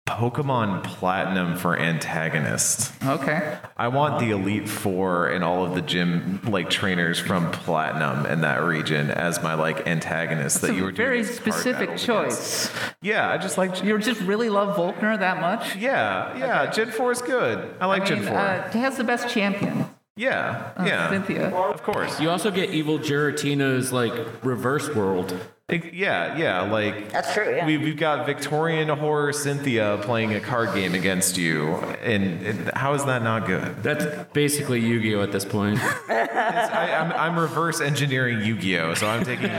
Pokemon 0.08 0.84
Platinum 0.84 1.56
for 1.58 1.78
antagonist. 1.78 2.92
Okay. 3.06 3.58
I 3.78 3.88
want 3.88 4.20
the 4.20 4.32
Elite 4.32 4.68
Four 4.68 5.28
and 5.30 5.44
all 5.44 5.64
of 5.64 5.74
the 5.74 5.82
gym 5.82 6.42
like 6.44 6.70
trainers 6.70 7.18
from 7.18 7.50
Platinum 7.52 8.26
in 8.26 8.42
that 8.42 8.62
region 8.64 9.10
as 9.10 9.42
my 9.42 9.54
like 9.54 9.88
antagonists 9.88 10.56
It's 10.58 10.68
that 10.68 10.76
you 10.76 10.84
were 10.84 10.92
doing 10.92 11.08
very 11.08 11.24
specific 11.24 11.96
choice. 11.98 12.66
against. 12.66 12.94
Yeah, 13.02 13.30
I 13.30 13.38
just 13.38 13.58
like. 13.58 13.84
You 13.84 13.98
just 14.00 14.20
really 14.22 14.50
love 14.50 14.76
Volkner 14.76 15.18
that 15.18 15.40
much? 15.40 15.76
Yeah, 15.78 16.36
yeah. 16.38 16.70
Gen 16.72 16.92
Four 16.92 17.12
is 17.14 17.22
good. 17.22 17.74
I 17.80 17.86
like 17.86 18.02
I 18.02 18.06
mean, 18.10 18.24
Gen 18.24 18.28
Four. 18.28 18.38
uh, 18.38 18.72
he 18.72 18.80
has 18.80 18.98
the 18.98 19.04
best 19.06 19.30
champion, 19.30 19.86
yeah, 20.22 20.72
uh, 20.78 20.86
yeah. 20.86 21.10
Cynthia. 21.10 21.50
Of 21.50 21.82
course. 21.82 22.20
You 22.20 22.30
also 22.30 22.52
get 22.52 22.70
Evil 22.70 23.00
Giratina's 23.00 23.92
like 23.92 24.14
reverse 24.44 24.94
world. 24.94 25.38
It- 25.68 25.94
yeah, 25.94 26.38
yeah. 26.38 26.62
Like 26.62 27.12
That's 27.12 27.34
true. 27.34 27.56
Yeah. 27.56 27.66
we, 27.66 27.78
we've 27.78 27.98
got 27.98 28.26
Victorian 28.28 28.90
horror 28.90 29.34
Cynthia 29.34 29.98
playing 30.04 30.34
a 30.36 30.40
card 30.40 30.76
game 30.76 30.94
against 30.94 31.38
you, 31.38 31.76
and, 32.04 32.46
and 32.46 32.72
how 32.76 32.94
is 32.94 33.06
that 33.06 33.24
not 33.24 33.48
good? 33.48 33.82
That's 33.82 34.06
basically 34.34 34.80
Yu-Gi-Oh 34.82 35.22
at 35.22 35.32
this 35.32 35.46
point. 35.46 35.80
I, 36.10 36.94
I'm, 37.00 37.12
I'm 37.14 37.40
reverse 37.40 37.82
engineering 37.82 38.42
Yu-Gi-Oh, 38.46 38.94
so 38.96 39.08
I'm 39.08 39.24
taking 39.24 39.50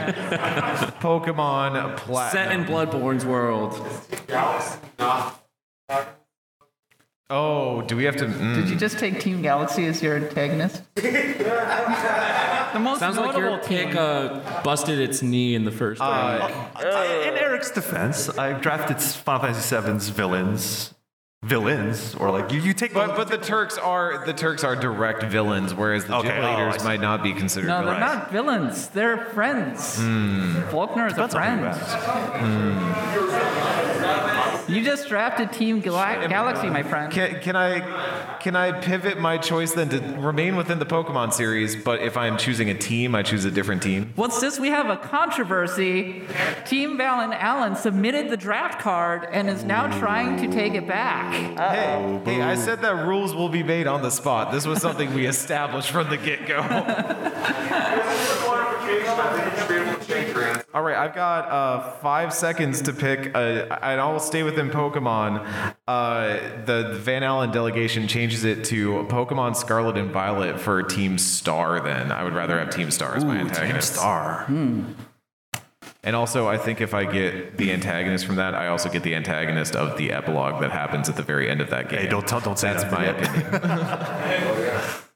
Pokemon 1.01 1.97
Platinum. 1.97 2.31
Set 2.31 2.53
in 2.53 2.65
Bloodborne's 2.67 3.25
world. 3.25 3.73
Oh, 7.31 7.81
do 7.83 7.97
we 7.97 8.05
have 8.05 8.17
to? 8.17 8.27
mm. 8.27 8.55
Did 8.57 8.69
you 8.69 8.77
just 8.77 8.99
take 8.99 9.19
Team 9.21 9.41
Galaxy 9.43 9.87
as 9.87 10.03
your 10.03 10.17
antagonist? 10.17 10.83
the 10.97 12.79
most 12.79 12.99
Sounds 13.01 13.17
like 13.17 13.35
notable 13.35 13.41
your 13.53 13.59
team. 13.61 13.87
pick 13.89 13.97
uh, 13.97 14.63
busted 14.63 14.99
its 14.99 15.23
knee 15.23 15.55
in 15.55 15.65
the 15.65 15.71
first 15.71 16.01
round. 16.01 16.43
I- 16.77 17.29
in 17.29 17.35
Eric's 17.39 17.71
defense, 17.71 18.29
I 18.39 18.53
drafted 18.53 19.01
Final 19.01 19.43
Fantasy 19.43 19.77
VII's 19.81 20.09
villains. 20.11 20.95
Villains, 21.45 22.15
or 22.17 22.31
like 22.31 22.53
you, 22.53 22.61
you 22.61 22.73
take 22.73 22.95
But 22.95 23.17
but 23.17 23.27
the 23.29 23.37
Turks 23.37 23.77
are 23.77 24.25
the 24.25 24.33
Turks 24.33 24.63
are 24.63 24.77
direct 24.77 25.25
villains, 25.25 25.75
whereas 25.75 26.05
the 26.05 26.15
Okay, 26.19 26.29
gym 26.29 26.45
oh, 26.45 26.51
leaders 26.51 26.85
might 26.85 27.01
not 27.01 27.21
be 27.25 27.33
considered 27.33 27.67
No, 27.67 27.85
they're 27.85 27.99
not 27.99 28.31
villains. 28.31 28.87
They're 28.91 29.25
friends. 29.35 29.99
Volkner 29.99 31.09
is 31.11 31.15
a 31.19 31.27
Depends 31.27 31.35
on 31.35 31.41
friend. 31.43 31.65
You 34.69 34.85
just 34.85 35.09
drafted 35.09 35.53
Team 35.53 35.81
Gal- 35.81 36.29
Galaxy, 36.29 36.71
my 36.71 36.83
friend. 36.83 37.13
Can, 37.13 37.41
can 37.41 37.57
I 37.57 38.39
can 38.39 38.57
I 38.57 38.73
pivot 38.73 39.19
my 39.19 39.39
choice 39.39 39.73
then 39.73 39.89
to 39.91 40.01
remain 40.19 40.57
within 40.57 40.79
the 40.79 40.87
Pokemon 40.87 41.33
series, 41.33 41.77
but 41.77 42.01
if 42.01 42.17
I'm 42.17 42.37
choosing 42.37 42.71
a 42.71 42.75
team, 42.75 43.15
I 43.15 43.23
choose 43.23 43.45
a 43.45 43.51
different 43.51 43.83
team? 43.83 44.13
What's 44.17 44.41
this? 44.41 44.59
We 44.59 44.69
have 44.69 44.89
a 44.89 44.97
controversy. 44.97 46.23
Team 46.67 46.97
Van 46.97 47.33
Allen 47.33 47.77
submitted 47.77 48.31
the 48.31 48.37
draft 48.37 48.81
card 48.81 49.29
and 49.31 49.49
is 49.49 49.65
now 49.65 49.97
trying 49.99 50.37
to 50.39 50.53
take 50.53 50.75
it 50.75 50.87
back. 50.89 51.33
Hey, 51.59 52.21
hey, 52.25 52.43
I 52.43 52.57
said 52.57 52.83
that 52.83 53.07
rules 53.07 53.35
will 53.35 53.49
be 53.49 53.63
made 53.63 53.87
on 53.87 54.03
the 54.03 54.11
spot. 54.11 54.53
This 54.53 54.67
was 54.67 54.81
something 54.81 55.15
we 55.15 55.27
established 55.33 55.91
from 55.91 56.11
the 56.11 56.17
get-go. 56.17 56.59
All 60.75 60.83
right, 60.83 60.97
I've 60.97 61.15
got 61.15 61.49
uh, 61.51 61.91
five 62.01 62.33
seconds 62.33 62.83
to 62.83 62.93
pick, 62.93 63.35
uh, 63.35 63.79
and 63.83 64.01
I'll 64.01 64.19
stay 64.21 64.43
within 64.43 64.71
Pokemon. 64.71 65.47
Uh, 65.87 66.39
the 66.65 66.99
Van 67.01 67.23
Allen 67.23 67.51
delegation 67.51 68.09
changes 68.09 68.45
it 68.45 68.65
to 68.67 69.05
Pokemon 69.09 69.57
Scarlet 69.57 69.97
and 69.99 70.11
Violet 70.11 70.61
for 70.61 70.83
Team 70.83 71.19
Star. 71.19 71.81
Then 71.81 72.11
I 72.11 72.25
would 72.25 72.35
rather 72.35 72.59
have 72.59 72.71
Team 72.71 72.91
Star 72.91 73.15
as 73.17 73.25
my 73.25 73.35
Ooh, 73.35 73.39
Team 73.39 73.49
antagonist. 73.49 73.95
Star. 73.95 74.47
And 76.05 76.17
also, 76.17 76.49
I 76.49 76.57
think 76.57 76.81
if 76.81 76.95
I 76.95 77.05
get 77.05 77.59
the 77.59 77.71
antagonist 77.73 78.27
from 78.27 78.35
that, 78.37 78.55
I 78.55 78.67
also 78.67 78.89
get 78.89 79.05
the 79.05 79.15
antagonist 79.15 79.77
of 79.77 79.97
the 79.97 80.11
epilogue 80.11 80.61
that 80.61 80.73
happens 80.73 81.09
at 81.09 81.15
the 81.17 81.23
very 81.23 81.49
end 81.49 81.61
of 81.61 81.71
that 81.71 81.89
game. 81.89 82.01
Hey, 82.01 82.09
don't 82.09 82.27
tell, 82.27 82.41
don't 82.41 82.59
say 82.59 82.73
That's 82.73 82.83
that 82.85 82.93
my 82.93 83.05
opinion. 83.05 84.72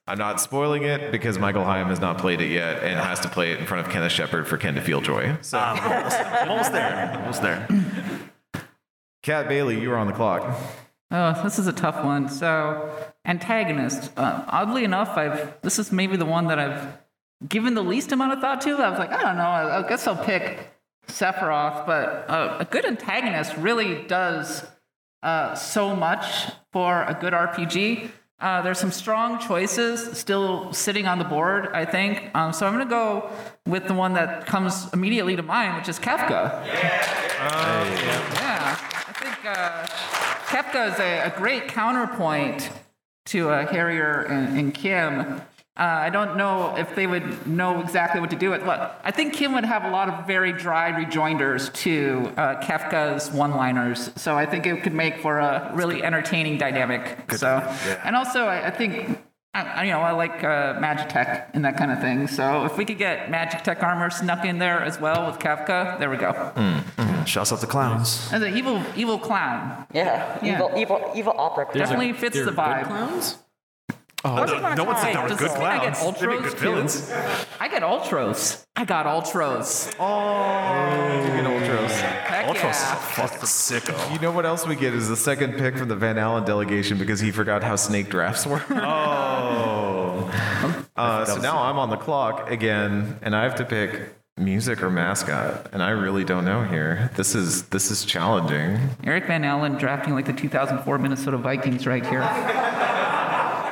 I'm 0.09 0.19
not 0.19 0.41
spoiling 0.41 0.85
it 0.85 1.11
because 1.11 1.37
Michael 1.39 1.65
Higham 1.65 1.89
has 1.89 2.01
not 2.01 2.19
played 2.19 2.41
it 2.41 2.51
yet 2.51 2.85
and 2.85 2.99
has 3.01 3.19
to 3.21 3.29
play 3.29 3.51
it 3.51 3.59
in 3.59 3.67
front 3.67 3.85
of 3.85 3.93
Kenneth 3.93 4.13
Shepard 4.13 4.47
for 4.47 4.57
Ken 4.57 4.77
to 4.77 4.81
feel 4.81 5.01
joy. 5.01 5.37
So, 5.41 5.59
I'm 5.59 5.83
almost, 5.83 6.21
I'm 6.21 6.49
almost 6.49 6.73
there. 6.73 7.19
Almost 7.19 7.43
there. 7.43 7.69
Kat 9.25 9.49
Bailey, 9.49 9.81
you 9.81 9.91
are 9.91 9.97
on 9.97 10.07
the 10.07 10.13
clock. 10.13 10.57
Oh, 11.11 11.43
this 11.43 11.59
is 11.59 11.67
a 11.67 11.73
tough 11.73 12.05
one. 12.05 12.29
So, 12.29 12.89
antagonist. 13.25 14.13
Uh, 14.17 14.45
oddly 14.47 14.85
enough, 14.85 15.17
I've 15.17 15.61
this 15.63 15.81
is 15.81 15.91
maybe 15.91 16.17
the 16.17 16.25
one 16.25 16.47
that 16.47 16.61
I've 16.61 16.99
given 17.49 17.75
the 17.75 17.83
least 17.83 18.13
amount 18.13 18.33
of 18.33 18.41
thought 18.41 18.61
to. 18.63 18.77
I 18.77 18.91
was 18.91 18.99
like, 19.01 19.11
I 19.11 19.23
don't 19.23 19.37
know. 19.37 19.43
I, 19.43 19.85
I 19.85 19.89
guess 19.89 20.07
I'll 20.07 20.25
pick 20.25 20.71
Sephiroth. 21.09 21.85
But 21.85 22.31
uh, 22.31 22.59
a 22.61 22.65
good 22.65 22.85
antagonist 22.85 23.57
really 23.57 24.05
does 24.05 24.65
uh, 25.23 25.57
so 25.57 25.97
much 25.97 26.51
for 26.73 27.03
a 27.03 27.17
good 27.21 27.33
RPG. 27.33 28.11
Uh, 28.39 28.61
there's 28.61 28.78
some 28.78 28.91
strong 28.91 29.39
choices 29.39 30.18
still 30.18 30.70
sitting 30.72 31.07
on 31.07 31.18
the 31.18 31.24
board, 31.24 31.68
I 31.72 31.87
think. 31.87 32.30
Um, 32.34 32.53
so 32.53 32.66
I'm 32.66 32.74
going 32.74 32.84
to 32.87 32.91
go 32.91 33.30
with 33.66 33.87
the 33.87 33.95
one 33.95 34.12
that 34.12 34.47
comes 34.47 34.93
immediately 34.93 35.37
to 35.37 35.43
mind, 35.43 35.76
which 35.78 35.89
is 35.89 35.99
Kefka. 35.99 36.66
Yeah, 36.66 37.05
Yeah. 38.34 38.78
I 39.09 39.12
think 39.12 39.47
uh, 39.47 39.87
Kefka 40.49 40.93
is 40.93 40.99
a, 41.01 41.32
a 41.34 41.39
great 41.39 41.68
counterpoint 41.68 42.70
to 43.26 43.49
uh, 43.51 43.66
Harrier 43.66 44.22
and, 44.22 44.59
and 44.59 44.74
Kim. 44.74 45.41
Uh, 45.79 45.83
I 45.83 46.09
don't 46.11 46.37
know 46.39 46.74
if 46.77 46.95
they 46.95 47.07
would 47.07 47.47
know 47.47 47.81
exactly 47.81 48.20
what 48.20 48.31
to 48.31 48.37
do 48.37 48.49
with. 48.51 48.64
But 48.64 48.99
I 49.05 49.11
think 49.11 49.35
Kim 49.35 49.53
would 49.53 49.64
have 49.66 49.85
a 49.85 49.91
lot 49.91 50.09
of 50.09 50.27
very 50.27 50.53
dry 50.53 50.89
rejoinders 50.97 51.68
to 51.85 52.33
uh, 52.39 52.61
Kefka's 52.62 53.31
one-liners, 53.31 54.11
so 54.16 54.37
I 54.39 54.47
think 54.47 54.64
it 54.66 54.83
could 54.83 54.95
make 54.95 55.18
for 55.20 55.39
a 55.39 55.70
really 55.74 56.03
entertaining 56.03 56.57
dynamic. 56.57 57.31
So, 57.33 57.59
and 58.05 58.16
also 58.16 58.47
I, 58.47 58.68
I 58.68 58.70
think 58.70 59.18
I, 59.53 59.61
I- 59.62 59.85
you 59.85 59.91
know, 59.91 60.01
I 60.01 60.12
like 60.12 60.43
uh, 60.43 60.74
Magitek 60.81 61.51
and 61.53 61.64
that 61.66 61.77
kind 61.77 61.93
of 61.93 62.01
thing. 62.01 62.27
So 62.27 62.64
if 62.64 62.79
we 62.79 62.85
could 62.87 62.99
get 62.99 63.31
magic 63.31 63.62
tech 63.62 63.83
armor 63.83 64.09
snuck 64.09 64.45
in 64.47 64.59
there 64.59 64.81
as 64.83 64.99
well 64.99 65.27
with 65.27 65.39
Kefka, 65.39 65.99
there 65.99 66.09
we 66.09 66.16
go. 66.16 66.33
Shouts 67.27 67.53
out 67.53 67.61
to 67.61 67.66
clowns. 67.66 68.33
As 68.33 68.41
an 68.41 68.57
evil, 68.57 68.83
evil 68.97 69.18
clown. 69.18 69.85
Yeah, 69.93 70.39
Yeah. 70.43 70.55
evil, 70.55 70.72
evil, 70.77 71.12
evil 71.14 71.35
opera. 71.37 71.66
There's 71.72 71.89
Definitely 71.91 72.11
a- 72.11 72.14
fits 72.14 72.35
there 72.37 72.45
the 72.47 72.53
are 72.53 72.55
good 72.55 72.85
vibe. 72.85 72.87
clowns? 72.87 73.39
Once 74.25 74.51
upon 74.51 74.73
a 74.73 74.75
No 74.77 74.85
one 74.85 74.97
said 74.97 75.12
time- 75.12 75.14
there 75.14 75.23
were 75.23 75.29
good 75.29 75.39
this 75.51 75.55
mean 75.59 75.62
I 75.67 75.79
get 75.85 75.95
clowns. 75.95 76.19
They 76.21 76.27
make 76.27 76.43
good 76.43 76.53
Ultros, 76.55 76.59
villains. 76.59 77.12
I 77.61 77.69
get 77.69 77.83
Ultros. 77.83 78.64
I 78.75 78.85
got 78.85 79.07
Ultros. 79.07 79.95
Oh, 80.01 81.23
you 81.23 81.29
get 81.29 81.45
Ultros. 81.45 81.91
Heck 82.01 82.47
Ultros 82.47 82.57
is 82.57 82.62
a 82.62 82.71
yeah. 82.71 82.95
fucking 82.97 83.39
sicko. 83.41 84.12
You 84.12 84.19
know 84.21 84.33
what 84.33 84.45
else 84.47 84.67
we 84.67 84.75
get 84.75 84.95
is 84.95 85.09
the 85.09 85.17
second 85.17 85.55
pick 85.59 85.77
from 85.77 85.89
the 85.89 85.97
Van 85.97 86.19
Allen 86.19 86.45
delegation 86.45 86.99
because 86.99 87.21
he 87.21 87.31
forgot 87.31 87.62
how 87.62 87.77
snake 87.77 88.09
drafts 88.09 88.47
work. 88.47 88.64
Oh. 88.71 90.33
Uh, 90.97 91.27
so 91.27 91.37
now 91.39 91.62
I'm 91.62 91.79
on 91.79 91.91
the 91.91 91.97
clock 91.99 92.51
again, 92.51 93.19
and 93.21 93.37
I 93.37 93.43
have 93.43 93.57
to 93.57 93.67
pick 93.67 94.14
music 94.39 94.83
or 94.83 94.89
mascot, 94.89 95.69
and 95.75 95.83
I 95.83 95.91
really 95.91 96.25
don't 96.25 96.47
know 96.47 96.62
here. 96.62 97.11
This 97.17 97.35
is 97.35 97.64
this 97.64 97.91
is 97.91 98.07
challenging. 98.07 98.79
Eric 99.05 99.27
Van 99.27 99.45
Allen 99.45 99.75
drafting 99.75 100.14
like 100.14 100.25
the 100.25 100.33
2004 100.33 100.97
Minnesota 100.99 101.37
Vikings 101.37 101.87
right 101.87 102.05
here. 102.05 102.23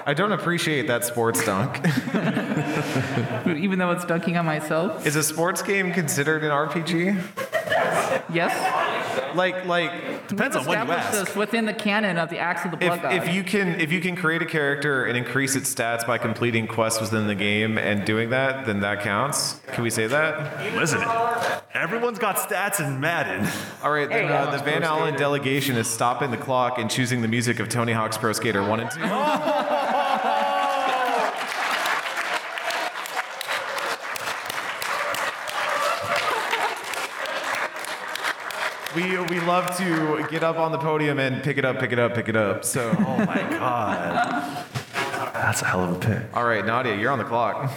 I 0.07 0.12
don't 0.14 0.32
appreciate 0.32 0.86
that 0.88 1.05
sports 1.05 1.44
dunk. 1.44 1.78
Even 3.46 3.78
though 3.78 3.90
it's 3.90 4.05
dunking 4.05 4.36
on 4.36 4.44
myself. 4.44 5.07
is 5.07 5.16
a 5.16 5.22
sports 5.22 5.62
game 5.62 5.92
considered 5.92 6.44
an 6.44 6.50
RPG? 6.50 8.24
Yes. 8.32 9.34
Like 9.34 9.64
like 9.66 10.28
Depends 10.28 10.57
on 10.57 10.64
what 10.64 10.76
you 10.76 10.82
Establish 10.82 11.05
ask. 11.07 11.26
this 11.26 11.36
within 11.36 11.66
the 11.66 11.74
canon 11.74 12.18
of 12.18 12.30
the 12.30 12.38
acts 12.38 12.64
of 12.64 12.70
the 12.70 12.76
Blood 12.76 12.96
if, 12.96 13.02
God. 13.02 13.14
if 13.14 13.34
you 13.34 13.42
can 13.42 13.80
if 13.80 13.90
you 13.92 14.00
can 14.00 14.14
create 14.16 14.42
a 14.42 14.46
character 14.46 15.05
and 15.05 15.16
increase 15.16 15.57
its 15.57 15.72
stats 15.74 16.07
by 16.07 16.18
completing 16.18 16.66
quests 16.66 17.00
within 17.00 17.26
the 17.26 17.34
game 17.34 17.76
and 17.78 18.05
doing 18.05 18.30
that, 18.30 18.66
then 18.66 18.80
that 18.80 19.02
counts. 19.02 19.61
Can 19.72 19.82
we 19.82 19.90
say 19.90 20.07
that? 20.07 20.74
Listen, 20.76 21.02
everyone's 21.74 22.18
got 22.18 22.36
stats 22.36 22.80
in 22.84 23.00
Madden. 23.00 23.46
All 23.82 23.90
right, 23.90 24.09
then 24.09 24.28
There 24.28 24.36
uh, 24.36 24.57
the 24.57 24.62
Van 24.62 24.82
Allen 24.84 25.14
delegation 25.16 25.76
is 25.76 25.88
stopping 25.88 26.30
the 26.30 26.36
clock 26.36 26.78
and 26.78 26.90
choosing 26.90 27.20
the 27.22 27.28
music 27.28 27.59
of 27.59 27.68
Tony 27.68 27.92
Hawk's 27.92 28.16
Pro 28.16 28.32
Skater 28.32 28.62
1 28.66 28.80
and 28.80 28.90
2. 28.90 29.00
We, 38.95 39.18
we 39.18 39.40
love 39.40 39.76
to 39.78 40.26
get 40.30 40.45
up 40.45 40.57
on 40.57 40.70
the 40.70 40.78
podium 40.78 41.18
and 41.18 41.42
pick 41.42 41.59
it 41.59 41.64
up, 41.64 41.80
pick 41.80 41.90
it 41.92 41.99
up, 41.99 42.14
pick 42.14 42.28
it 42.28 42.36
up. 42.36 42.64
So, 42.64 42.95
Oh 42.99 43.18
my 43.24 43.42
god. 43.51 44.66
That's 45.34 45.62
a 45.62 45.64
hell 45.64 45.82
of 45.84 45.97
a 45.97 45.99
pick. 45.99 46.36
all 46.36 46.45
right, 46.45 46.64
Nadia, 46.64 46.97
you're 46.97 47.11
on 47.11 47.18
the 47.18 47.24
clock. 47.24 47.70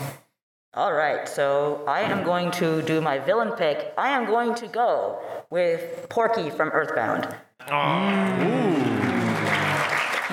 All 0.76 0.93
right, 0.93 1.28
so 1.28 1.84
I 1.88 2.01
am 2.01 2.24
going 2.24 2.51
to 2.51 2.84
do 2.84 3.01
my 3.01 3.18
villain 3.18 3.51
pick. 3.53 3.93
I 3.97 4.09
am 4.09 4.26
going 4.26 4.53
to 4.55 4.68
go 4.68 5.20
with 5.49 6.07
Porky 6.09 6.51
from 6.51 6.70
Earthbound. 6.70 7.36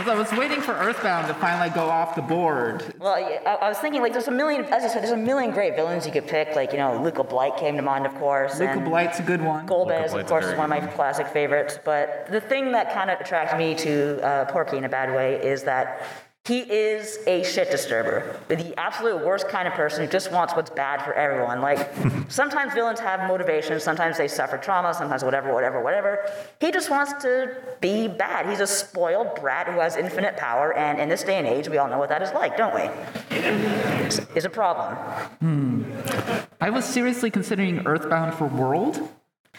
Because 0.05 0.19
I 0.19 0.21
was 0.21 0.39
waiting 0.39 0.61
for 0.61 0.73
Earthbound 0.73 1.29
to 1.29 1.35
finally 1.35 1.71
go 1.71 1.89
off 1.89 2.15
the 2.15 2.21
board. 2.21 2.95
Well, 2.99 3.15
I, 3.15 3.41
I 3.47 3.69
was 3.71 3.79
thinking 3.79 4.03
like 4.03 4.13
there's 4.13 4.29
a 4.29 4.31
million, 4.31 4.67
as 4.67 4.85
I 4.85 4.89
said, 4.89 5.03
there's 5.03 5.13
a 5.13 5.17
million 5.17 5.51
great 5.51 5.77
villains 5.77 6.05
you 6.05 6.13
could 6.13 6.27
pick. 6.27 6.55
Like 6.55 6.73
you 6.73 6.79
know, 6.79 7.03
Luca 7.03 7.25
Blight 7.25 7.57
came 7.57 7.75
to 7.77 7.83
mind, 7.83 8.05
of 8.05 8.15
course. 8.17 8.61
Luca 8.61 8.81
Blight's 8.81 9.21
a 9.21 9.23
good 9.23 9.41
one. 9.41 9.67
Golbez, 9.67 10.13
of 10.13 10.27
course, 10.27 10.45
is 10.45 10.59
one 10.59 10.65
of 10.65 10.69
my 10.69 10.87
classic 10.89 11.29
favorites. 11.29 11.79
But 11.83 12.27
the 12.31 12.43
thing 12.43 12.73
that 12.73 12.93
kind 12.93 13.09
of 13.09 13.19
attracted 13.19 13.57
me 13.57 13.75
to 13.77 14.21
uh, 14.23 14.45
Porky 14.53 14.77
in 14.77 14.85
a 14.85 14.91
bad 14.91 15.09
way 15.17 15.43
is 15.43 15.63
that 15.63 16.03
he 16.47 16.59
is 16.61 17.21
a 17.27 17.43
shit 17.43 17.71
disturber. 17.71 18.39
The 18.49 18.79
absolute 18.79 19.25
worst 19.25 19.49
kind 19.49 19.67
of 19.67 19.73
person 19.73 20.05
who 20.05 20.11
just 20.11 20.31
wants 20.31 20.55
what's 20.55 20.69
bad 20.69 21.03
for 21.03 21.15
everyone. 21.15 21.63
Like, 21.63 21.91
sometimes 22.29 22.75
villains 22.75 23.01
have 23.01 23.27
motivation, 23.27 23.81
sometimes 23.81 24.19
they 24.19 24.29
suffer 24.29 24.59
trauma, 24.59 24.93
sometimes 24.93 25.25
whatever, 25.25 25.55
whatever, 25.55 25.83
whatever. 25.83 26.31
He 26.61 26.71
just 26.71 26.91
wants 26.91 27.15
to 27.23 27.57
be 27.81 28.09
bad. 28.09 28.45
He's 28.47 28.61
a 28.61 28.67
spoiled 28.67 29.41
brat 29.41 29.69
who 29.69 29.81
has 29.81 29.97
infinite 29.97 30.37
power, 30.37 30.75
and 30.75 31.01
in 31.01 31.09
this 31.09 31.23
day 31.23 31.39
and 31.39 31.47
age, 31.47 31.71
we 31.71 31.79
all 31.79 31.89
know 31.89 31.99
what 31.99 32.11
that 32.11 32.21
is 32.21 32.31
like, 32.35 32.59
don't 32.59 32.75
we? 32.75 32.91
It's, 33.31 34.19
it's 34.35 34.45
a 34.45 34.51
problem. 34.51 34.99
I 36.61 36.69
was 36.69 36.85
seriously 36.85 37.31
considering 37.31 37.87
Earthbound 37.87 38.35
for 38.35 38.49
World. 38.49 38.97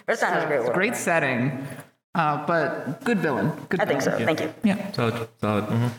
Earthbound 0.07 0.35
has 0.35 0.43
a 0.43 0.47
great 0.47 0.59
world. 0.59 0.73
Great 0.73 0.95
setting, 0.95 1.67
uh, 2.13 2.45
but 2.45 3.03
good 3.03 3.17
villain. 3.17 3.51
Good 3.69 3.79
I 3.79 3.85
think 3.85 4.03
so. 4.03 4.11
villain. 4.11 4.25
Thank 4.27 4.41
you. 4.41 4.53
Yeah. 4.63 4.91
Solid, 4.91 5.27
solid. 5.41 5.65
Scott 5.65 5.91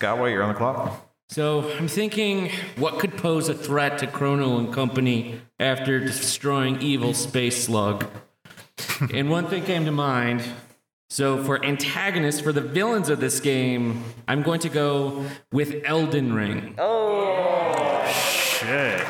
White, 0.00 0.30
you're 0.30 0.42
on 0.42 0.48
the 0.48 0.54
clock. 0.54 1.08
So 1.28 1.70
I'm 1.78 1.88
thinking, 1.88 2.50
what 2.76 2.98
could 2.98 3.16
pose 3.16 3.48
a 3.48 3.54
threat 3.54 3.98
to 3.98 4.06
Chrono 4.06 4.58
and 4.58 4.72
company 4.72 5.40
after 5.58 5.98
destroying 5.98 6.82
evil 6.82 7.14
space 7.14 7.64
slug? 7.64 8.06
and 9.14 9.30
one 9.30 9.46
thing 9.46 9.64
came 9.64 9.84
to 9.86 9.92
mind. 9.92 10.42
So 11.08 11.42
for 11.42 11.64
antagonists, 11.64 12.40
for 12.40 12.52
the 12.52 12.60
villains 12.60 13.08
of 13.08 13.20
this 13.20 13.40
game, 13.40 14.04
I'm 14.28 14.42
going 14.42 14.60
to 14.60 14.68
go 14.68 15.26
with 15.50 15.82
Elden 15.84 16.32
Ring. 16.32 16.74
Oh 16.78 18.06
shit. 18.12 19.06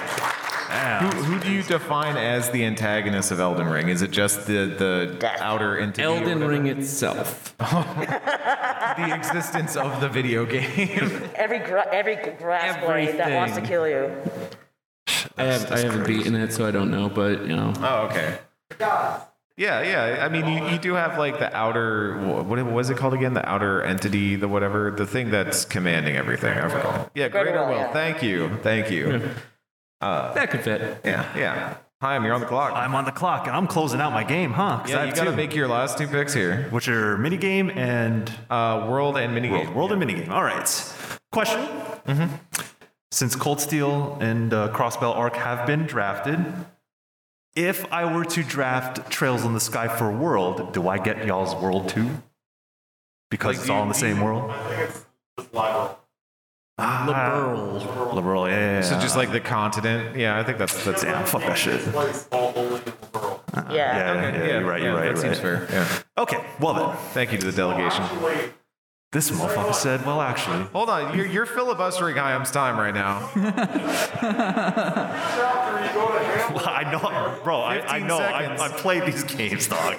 Who, 0.72 1.08
who 1.24 1.40
do 1.40 1.52
you 1.52 1.62
define 1.62 2.16
as 2.16 2.50
the 2.50 2.64
antagonist 2.64 3.30
of 3.30 3.40
Elden 3.40 3.68
Ring? 3.68 3.88
Is 3.88 4.00
it 4.02 4.10
just 4.10 4.46
the, 4.46 4.74
the 5.18 5.36
outer 5.40 5.78
entity? 5.78 6.02
Elden? 6.02 6.44
Ring 6.44 6.66
itself. 6.66 7.54
The 8.92 9.14
existence 9.14 9.74
of 9.76 10.00
the 10.02 10.08
video 10.08 10.44
game. 10.44 11.30
Every 11.34 11.60
gra- 11.60 11.88
every 11.90 12.16
grass 12.16 12.84
blade 12.84 13.16
that 13.18 13.34
wants 13.34 13.54
to 13.54 13.62
kill 13.62 13.88
you. 13.88 14.10
I, 15.38 15.44
have, 15.44 15.72
I 15.72 15.78
haven't 15.78 16.06
beaten 16.06 16.34
it, 16.34 16.52
so 16.52 16.66
I 16.66 16.70
don't 16.72 16.90
know, 16.90 17.08
but 17.08 17.46
you 17.46 17.56
know. 17.56 17.72
oh, 17.80 18.08
okay. 18.10 18.38
Yeah, 19.56 19.80
yeah. 19.82 20.24
I 20.24 20.28
mean, 20.28 20.46
you, 20.46 20.68
you 20.70 20.78
do 20.78 20.92
have 20.94 21.18
like 21.18 21.38
the 21.38 21.54
outer, 21.56 22.18
what 22.42 22.62
was 22.66 22.90
it 22.90 22.96
called 22.98 23.14
again? 23.14 23.32
The 23.34 23.48
outer 23.48 23.82
entity, 23.82 24.36
the 24.36 24.48
whatever, 24.48 24.90
the 24.90 25.06
thing 25.06 25.30
that's 25.30 25.64
commanding 25.64 26.16
everything. 26.16 26.58
I 26.58 26.68
forgot. 26.68 27.10
Yeah, 27.14 27.28
Greater 27.28 27.50
Greater 27.52 27.60
Will, 27.64 27.68
Will. 27.70 27.76
yeah. 27.76 27.92
Thank 27.92 28.22
you. 28.22 28.50
Thank 28.62 28.90
you. 28.90 29.30
That 30.02 30.50
could 30.50 30.60
fit. 30.62 31.00
Yeah, 31.04 31.24
yeah. 31.36 31.76
Hi, 32.00 32.16
I'm. 32.16 32.24
you're 32.24 32.34
on 32.34 32.40
the 32.40 32.46
clock. 32.48 32.72
I'm 32.74 32.94
on 32.96 33.04
the 33.04 33.12
clock 33.12 33.46
and 33.46 33.54
I'm 33.56 33.68
closing 33.68 34.00
out 34.00 34.12
my 34.12 34.24
game, 34.24 34.52
huh? 34.52 34.80
'Cause 34.80 34.90
I 34.90 34.94
yeah, 34.94 34.98
have 35.00 35.08
you 35.08 35.14
got 35.14 35.24
to 35.24 35.30
two, 35.30 35.36
make 35.36 35.54
your 35.54 35.68
last 35.68 35.98
two 35.98 36.08
picks 36.08 36.34
here. 36.34 36.66
Which 36.70 36.88
are 36.88 37.16
minigame 37.16 37.74
and 37.76 38.28
Uh, 38.50 38.86
world 38.90 39.16
and 39.16 39.36
minigame. 39.36 39.52
World, 39.66 39.74
world 39.76 39.92
and 39.92 40.02
minigame. 40.02 40.28
All 40.30 40.42
right. 40.42 40.66
Question. 41.30 41.60
Mm-hmm. 42.06 42.34
Since 43.12 43.36
Cold 43.36 43.60
Steel 43.60 44.18
and 44.20 44.52
uh, 44.52 44.70
Crossbell 44.72 45.14
Arc 45.16 45.36
have 45.36 45.64
been 45.66 45.86
drafted, 45.86 46.44
if 47.54 47.90
I 47.92 48.04
were 48.12 48.24
to 48.24 48.42
draft 48.42 49.08
Trails 49.10 49.44
in 49.44 49.52
the 49.54 49.60
Sky 49.60 49.86
for 49.86 50.10
World, 50.10 50.72
do 50.72 50.88
I 50.88 50.98
get 50.98 51.24
y'all's 51.24 51.54
world 51.54 51.88
too? 51.88 52.08
Because 53.30 53.56
Like, 53.56 53.60
it's 53.60 53.70
all 53.70 53.82
in 53.82 53.88
the 53.88 53.94
do 53.94 54.00
same 54.00 54.16
you- 54.18 54.24
world? 54.24 54.50
Ah, 56.78 57.04
Liberl. 57.06 58.14
Liberal, 58.14 58.48
yeah. 58.48 58.80
So 58.80 58.98
just 58.98 59.16
like 59.16 59.30
the 59.30 59.40
continent. 59.40 60.16
Yeah, 60.16 60.38
I 60.38 60.42
think 60.42 60.58
that's 60.58 60.84
that's. 60.84 61.02
Damn, 61.02 61.26
fuck 61.26 61.42
that 61.42 61.58
shit. 61.58 61.80
Yeah. 63.70 63.70
Yeah, 63.70 64.28
Okay, 64.28 64.38
yeah, 64.48 64.58
you're 64.58 64.68
right, 64.68 64.82
you're 64.82 64.94
right, 64.94 65.14
That 65.14 65.22
you're 65.22 65.34
seems 65.34 65.38
fair. 65.38 65.68
Yeah. 65.70 65.86
Okay, 66.18 66.42
well 66.60 66.74
then. 66.74 66.96
Thank 67.12 67.32
you 67.32 67.38
to 67.38 67.46
the 67.46 67.52
delegation. 67.52 68.04
This 69.12 69.30
motherfucker 69.30 69.74
said, 69.74 70.06
well, 70.06 70.22
actually. 70.22 70.62
Hold 70.72 70.88
on, 70.88 71.14
you're, 71.14 71.26
you're 71.26 71.44
filibustering 71.44 72.16
Higham's 72.16 72.50
time 72.50 72.78
right 72.78 72.94
now. 72.94 73.28
I 76.64 76.88
know, 76.90 77.38
bro, 77.44 77.60
I, 77.60 77.96
I 77.96 77.98
know. 77.98 78.16
I, 78.16 78.42
seconds. 78.42 78.60
I 78.62 78.68
played 78.68 79.04
these 79.04 79.24
games, 79.24 79.68
dog. 79.68 79.98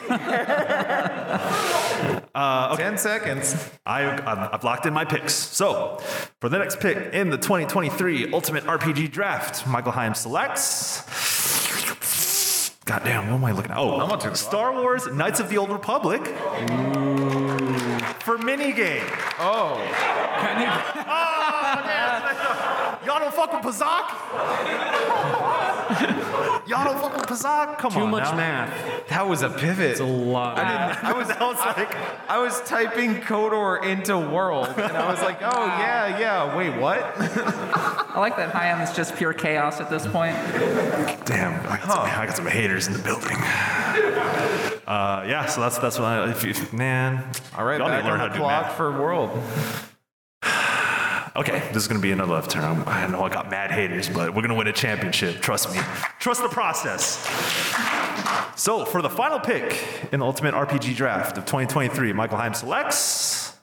Uh, 2.36 2.76
Ten 2.76 2.98
seconds. 2.98 3.70
I, 3.86 4.06
I've, 4.52 4.64
locked 4.64 4.88
in 4.88 4.94
my 4.94 5.06
picks. 5.06 5.34
So, 5.34 5.98
for 6.42 6.50
the 6.50 6.58
next 6.58 6.80
pick 6.80 7.14
in 7.14 7.30
the 7.30 7.38
2023 7.38 8.34
Ultimate 8.34 8.64
RPG 8.64 9.12
Draft, 9.12 9.68
Michael 9.68 9.92
Higham 9.92 10.16
selects. 10.16 11.04
Goddamn, 12.86 13.30
what 13.30 13.36
am 13.38 13.46
I 13.46 13.52
looking 13.52 13.72
at? 13.72 13.78
Oh, 13.78 14.00
I'm 14.00 14.12
on 14.12 14.20
to- 14.20 14.36
Star 14.36 14.74
Wars 14.74 15.06
Knights 15.08 15.40
of 15.40 15.50
the 15.50 15.58
Old 15.58 15.70
Republic. 15.72 16.26
For 18.24 18.38
minigame. 18.40 19.08
Oh, 19.40 19.78
ah, 21.08 23.00
Y'all 23.06 23.20
don't 23.20 23.34
fuck 23.34 23.54
with 23.54 23.62
Pazaak? 23.76 25.70
Y'all 26.66 26.86
don't 26.86 27.00
fuck 27.00 27.16
with 27.18 27.26
Pazaak? 27.26 27.78
Come 27.78 27.92
Too 27.92 28.00
on. 28.00 28.06
Too 28.06 28.12
much 28.12 28.24
now. 28.32 28.38
math. 28.38 29.08
that 29.10 29.28
was 29.28 29.42
a 29.42 29.50
pivot. 29.50 29.92
It's 29.92 30.00
a 30.00 30.06
lot. 30.06 30.58
I 30.58 31.12
was, 31.14 31.28
That 31.28 31.42
was 31.42 31.60
like, 31.60 31.96
I 32.30 32.38
was 32.40 32.62
typing 32.62 33.16
KOTOR 33.16 33.84
into 33.84 34.18
world, 34.18 34.68
and 34.78 34.96
I 34.98 35.10
was 35.12 35.22
like, 35.22 35.42
oh 35.42 35.66
yeah, 35.66 36.18
yeah. 36.20 36.56
Wait, 36.56 36.80
what? 36.80 37.04
I 37.18 38.20
like 38.20 38.38
that 38.38 38.52
Higham 38.52 38.82
is 38.82 38.96
just 38.96 39.16
pure 39.16 39.34
chaos 39.34 39.82
at 39.82 39.90
this 39.90 40.08
point. 40.08 40.36
damn, 41.26 41.60
I 41.70 41.78
got, 41.78 41.90
some, 41.92 42.00
I 42.00 42.26
got 42.28 42.36
some 42.38 42.48
haters 42.48 42.88
in 42.88 42.94
the 42.94 43.00
building. 43.00 43.38
Uh, 44.88 45.26
yeah, 45.28 45.46
so 45.48 45.62
that's 45.62 45.78
that's 45.80 45.98
what 45.98 46.06
I, 46.06 46.30
if 46.32 46.44
you, 46.44 46.54
man. 46.78 47.24
All 47.58 47.66
right, 47.66 47.80
y'all 47.80 47.90
need 47.90 47.96
back 47.96 48.04
to 48.04 48.10
learn 48.10 48.20
on 48.20 48.20
how 48.20 48.26
the 48.28 48.34
to 48.34 48.36
do 48.36 48.42
clock 48.42 48.76
for 48.78 48.92
world. 48.92 49.32
Okay, 51.36 51.64
this 51.74 51.78
is 51.82 51.88
going 51.88 52.00
to 52.00 52.02
be 52.04 52.12
another 52.12 52.34
left 52.34 52.52
turn. 52.52 52.64
I'm- 52.64 52.84
I 52.88 53.08
know 53.08 53.24
I 53.24 53.30
got 53.30 53.50
mad 53.50 53.72
haters, 53.72 54.08
but 54.08 54.30
we're 54.36 54.42
going 54.42 54.50
to 54.50 54.56
win 54.56 54.68
a 54.68 54.74
championship. 54.74 55.42
Trust 55.42 55.74
me. 55.74 55.80
Trust 56.20 56.44
the 56.44 56.50
process. 56.50 57.18
So, 58.56 58.86
for 58.86 59.02
the 59.02 59.10
final 59.10 59.40
pick 59.40 59.84
in 60.12 60.20
the 60.20 60.26
Ultimate 60.26 60.54
RPG 60.54 60.96
Draft 60.96 61.38
of 61.40 61.46
2023, 61.46 62.14
Michael 62.14 62.38
Higham 62.38 62.54
selects 62.54 63.54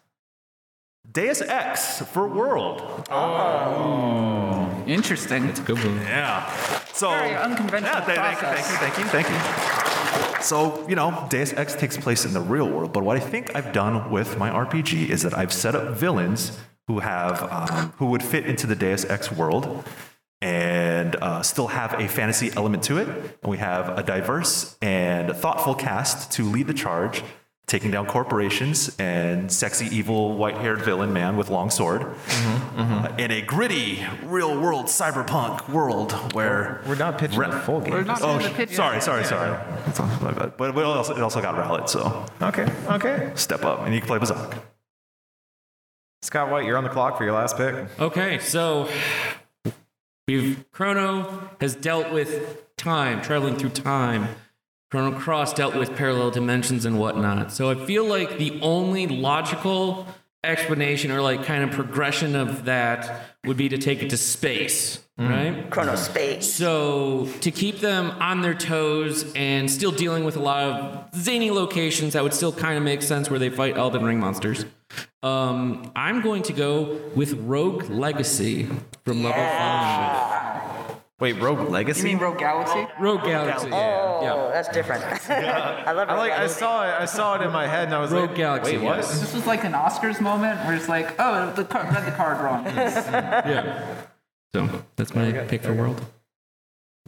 Deus 1.13 1.41
Ex 1.43 2.01
for 2.03 2.27
World. 2.27 3.07
Oh. 3.11 4.83
Interesting. 4.87 5.53
Good 5.65 5.77
move. 5.85 6.03
Yeah. 6.03 6.51
So 6.93 7.11
Very 7.11 7.37
unconventional 7.37 7.95
Yeah, 7.95 8.05
th- 8.05 8.19
thank, 8.19 8.41
you, 8.41 8.49
thank 8.49 8.99
you, 8.99 9.05
thank 9.05 9.29
you, 9.29 9.31
thank 9.31 10.37
you. 10.39 10.43
So 10.43 10.89
you 10.89 10.97
know, 10.97 11.27
Deus 11.31 11.53
Ex 11.53 11.75
takes 11.77 11.97
place 11.97 12.25
in 12.25 12.33
the 12.33 12.41
real 12.41 12.69
world, 12.69 12.93
but 12.93 13.05
what 13.05 13.17
I 13.17 13.21
think 13.21 13.55
I've 13.55 13.73
done 13.73 14.11
with 14.11 14.39
my 14.39 14.51
RPG 14.51 15.09
is 15.09 15.23
that 15.23 15.37
I've 15.39 15.53
set 15.53 15.75
up 15.77 15.97
villains 15.97 16.59
who 16.91 16.99
have 17.01 17.43
um, 17.53 17.93
who 17.99 18.07
would 18.07 18.23
fit 18.23 18.47
into 18.47 18.67
the 18.67 18.75
Deus 18.77 19.05
Ex 19.05 19.31
world. 19.31 19.85
And 20.43 21.17
uh, 21.17 21.43
still 21.43 21.67
have 21.67 21.93
a 22.01 22.09
fantasy 22.09 22.51
element 22.57 22.83
to 22.85 22.97
it. 22.97 23.09
And 23.09 23.51
we 23.51 23.59
have 23.59 23.99
a 23.99 24.03
diverse 24.03 24.75
and 24.81 25.37
thoughtful 25.37 25.75
cast 25.75 26.33
to 26.33 26.45
lead 26.45 26.67
the 26.67 26.73
charge, 26.73 27.23
taking 27.67 27.91
down 27.91 28.07
corporations 28.07 28.97
and 28.99 29.53
sexy, 29.53 29.95
evil, 29.95 30.39
white 30.39 30.57
haired 30.57 30.81
villain 30.81 31.13
man 31.13 31.37
with 31.37 31.51
long 31.51 31.69
sword 31.69 32.07
uh, 32.79 33.09
in 33.19 33.31
a 33.31 33.43
gritty, 33.43 34.03
real 34.25 34.59
world 34.59 34.87
cyberpunk 34.87 35.69
world 35.69 36.13
where 36.33 36.81
We're 36.89 36.95
not 36.95 37.19
pitching 37.19 37.39
Ra- 37.39 37.51
the 37.51 37.61
full 37.61 37.81
game. 37.83 37.93
We're 37.93 38.05
not 38.05 38.23
Oh, 38.23 38.39
the 38.39 38.49
pitch 38.49 38.71
sorry, 38.75 38.97
yet. 38.97 39.03
sorry, 39.03 39.25
sorry. 39.25 39.51
That's 39.85 40.01
all. 40.01 40.09
But, 40.23 40.57
but 40.57 40.71
it, 40.71 40.85
also, 40.85 41.15
it 41.15 41.21
also 41.21 41.43
got 41.43 41.55
rallied, 41.59 41.91
so 41.91 42.25
Okay, 42.41 42.67
okay. 42.89 43.31
step 43.35 43.63
up 43.67 43.81
and 43.81 43.93
you 43.95 44.01
can 44.01 44.09
play 44.09 44.19
Pazaak. 44.19 44.59
Scott 46.23 46.51
White, 46.51 46.67
you're 46.67 46.77
on 46.77 46.85
the 46.85 46.91
clock 46.91 47.17
for 47.17 47.25
your 47.25 47.33
last 47.33 47.57
pick. 47.57 47.75
Okay, 47.99 48.39
so 48.41 48.89
we've 50.29 50.65
Chrono 50.71 51.51
has 51.61 51.75
dealt 51.75 52.13
with 52.13 52.77
time, 52.77 53.23
traveling 53.23 53.57
through 53.57 53.71
time. 53.71 54.29
Chrono 54.91 55.19
Cross 55.19 55.55
dealt 55.55 55.77
with 55.77 55.97
parallel 55.97 56.31
dimensions 56.31 56.85
and 56.85 56.99
whatnot. 56.99 57.53
So 57.53 57.71
I 57.71 57.87
feel 57.87 58.05
like 58.05 58.39
the 58.39 58.61
only 58.61 59.07
logical 59.07 60.07
explanation 60.43 61.11
or 61.11 61.21
like 61.21 61.45
kind 61.45 61.63
of 61.63 61.71
progression 61.71 62.35
of 62.35 62.65
that 62.65 63.27
would 63.45 63.57
be 63.57 63.69
to 63.69 63.79
take 63.79 64.03
it 64.03 64.11
to 64.11 64.17
space, 64.17 65.01
right? 65.19 65.69
Chronospace. 65.71 66.45
So 66.45 67.29
to 67.41 67.51
keep 67.51 67.81
them 67.81 68.11
on 68.21 68.41
their 68.41 68.55
toes 68.55 69.31
and 69.35 69.71
still 69.71 69.93
dealing 69.93 70.25
with 70.25 70.37
a 70.37 70.41
lot 70.41 70.65
of 70.65 71.15
zany 71.15 71.51
locations 71.51 72.15
that 72.15 72.23
would 72.23 72.35
still 72.35 72.53
kind 72.53 72.79
of 72.79 72.83
make 72.83 73.03
sense 73.03 73.29
where 73.29 73.39
they 73.39 73.51
fight 73.51 73.77
Elden 73.77 74.05
Ring 74.05 74.19
monsters. 74.19 74.65
Um, 75.23 75.93
I'm 75.95 76.23
going 76.23 76.43
to 76.45 76.53
go 76.53 76.99
with 77.15 77.35
Rogue 77.35 77.91
Legacy 77.91 78.67
from 79.05 79.23
level 79.23 79.43
five. 79.43 80.80
Wait, 81.21 81.35
Rogue 81.41 81.69
Legacy? 81.69 82.01
You 82.01 82.15
mean 82.17 82.19
Rogue 82.19 82.39
Galaxy? 82.39 82.87
Rogue 82.99 83.23
Galaxy. 83.25 83.69
Oh, 83.71 84.21
Yeah. 84.23 84.51
that's 84.55 84.69
different. 84.71 85.05
I 85.31 85.93
love 85.93 86.09
I 86.09 86.17
like. 86.17 86.33
I 86.33 86.43
Rogue 86.43 86.51
saw 86.51 86.83
it. 86.89 86.95
I 86.99 87.05
saw 87.05 87.35
it 87.37 87.43
in 87.43 87.53
my 87.53 87.67
head, 87.67 87.85
and 87.85 87.95
I 87.95 88.01
was 88.01 88.11
like, 88.11 88.21
Rogue 88.21 88.31
like, 88.31 88.37
Galaxy, 88.39 88.77
Wait, 88.79 88.85
what? 88.85 88.97
yes. 88.97 89.21
This 89.21 89.35
was 89.35 89.47
like 89.47 89.63
an 89.65 89.73
Oscars 89.73 90.21
moment 90.21 90.59
where 90.65 90.75
it's 90.75 90.89
like, 90.89 91.15
oh, 91.19 91.53
the 91.53 91.65
card, 91.65 91.95
read 91.95 92.07
the 92.07 92.13
card 92.17 92.41
wrong. 92.41 92.65
Yeah. 93.51 93.95
So 94.55 94.69
that's 94.97 95.15
my 95.15 95.31
pick 95.47 95.63
for 95.63 95.73
World. 95.75 96.01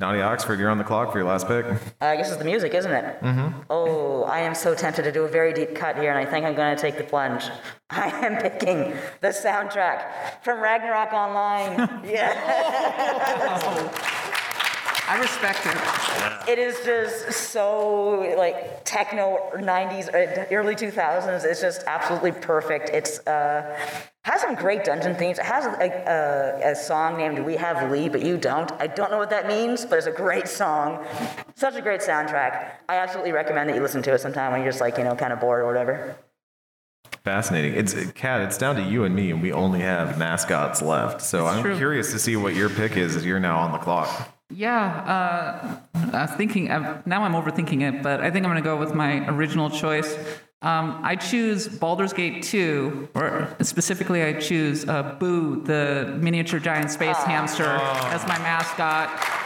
Nadia 0.03 0.25
Oxford, 0.25 0.59
you're 0.59 0.69
on 0.69 0.79
the 0.79 0.85
clock 0.85 1.13
for 1.13 1.19
your 1.19 1.29
last 1.29 1.47
pick. 1.47 1.65
I 2.01 2.17
guess 2.17 2.29
it's 2.29 2.37
the 2.37 2.45
music, 2.45 2.75
isn't 2.75 2.91
it? 2.91 3.23
Mm-hmm. 3.23 3.61
Oh, 3.71 4.25
I 4.25 4.41
am 4.41 4.53
so 4.53 4.75
tempted 4.75 5.05
to 5.05 5.13
do 5.13 5.23
a 5.23 5.29
very 5.29 5.53
deep 5.53 5.77
cut 5.77 5.97
here, 5.97 6.11
and 6.11 6.19
I 6.19 6.29
think 6.29 6.45
I'm 6.45 6.57
going 6.57 6.75
to 6.75 6.83
take 6.83 6.99
the 6.99 7.05
plunge. 7.05 7.45
I 7.91 8.09
am 8.27 8.43
picking 8.43 8.95
the 9.21 9.29
soundtrack 9.29 10.43
from 10.43 10.61
Ragnarok 10.61 11.13
Online. 11.13 12.05
yeah. 12.05 12.33
I 15.13 15.19
respect 15.19 15.67
it. 15.67 16.51
It 16.51 16.59
is 16.59 16.83
just 16.87 17.51
so 17.51 18.35
like 18.39 18.83
techno 18.87 19.51
90s, 19.57 20.09
early 20.51 20.75
2000s. 20.75 21.45
It's 21.45 21.61
just 21.61 21.83
absolutely 21.87 22.33
perfect. 22.33 22.89
It's 22.89 23.19
uh, 23.27 23.79
has 24.25 24.41
some 24.41 24.55
great 24.55 24.85
dungeon 24.85 25.15
themes. 25.15 25.39
It 25.39 25.45
has 25.45 25.67
a, 25.67 26.63
a, 26.65 26.71
a 26.71 26.75
song 26.75 27.19
named 27.19 27.41
"We 27.41 27.57
Have 27.57 27.93
Lee, 27.93 28.09
But 28.09 28.23
You 28.25 28.39
Don't." 28.39 28.73
I 28.81 28.87
don't 28.87 29.11
know 29.11 29.19
what 29.19 29.29
that 29.29 29.47
means, 29.47 29.85
but 29.85 29.99
it's 29.99 30.07
a 30.07 30.13
great 30.13 30.49
song. 30.49 31.05
Such 31.57 31.77
a 31.77 31.83
great 31.83 32.01
soundtrack. 32.01 32.71
I 32.89 32.97
absolutely 32.97 33.33
recommend 33.33 33.69
that 33.69 33.77
you 33.77 33.83
listen 33.83 34.03
to 34.05 34.15
it 34.15 34.21
sometime 34.23 34.53
when 34.53 34.63
you're 34.63 34.71
just 34.71 34.81
like 34.81 34.97
you 34.97 35.05
know 35.05 35.15
kind 35.15 35.35
of 35.35 35.41
bored 35.41 35.61
or 35.61 35.67
whatever. 35.67 36.17
Fascinating. 37.23 37.75
It's 37.75 38.13
Kat. 38.13 38.41
It's 38.41 38.57
down 38.57 38.77
to 38.77 38.83
you 38.83 39.05
and 39.05 39.15
me, 39.15 39.31
and 39.31 39.43
we 39.43 39.53
only 39.53 39.81
have 39.81 40.17
mascots 40.17 40.81
left. 40.81 41.21
So 41.21 41.45
I'm 41.47 41.63
true. 41.63 41.77
curious 41.77 42.13
to 42.13 42.19
see 42.19 42.35
what 42.37 42.57
your 42.57 42.71
pick 42.71 42.97
is. 42.97 43.15
As 43.15 43.27
you're 43.27 43.41
now 43.41 43.59
on 43.59 43.73
the 43.73 43.79
clock. 43.79 44.09
Yeah, 44.55 45.81
uh, 45.95 45.99
I 46.13 46.23
was 46.23 46.31
thinking, 46.33 46.71
I've, 46.71 47.07
now 47.07 47.23
I'm 47.23 47.33
overthinking 47.33 47.83
it, 47.83 48.03
but 48.03 48.21
I 48.21 48.31
think 48.31 48.45
I'm 48.45 48.51
going 48.53 48.63
to 48.63 48.69
go 48.69 48.77
with 48.77 48.95
my 48.95 49.27
original 49.29 49.71
choice. 49.71 50.15
Um, 50.63 51.01
I 51.03 51.17
choose 51.17 51.67
Baldur's 51.67 52.13
Gate 52.13 52.43
2, 52.45 53.09
or 53.15 53.49
specifically, 53.63 54.23
I 54.23 54.35
choose 54.35 54.89
uh, 54.89 55.17
Boo, 55.19 55.63
the 55.65 56.17
miniature 56.21 56.61
giant 56.61 56.91
space 56.91 57.17
hamster, 57.17 57.65
as 57.65 58.27
my 58.29 58.39
mascot. 58.39 59.42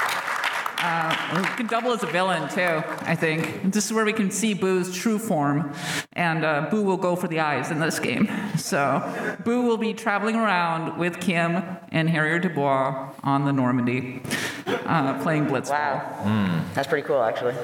Uh, 0.79 1.39
we 1.41 1.43
can 1.57 1.66
double 1.66 1.93
as 1.93 2.03
a 2.03 2.07
villain 2.07 2.49
too, 2.51 2.83
I 3.03 3.14
think. 3.14 3.72
This 3.72 3.87
is 3.87 3.93
where 3.93 4.05
we 4.05 4.12
can 4.12 4.31
see 4.31 4.53
Boo's 4.55 4.95
true 4.95 5.18
form, 5.18 5.72
and 6.12 6.45
uh, 6.45 6.68
Boo 6.70 6.83
will 6.83 6.97
go 6.99 7.16
for 7.16 7.29
the 7.29 7.41
eyes 7.41 7.70
in 7.70 7.81
this 7.81 7.99
game. 7.99 8.29
So, 8.57 9.37
Boo 9.45 9.62
will 9.62 9.79
be 9.79 9.95
traveling 9.95 10.37
around 10.37 10.99
with 10.99 11.18
Kim 11.20 11.62
and 11.93 12.11
Harrier 12.11 12.39
Dubois 12.39 13.11
on 13.24 13.45
the 13.47 13.53
Normandy, 13.53 14.20
uh, 14.66 15.20
playing 15.22 15.47
Blitzball. 15.47 15.70
Wow, 15.70 16.64
that's 16.74 16.89
pretty 16.89 17.07
cool 17.07 17.22
actually. 17.22 17.55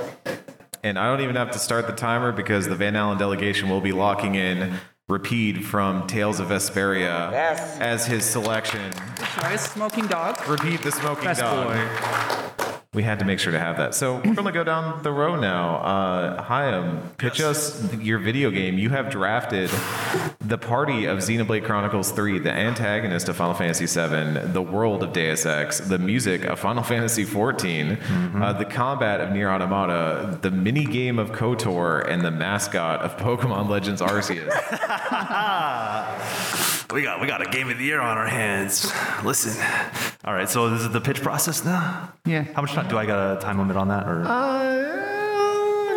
And 0.82 0.98
I 0.98 1.06
don't 1.06 1.20
even 1.20 1.36
have 1.36 1.50
to 1.52 1.58
start 1.58 1.86
the 1.86 1.92
timer 1.92 2.32
because 2.32 2.66
the 2.66 2.74
Van 2.74 2.96
Allen 2.96 3.16
delegation 3.18 3.68
will 3.68 3.80
be 3.80 3.92
locking 3.92 4.34
in 4.34 4.74
Repede 5.08 5.64
from 5.64 6.06
Tales 6.06 6.40
of 6.40 6.48
Vesperia 6.48 7.30
Yes. 7.30 7.78
as 7.78 8.06
his 8.06 8.24
selection. 8.24 8.90
Choice, 9.40 9.70
Smoking 9.70 10.06
Dog. 10.06 10.44
Repeat 10.48 10.82
the 10.82 10.90
smoking 10.90 11.24
Best 11.24 11.40
dog. 11.40 11.66
boy. 11.68 12.61
We 12.94 13.02
had 13.02 13.20
to 13.20 13.24
make 13.24 13.38
sure 13.38 13.52
to 13.52 13.58
have 13.58 13.78
that. 13.78 13.94
So 13.94 14.20
we're 14.22 14.34
gonna 14.34 14.52
go 14.52 14.64
down 14.64 15.02
the 15.02 15.12
road 15.12 15.40
now. 15.40 15.76
Uh, 15.76 16.42
Higham, 16.42 17.00
pitch 17.16 17.40
us 17.40 17.90
your 17.94 18.18
video 18.18 18.50
game. 18.50 18.76
You 18.76 18.90
have 18.90 19.08
drafted 19.08 19.70
the 20.42 20.58
party 20.58 21.06
of 21.06 21.20
Xenoblade 21.20 21.64
Chronicles 21.64 22.12
3, 22.12 22.40
the 22.40 22.52
antagonist 22.52 23.30
of 23.30 23.36
Final 23.36 23.54
Fantasy 23.54 23.86
7, 23.86 24.52
the 24.52 24.60
world 24.60 25.02
of 25.02 25.14
Deus 25.14 25.46
Ex, 25.46 25.78
the 25.80 25.98
music 25.98 26.44
of 26.44 26.60
Final 26.60 26.82
Fantasy 26.82 27.24
14, 27.24 27.92
uh, 27.92 28.52
the 28.58 28.66
combat 28.66 29.22
of 29.22 29.30
NieR 29.30 29.48
Automata, 29.50 30.38
the 30.42 30.50
mini 30.50 30.84
game 30.84 31.18
of 31.18 31.32
KOTOR, 31.32 32.06
and 32.06 32.22
the 32.22 32.30
mascot 32.30 33.00
of 33.00 33.16
Pokemon 33.16 33.70
Legends 33.70 34.02
Arceus. 34.02 34.52
We 36.92 37.02
got 37.02 37.20
we 37.20 37.26
got 37.26 37.40
a 37.40 37.50
game 37.50 37.70
of 37.70 37.78
the 37.78 37.84
year 37.84 38.00
on 38.00 38.18
our 38.18 38.26
hands. 38.26 38.92
Listen. 39.24 39.52
All 40.24 40.34
right, 40.34 40.48
so 40.48 40.68
this 40.70 40.82
is 40.82 40.90
the 40.90 41.00
pitch 41.00 41.22
process 41.22 41.64
now. 41.64 42.12
Yeah. 42.26 42.42
How 42.54 42.62
much 42.62 42.72
time 42.72 42.88
do 42.88 42.98
I 42.98 43.06
got 43.06 43.38
a 43.38 43.40
time 43.40 43.58
limit 43.58 43.76
on 43.76 43.88
that, 43.88 44.06
or? 44.06 44.22
Uh, 44.22 44.82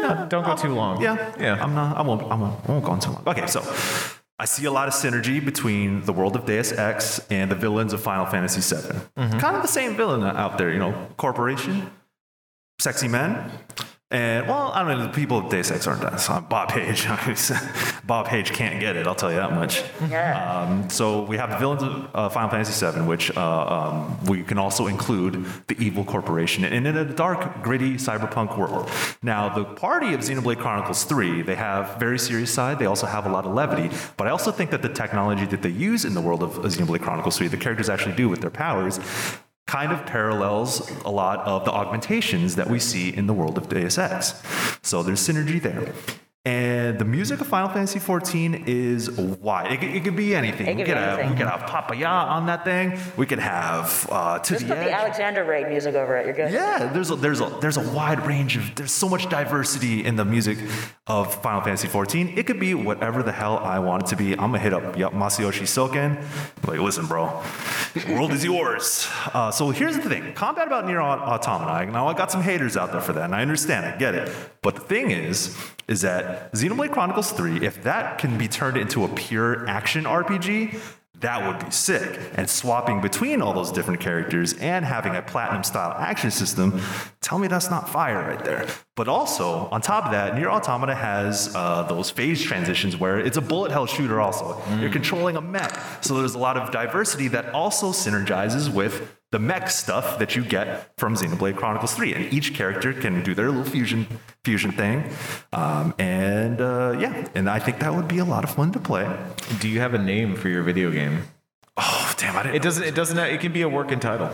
no, 0.02 0.28
don't 0.30 0.46
go 0.46 0.56
too 0.56 0.74
long. 0.74 1.02
Yeah, 1.02 1.34
yeah. 1.40 1.62
I'm 1.62 1.76
not. 1.76 1.98
I 1.98 2.02
won't. 2.02 2.22
I 2.24 2.36
won't, 2.36 2.70
I 2.70 2.72
won't 2.72 2.86
go 2.86 2.92
on 2.92 3.00
too 3.00 3.12
long. 3.12 3.24
Okay, 3.28 3.46
so 3.48 3.62
I 4.40 4.46
see 4.46 4.66
a 4.66 4.72
lot 4.72 4.88
of 4.88 4.94
synergy 4.94 5.44
between 5.44 6.02
the 6.06 6.14
world 6.14 6.36
of 6.36 6.46
Deus 6.46 6.72
Ex 6.72 7.20
and 7.30 7.52
the 7.52 7.56
villains 7.56 7.94
of 7.94 8.02
Final 8.02 8.26
Fantasy 8.26 8.62
VII. 8.62 9.00
Kind 9.16 9.56
of 9.56 9.62
the 9.62 9.68
same 9.68 9.96
villain 9.96 10.24
out 10.24 10.58
there, 10.58 10.72
you 10.72 10.80
know, 10.80 11.08
corporation, 11.18 11.92
sexy 12.80 13.08
men. 13.08 13.52
And 14.12 14.48
well, 14.48 14.72
I 14.72 14.84
don't 14.84 15.00
know. 15.00 15.08
The 15.08 15.14
people 15.14 15.40
of 15.40 15.50
Deus 15.50 15.72
Ex 15.72 15.88
aren't 15.88 16.02
that. 16.02 16.22
So 16.22 16.40
Bob 16.40 16.70
Page, 16.70 17.08
Bob 18.06 18.28
Page 18.28 18.54
can't 18.54 18.80
get 18.80 18.96
it. 18.96 19.08
I'll 19.08 19.16
tell 19.16 19.32
you 19.32 19.38
that 19.38 19.54
much. 19.54 19.84
Yeah. 20.10 20.62
Um, 20.62 20.88
so 20.92 21.24
we 21.24 21.38
have 21.38 21.50
the 21.50 21.58
villains 21.58 21.82
of 21.82 22.10
uh, 22.14 22.30
Final 22.30 22.52
Fantasy 22.52 22.86
VII, 22.86 23.02
which 23.02 23.36
uh, 23.36 23.66
um, 23.66 24.24
we 24.26 24.44
can 24.44 24.60
also 24.60 24.86
include 24.86 25.44
the 25.68 25.76
evil 25.84 26.06
corporation, 26.06 26.64
and 26.66 26.86
in 26.86 26.96
a 26.96 27.04
dark, 27.04 27.64
gritty 27.64 27.96
cyberpunk 27.96 28.56
world. 28.60 28.92
Now, 29.24 29.50
the 29.50 29.66
party 29.66 30.14
of 30.14 30.20
Xenoblade 30.20 30.60
Chronicles 30.60 31.04
3, 31.04 31.42
they 31.42 31.56
have 31.56 32.00
very 32.00 32.20
serious 32.20 32.54
side. 32.54 32.78
They 32.78 32.86
also 32.86 33.08
have 33.08 33.26
a 33.26 33.30
lot 33.30 33.46
of 33.46 33.56
levity, 33.56 33.90
but 34.18 34.28
I 34.28 34.30
also 34.30 34.52
think 34.52 34.70
that 34.70 34.84
the 34.84 34.90
technology 34.90 35.46
that 35.48 35.64
they 35.64 35.70
use 35.70 36.06
in 36.06 36.14
the 36.14 36.22
world 36.22 36.44
of 36.44 36.52
Xenoblade 36.58 37.02
Chronicles 37.02 37.38
3, 37.40 37.48
the 37.48 37.58
characters 37.58 37.90
actually 37.90 38.16
do 38.16 38.30
with 38.30 38.42
their 38.42 38.52
powers, 38.52 39.00
kind 39.68 39.92
of 39.92 40.06
parallels 40.06 40.90
a 41.04 41.10
lot 41.10 41.40
of 41.40 41.66
the 41.66 41.72
augmentations 41.72 42.56
that 42.56 42.70
we 42.70 42.80
see 42.80 43.10
in 43.14 43.28
the 43.28 43.34
world 43.34 43.58
of 43.58 43.68
Deus 43.68 43.98
Ex. 43.98 44.42
So 44.82 45.02
there's 45.02 45.28
synergy 45.28 45.62
there. 45.62 45.94
And 46.48 47.00
the 47.00 47.06
music 47.06 47.42
of 47.42 47.48
Final 47.48 47.70
Fantasy 47.70 47.98
XIV 48.00 48.68
is 48.68 49.10
wide. 49.12 49.72
It, 49.72 49.80
could- 49.80 49.90
it 49.96 50.04
could 50.04 50.16
be 50.16 50.36
anything. 50.36 50.68
It 50.68 50.76
we 50.78 50.84
could 50.84 50.94
could 50.94 50.94
be 50.94 51.00
have 51.02 51.32
we 51.32 51.36
could 51.38 51.48
have 51.48 51.62
Papaya 51.68 52.06
on 52.08 52.46
that 52.46 52.64
thing. 52.64 53.00
We 53.18 53.26
could 53.26 53.40
have 53.40 54.08
uh, 54.12 54.38
to 54.38 54.54
Just 54.54 54.68
the 54.68 54.76
put 54.76 54.78
edge. 54.78 54.86
the 54.90 54.94
Alexander 54.94 55.44
Raid 55.44 55.70
music 55.70 55.96
over 55.96 56.16
it. 56.18 56.28
You're 56.28 56.36
good. 56.36 56.52
Yeah, 56.54 56.92
there's 56.94 57.10
a, 57.10 57.16
there's 57.16 57.42
a 57.42 57.50
there's 57.62 57.78
a 57.78 57.92
wide 57.94 58.28
range 58.28 58.58
of 58.58 58.76
there's 58.76 58.92
so 58.92 59.10
much 59.10 59.28
diversity 59.28 60.06
in 60.06 60.18
the 60.18 60.26
music 60.26 60.60
of 61.08 61.34
Final 61.42 61.62
Fantasy 61.62 61.88
XIV. 61.88 62.38
It 62.38 62.46
could 62.46 62.60
be 62.60 62.76
whatever 62.76 63.24
the 63.24 63.32
hell 63.32 63.58
I 63.58 63.80
want 63.80 64.04
it 64.04 64.08
to 64.10 64.16
be. 64.16 64.34
I'm 64.34 64.52
gonna 64.52 64.60
hit 64.60 64.74
up 64.74 64.84
Masayoshi 64.96 65.64
Soken. 65.64 66.22
Like, 66.68 66.80
listen, 66.80 67.08
bro, 67.08 67.42
the 67.96 68.14
world 68.14 68.32
is 68.34 68.44
yours. 68.46 69.08
Uh, 69.34 69.50
so 69.50 69.72
here's 69.72 69.96
the 69.98 70.08
thing: 70.08 70.34
combat 70.36 70.68
about 70.68 70.86
NieR 70.86 71.02
Automata. 71.02 71.92
Now 71.92 72.08
I 72.08 72.14
got 72.14 72.32
some 72.32 72.42
haters 72.44 72.78
out 72.78 72.92
there 72.92 73.02
for 73.02 73.14
that, 73.14 73.24
and 73.26 73.34
I 73.34 73.42
understand. 73.42 73.88
I 73.88 73.98
get 73.98 74.14
it. 74.14 74.32
But 74.62 74.76
the 74.76 74.82
thing 74.82 75.10
is, 75.12 75.58
is 75.88 76.02
that 76.02 76.35
Xenoblade 76.52 76.92
Chronicles 76.92 77.32
3, 77.32 77.66
if 77.66 77.84
that 77.84 78.18
can 78.18 78.38
be 78.38 78.48
turned 78.48 78.78
into 78.78 79.04
a 79.04 79.08
pure 79.08 79.68
action 79.68 80.06
RPG, 80.06 80.80
that 81.22 81.48
would 81.48 81.66
be 81.66 81.72
sick. 81.72 82.20
And 82.36 82.50
swapping 82.50 83.02
between 83.02 83.42
all 83.42 83.54
those 83.54 83.72
different 83.72 84.00
characters 84.00 84.54
and 84.54 84.86
having 84.86 85.16
a 85.16 85.22
platinum 85.22 85.64
style 85.64 85.94
action 85.98 86.30
system, 86.30 86.80
tell 87.22 87.40
me 87.40 87.48
that's 87.48 87.70
not 87.70 87.90
fire 87.90 88.20
right 88.20 88.44
there. 88.44 88.68
But 88.96 89.08
also, 89.08 89.68
on 89.72 89.82
top 89.82 90.06
of 90.06 90.12
that, 90.12 90.34
NieR 90.34 90.48
Automata 90.48 90.94
has 90.96 91.54
uh, 91.56 91.84
those 91.84 92.10
phase 92.10 92.44
transitions 92.44 92.98
where 92.98 93.20
it's 93.20 93.38
a 93.38 93.42
bullet 93.42 93.72
hell 93.72 93.86
shooter 93.86 94.20
also. 94.22 94.62
You're 94.80 94.92
controlling 94.92 95.38
a 95.38 95.42
mech. 95.42 95.80
So 96.02 96.18
there's 96.18 96.36
a 96.36 96.40
lot 96.40 96.58
of 96.58 96.72
diversity 96.72 97.30
that 97.30 97.54
also 97.54 97.88
synergizes 97.88 98.72
with 98.72 99.16
the 99.36 99.40
mech 99.40 99.70
stuff 99.70 100.18
that 100.18 100.34
you 100.38 100.46
get 100.46 100.90
from 100.98 101.14
Xenoblade 101.14 101.58
Chronicles 101.58 101.94
3. 101.94 102.14
And 102.14 102.34
each 102.34 102.54
character 102.54 102.94
can 102.94 103.22
do 103.22 103.36
their 103.36 103.50
little 103.50 103.66
fusion 103.70 104.08
fusion 104.46 104.72
thing. 104.72 105.12
Um, 105.52 105.94
and 106.00 106.62
uh, 106.62 106.96
yeah, 106.98 107.28
and 107.36 107.50
I 107.50 107.60
think 107.60 107.80
that 107.80 107.94
would 107.94 108.08
be 108.08 108.20
a 108.20 108.24
lot 108.24 108.46
of 108.46 108.52
fun 108.52 108.72
to 108.72 108.80
play. 108.80 109.14
Do 109.60 109.68
you 109.68 109.82
have 109.82 109.94
a 109.94 109.98
name 109.98 110.38
for 110.38 110.48
your 110.48 110.64
video 110.64 110.90
game? 110.90 111.24
Oh, 111.76 112.14
damn, 112.16 112.38
I 112.38 112.44
didn't 112.44 112.56
It 112.56 112.62
doesn't. 112.62 112.84
It 112.86 112.96
doesn't. 112.96 113.18
It 113.18 113.42
can 113.42 113.52
be 113.52 113.62
a 113.62 113.68
working 113.68 114.00
title. 114.00 114.30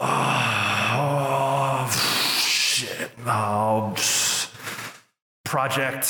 Oh, 0.00 1.88
shit. 2.36 3.12
Oh, 3.24 3.94
project. 5.44 6.04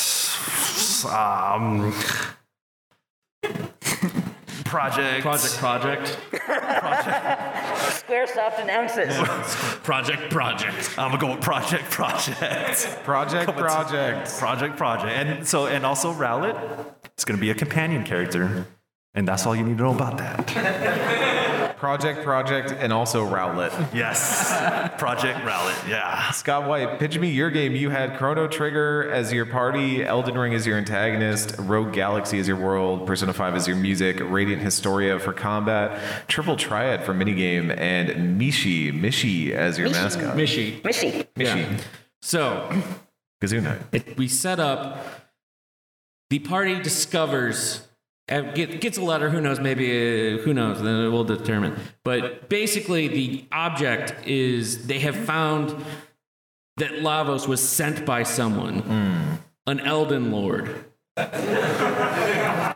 Um, 1.05 1.93
project. 4.64 5.23
Project, 5.23 5.59
project, 5.59 6.19
Squaresoft 8.09 8.59
announces. 8.62 9.14
project, 9.82 10.30
project. 10.30 10.98
I'm 10.98 11.11
gonna 11.11 11.20
go 11.20 11.34
with 11.34 11.42
project, 11.42 11.90
project, 11.90 12.38
Project. 13.04 13.54
Project. 13.54 14.38
project, 14.38 14.76
project, 14.78 15.12
and 15.12 15.46
so 15.46 15.66
and 15.66 15.84
also 15.84 16.14
Rowlet. 16.14 16.56
It's 17.12 17.26
gonna 17.26 17.38
be 17.38 17.50
a 17.50 17.54
companion 17.54 18.04
character, 18.04 18.66
and 19.12 19.28
that's 19.28 19.44
all 19.44 19.54
you 19.54 19.62
need 19.62 19.76
to 19.76 19.82
know 19.84 19.94
about 19.94 20.16
that. 20.16 21.24
Project. 21.79 22.22
Project. 22.24 22.72
And 22.79 22.93
also 22.93 23.26
Rowlet. 23.26 23.72
Yes, 23.95 24.49
Project 24.99 25.39
Rowlet. 25.41 25.89
Yeah. 25.89 26.31
Scott 26.33 26.68
White, 26.68 26.99
pitch 26.99 27.18
me 27.18 27.31
your 27.31 27.51
game. 27.51 27.74
You 27.74 27.91
had 27.91 28.16
Chrono 28.18 28.49
Trigger 28.49 29.11
as 29.11 29.33
your 29.33 29.47
party, 29.47 30.05
Elden 30.05 30.37
Ring 30.37 30.55
as 30.55 30.66
your 30.66 30.76
antagonist, 30.76 31.55
Rogue 31.59 31.93
Galaxy 31.93 32.39
as 32.39 32.49
your 32.49 32.57
world, 32.57 33.07
Persona 33.07 33.33
5 33.33 33.55
as 33.55 33.66
your 33.66 33.76
music, 33.76 34.18
Radiant 34.20 34.62
Historia 34.62 35.18
for 35.18 35.33
combat, 35.33 36.29
Triple 36.29 36.57
Triad 36.57 37.05
for 37.05 37.14
minigame, 37.14 37.76
and 37.79 38.41
Mishy, 38.41 38.93
Mishy 38.93 39.53
as 39.53 39.79
your 39.79 39.91
mascot. 39.91 40.37
Mishi. 40.37 40.81
Mishy. 40.83 41.26
Mishi. 41.35 41.70
Yeah. 41.70 41.79
So 42.22 42.70
Kazuna. 43.43 43.79
it, 43.93 44.16
we 44.16 44.29
set 44.29 44.61
up. 44.61 45.05
The 46.31 46.41
party 46.41 46.81
discovers. 46.81 47.88
Get, 48.29 48.83
gets 48.83 48.99
a 48.99 49.03
letter. 49.03 49.31
Who 49.31 49.41
knows? 49.41 49.59
Maybe 49.59 49.89
uh, 49.89 50.39
who 50.39 50.53
knows? 50.53 50.83
Then 50.83 51.07
it 51.07 51.09
will 51.09 51.24
determine. 51.24 51.76
But 52.05 52.49
basically, 52.51 53.09
the 53.09 53.45
object 53.53 54.26
is 54.26 54.87
they 54.87 54.99
have 54.99 55.16
found 55.16 55.74
that 56.76 56.93
Lavos 56.93 57.49
was 57.49 57.66
sent 57.66 58.05
by 58.05 58.22
someone, 58.24 59.41
an 59.66 59.81
Elden 59.81 60.31
Lord. 60.31 60.85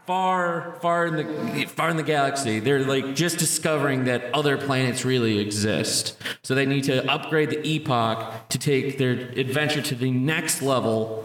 far, 0.07 0.79
far 0.83 1.07
in 1.07 1.17
the 1.17 1.67
far 1.67 1.91
in 1.91 1.97
the 1.97 2.03
galaxy, 2.03 2.59
they're 2.59 2.85
like 2.85 3.15
just 3.15 3.39
discovering 3.39 4.05
that 4.07 4.35
other 4.35 4.57
planets 4.57 5.05
really 5.05 5.39
exist. 5.39 6.17
So 6.43 6.55
they 6.55 6.67
need 6.67 6.85
to 6.85 7.09
upgrade 7.09 7.51
the 7.51 7.65
epoch 7.65 8.49
to 8.49 8.59
take 8.59 8.99
their 8.99 9.13
adventure 9.13 9.83
to 9.83 9.95
the 9.95 10.11
next 10.11 10.61
level 10.61 11.25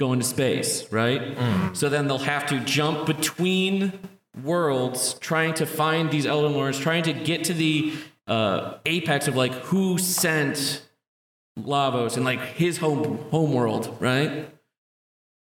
go 0.00 0.12
into 0.12 0.24
space, 0.24 0.90
right? 0.90 1.36
So 1.76 1.88
then 1.88 2.08
they'll 2.08 2.18
have 2.18 2.46
to 2.46 2.58
jump 2.60 3.06
between 3.06 3.92
worlds, 4.42 5.14
trying 5.14 5.54
to 5.54 5.66
find 5.66 6.10
these 6.10 6.26
Elden 6.26 6.54
Lords, 6.54 6.78
trying 6.78 7.04
to 7.04 7.12
get 7.12 7.44
to 7.44 7.54
the 7.54 7.92
uh, 8.26 8.78
apex 8.86 9.28
of 9.28 9.36
like 9.36 9.52
who 9.52 9.98
sent 9.98 10.82
Lavos 11.58 12.16
and 12.16 12.24
like 12.24 12.40
his 12.40 12.78
home 12.78 13.18
home 13.30 13.52
world, 13.52 13.94
right? 14.00 14.48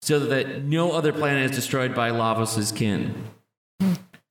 So 0.01 0.19
that 0.19 0.63
no 0.63 0.91
other 0.91 1.13
planet 1.13 1.51
is 1.51 1.55
destroyed 1.55 1.93
by 1.93 2.09
Lavos' 2.09 2.75
kin. 2.75 3.13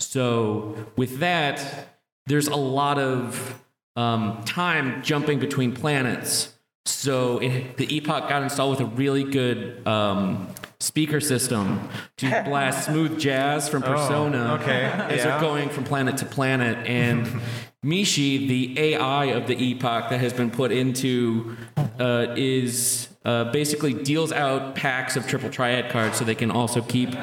So 0.00 0.74
with 0.96 1.20
that, 1.20 1.96
there's 2.26 2.48
a 2.48 2.56
lot 2.56 2.98
of 2.98 3.62
um, 3.94 4.42
time 4.44 5.02
jumping 5.02 5.38
between 5.38 5.72
planets. 5.72 6.52
So 6.87 7.39
it, 7.39 7.76
the 7.76 7.95
Epoch 7.95 8.28
got 8.28 8.43
installed 8.43 8.78
with 8.78 8.81
a 8.81 8.97
really 8.97 9.24
good 9.24 9.87
um, 9.87 10.49
speaker 10.81 11.20
system 11.20 11.89
to 12.18 12.26
blast 12.45 12.87
smooth 12.87 13.18
jazz 13.18 13.68
from 13.68 13.83
Persona 13.83 14.59
okay, 14.61 14.85
as 14.85 15.18
yeah. 15.18 15.24
they're 15.24 15.41
going 15.41 15.68
from 15.68 15.85
planet 15.85 16.16
to 16.18 16.26
planet. 16.26 16.87
And 16.87 17.26
Mishy, 17.85 18.47
the 18.47 18.78
AI 18.78 19.26
of 19.26 19.47
the 19.47 19.57
Epoch 19.62 20.11
that 20.11 20.20
has 20.20 20.33
been 20.33 20.51
put 20.51 20.72
into, 20.72 21.57
uh, 21.99 22.35
is 22.37 23.09
uh, 23.24 23.45
basically 23.53 23.95
deals 23.95 24.33
out 24.33 24.74
packs 24.74 25.16
of 25.16 25.26
triple 25.26 25.51
triad 25.51 25.91
cards 25.91 26.18
so 26.18 26.24
they 26.24 26.35
can 26.35 26.51
also 26.51 26.81
keep 26.81 27.14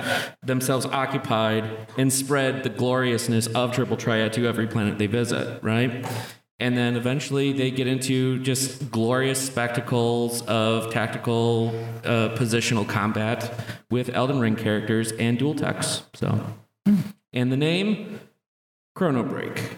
themselves 0.43 0.85
occupied 0.85 1.87
and 1.97 2.13
spread 2.13 2.63
the 2.63 2.69
gloriousness 2.69 3.47
of 3.47 3.71
triple 3.71 3.97
triad 3.97 4.33
to 4.33 4.47
every 4.47 4.67
planet 4.67 4.97
they 4.97 5.07
visit, 5.07 5.61
right? 5.63 6.05
And 6.59 6.75
then 6.75 6.95
eventually 6.95 7.53
they 7.53 7.69
get 7.69 7.87
into 7.87 8.39
just 8.39 8.89
glorious 8.89 9.39
spectacles 9.39 10.41
of 10.43 10.91
tactical 10.91 11.69
uh, 12.03 12.29
positional 12.29 12.87
combat 12.87 13.53
with 13.91 14.09
Elden 14.09 14.39
Ring 14.39 14.55
characters 14.55 15.11
and 15.13 15.37
dual 15.37 15.53
techs. 15.53 16.03
So, 16.15 16.43
and 17.31 17.51
the 17.51 17.57
name 17.57 18.19
Chrono 18.95 19.23
Break. 19.23 19.77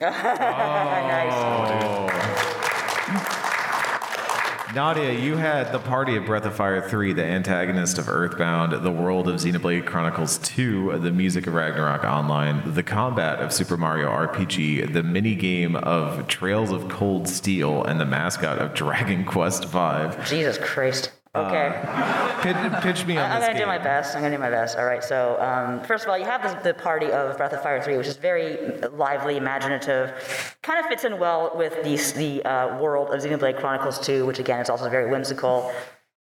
Nadia, 4.74 5.18
you 5.18 5.36
had 5.36 5.72
the 5.72 5.78
party 5.78 6.16
of 6.16 6.26
Breath 6.26 6.44
of 6.44 6.54
Fire 6.54 6.86
3, 6.86 7.14
the 7.14 7.24
antagonist 7.24 7.96
of 7.96 8.06
Earthbound, 8.06 8.84
the 8.84 8.90
world 8.90 9.26
of 9.26 9.36
Xenoblade 9.36 9.86
Chronicles 9.86 10.36
2, 10.38 10.98
the 10.98 11.10
music 11.10 11.46
of 11.46 11.54
Ragnarok 11.54 12.04
Online, 12.04 12.74
the 12.74 12.82
combat 12.82 13.38
of 13.38 13.50
Super 13.50 13.78
Mario 13.78 14.08
RPG, 14.10 14.92
the 14.92 15.02
mini 15.02 15.34
game 15.34 15.74
of 15.74 16.28
Trails 16.28 16.70
of 16.70 16.88
Cold 16.88 17.28
Steel, 17.28 17.82
and 17.82 17.98
the 17.98 18.04
mascot 18.04 18.58
of 18.58 18.74
Dragon 18.74 19.24
Quest 19.24 19.64
V. 19.64 20.08
Jesus 20.26 20.58
Christ. 20.58 21.12
Okay. 21.34 21.70
Pitch, 22.42 22.82
pitch 22.82 23.06
me 23.06 23.16
on 23.18 23.30
I'm 23.30 23.40
this 23.40 23.48
gonna 23.48 23.58
do 23.58 23.66
my 23.66 23.78
best. 23.78 24.16
I'm 24.16 24.22
gonna 24.22 24.36
do 24.36 24.40
my 24.40 24.50
best. 24.50 24.78
All 24.78 24.86
right. 24.86 25.04
So 25.04 25.40
um, 25.40 25.82
first 25.84 26.04
of 26.04 26.10
all, 26.10 26.18
you 26.18 26.24
have 26.24 26.42
this, 26.42 26.54
the 26.62 26.74
party 26.74 27.10
of 27.10 27.36
Breath 27.36 27.52
of 27.52 27.62
Fire 27.62 27.82
3, 27.82 27.96
which 27.96 28.06
is 28.06 28.16
very 28.16 28.78
lively, 28.88 29.36
imaginative. 29.36 30.56
Kind 30.62 30.80
of 30.80 30.86
fits 30.86 31.04
in 31.04 31.18
well 31.18 31.52
with 31.54 31.74
the 31.84 31.96
the 32.18 32.42
uh, 32.44 32.78
world 32.80 33.10
of 33.10 33.20
Xenoblade 33.20 33.58
Chronicles 33.60 33.98
2, 34.00 34.24
which 34.26 34.38
again 34.38 34.60
is 34.60 34.70
also 34.70 34.88
very 34.88 35.10
whimsical. 35.10 35.72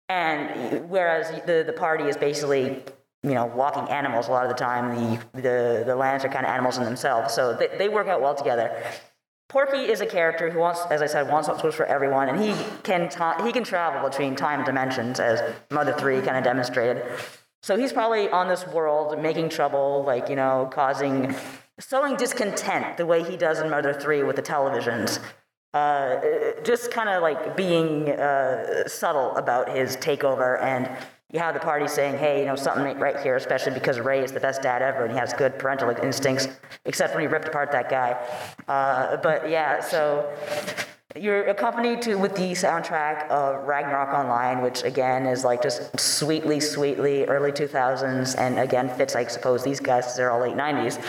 And 0.09 0.89
whereas 0.89 1.29
the 1.45 1.63
the 1.65 1.73
party 1.73 2.05
is 2.05 2.17
basically 2.17 2.83
you 3.23 3.33
know 3.33 3.45
walking 3.45 3.87
animals 3.89 4.27
a 4.27 4.31
lot 4.31 4.43
of 4.43 4.49
the 4.49 4.57
time, 4.57 4.95
the 5.33 5.41
the 5.41 5.83
the 5.85 5.95
lands 5.95 6.25
are 6.25 6.29
kind 6.29 6.45
of 6.45 6.51
animals 6.51 6.77
in 6.77 6.83
themselves. 6.83 7.33
So 7.33 7.53
they, 7.53 7.69
they 7.77 7.89
work 7.89 8.07
out 8.07 8.21
well 8.21 8.35
together. 8.35 8.83
Porky 9.49 9.77
is 9.77 10.01
a 10.01 10.05
character 10.05 10.49
who 10.49 10.59
wants, 10.59 10.81
as 10.89 11.01
I 11.01 11.05
said, 11.05 11.29
wants 11.29 11.47
what's 11.47 11.61
good 11.61 11.73
for 11.73 11.85
everyone, 11.85 12.27
and 12.27 12.37
he 12.37 12.53
can 12.83 13.07
ta- 13.07 13.41
he 13.45 13.53
can 13.53 13.63
travel 13.63 14.07
between 14.07 14.35
time 14.35 14.59
and 14.59 14.65
dimensions, 14.65 15.21
as 15.21 15.41
Mother 15.71 15.93
Three 15.93 16.19
kind 16.21 16.35
of 16.37 16.43
demonstrated. 16.43 17.05
So 17.63 17.77
he's 17.77 17.93
probably 17.93 18.29
on 18.29 18.49
this 18.49 18.67
world 18.67 19.21
making 19.21 19.49
trouble, 19.49 20.03
like 20.05 20.27
you 20.27 20.35
know, 20.35 20.69
causing, 20.71 21.33
sowing 21.79 22.17
discontent 22.17 22.97
the 22.97 23.05
way 23.05 23.23
he 23.23 23.37
does 23.37 23.59
in 23.59 23.69
Mother 23.69 23.93
Three 23.93 24.21
with 24.21 24.35
the 24.35 24.41
televisions. 24.41 25.19
Uh, 25.73 26.19
just 26.63 26.91
kind 26.91 27.07
of 27.07 27.21
like 27.21 27.55
being 27.55 28.09
uh, 28.09 28.85
subtle 28.87 29.33
about 29.37 29.69
his 29.69 29.95
takeover 29.97 30.61
and 30.61 30.89
you 31.31 31.39
have 31.39 31.53
the 31.53 31.59
party 31.59 31.87
saying, 31.87 32.17
hey, 32.17 32.39
you 32.39 32.45
know, 32.45 32.55
something 32.55 32.85
ain't 32.85 32.99
right 32.99 33.19
here, 33.19 33.35
especially 33.35 33.73
because 33.73 33.99
Ray 33.99 34.23
is 34.23 34.31
the 34.31 34.39
best 34.39 34.61
dad 34.61 34.81
ever 34.81 35.03
and 35.03 35.11
he 35.11 35.19
has 35.19 35.33
good 35.33 35.59
parental 35.59 35.89
instincts, 35.89 36.47
except 36.85 37.13
when 37.13 37.21
he 37.21 37.27
ripped 37.27 37.49
apart 37.49 37.71
that 37.71 37.89
guy. 37.89 38.13
Uh, 38.67 39.17
but 39.17 39.49
yeah, 39.49 39.81
so 39.81 40.33
you're 41.19 41.45
accompanied 41.47 42.01
to 42.03 42.15
with 42.15 42.33
the 42.35 42.51
soundtrack 42.51 43.27
of 43.29 43.67
Ragnarok 43.67 44.13
Online, 44.13 44.61
which 44.61 44.83
again 44.83 45.25
is 45.25 45.43
like 45.43 45.61
just 45.61 45.99
sweetly, 45.99 46.61
sweetly 46.61 47.25
early 47.25 47.51
2000s, 47.51 48.37
and 48.37 48.57
again 48.57 48.87
fits, 48.87 49.13
I 49.13 49.25
suppose, 49.25 49.65
these 49.65 49.81
guys 49.81 50.15
they're 50.15 50.31
all 50.31 50.39
late 50.39 50.55
90s. 50.55 51.03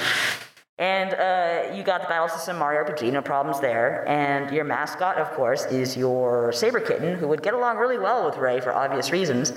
And 0.79 1.14
uh, 1.14 1.75
you 1.75 1.83
got 1.83 2.03
the 2.03 2.09
battle 2.09 2.29
system 2.29 2.59
Mario 2.59 2.85
RPG, 2.85 3.12
no 3.12 3.21
problems 3.21 3.61
there. 3.61 4.09
And 4.09 4.51
your 4.53 4.64
mascot, 4.64 5.16
of 5.19 5.29
course, 5.33 5.64
is 5.66 5.97
your 5.97 6.53
saber 6.53 6.79
kitten, 6.79 7.16
who 7.19 7.27
would 7.27 7.43
get 7.43 7.55
along 7.55 7.79
really 7.79 7.99
well 7.99 8.25
with 8.25 8.37
Ray 8.37 8.61
for 8.61 8.73
obvious 8.73 9.11
reasons. 9.11 9.53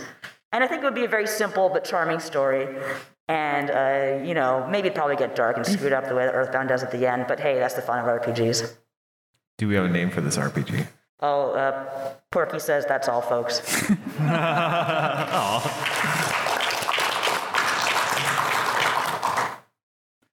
And 0.52 0.64
I 0.64 0.68
think 0.68 0.82
it 0.82 0.86
would 0.86 0.96
be 0.96 1.06
a 1.06 1.10
very 1.10 1.28
simple 1.28 1.70
but 1.70 1.86
charming 1.86 2.20
story. 2.20 2.68
And, 3.28 3.72
uh, 3.72 4.26
you 4.26 4.34
know, 4.34 4.68
maybe 4.70 4.88
it'd 4.88 4.96
probably 4.96 5.16
get 5.16 5.36
dark 5.36 5.56
and 5.56 5.66
screwed 5.66 5.94
up 5.94 6.08
the 6.08 6.16
way 6.16 6.26
that 6.26 6.36
Earthbound 6.36 6.70
does 6.70 6.84
at 6.84 6.92
the 6.92 7.08
end, 7.08 7.26
but 7.28 7.40
hey, 7.40 7.60
that's 7.60 7.76
the 7.76 7.82
fun 7.82 8.00
of 8.00 8.06
RPGs. 8.06 8.76
Do 9.58 9.68
we 9.68 9.76
have 9.76 9.86
a 9.86 9.90
name 9.90 10.10
for 10.10 10.20
this 10.20 10.38
RPG? 10.38 10.88
Oh, 11.22 11.52
uh, 11.52 12.14
Porky 12.32 12.60
says 12.60 12.86
that's 12.86 13.08
all, 13.08 13.22
folks. 13.22 13.60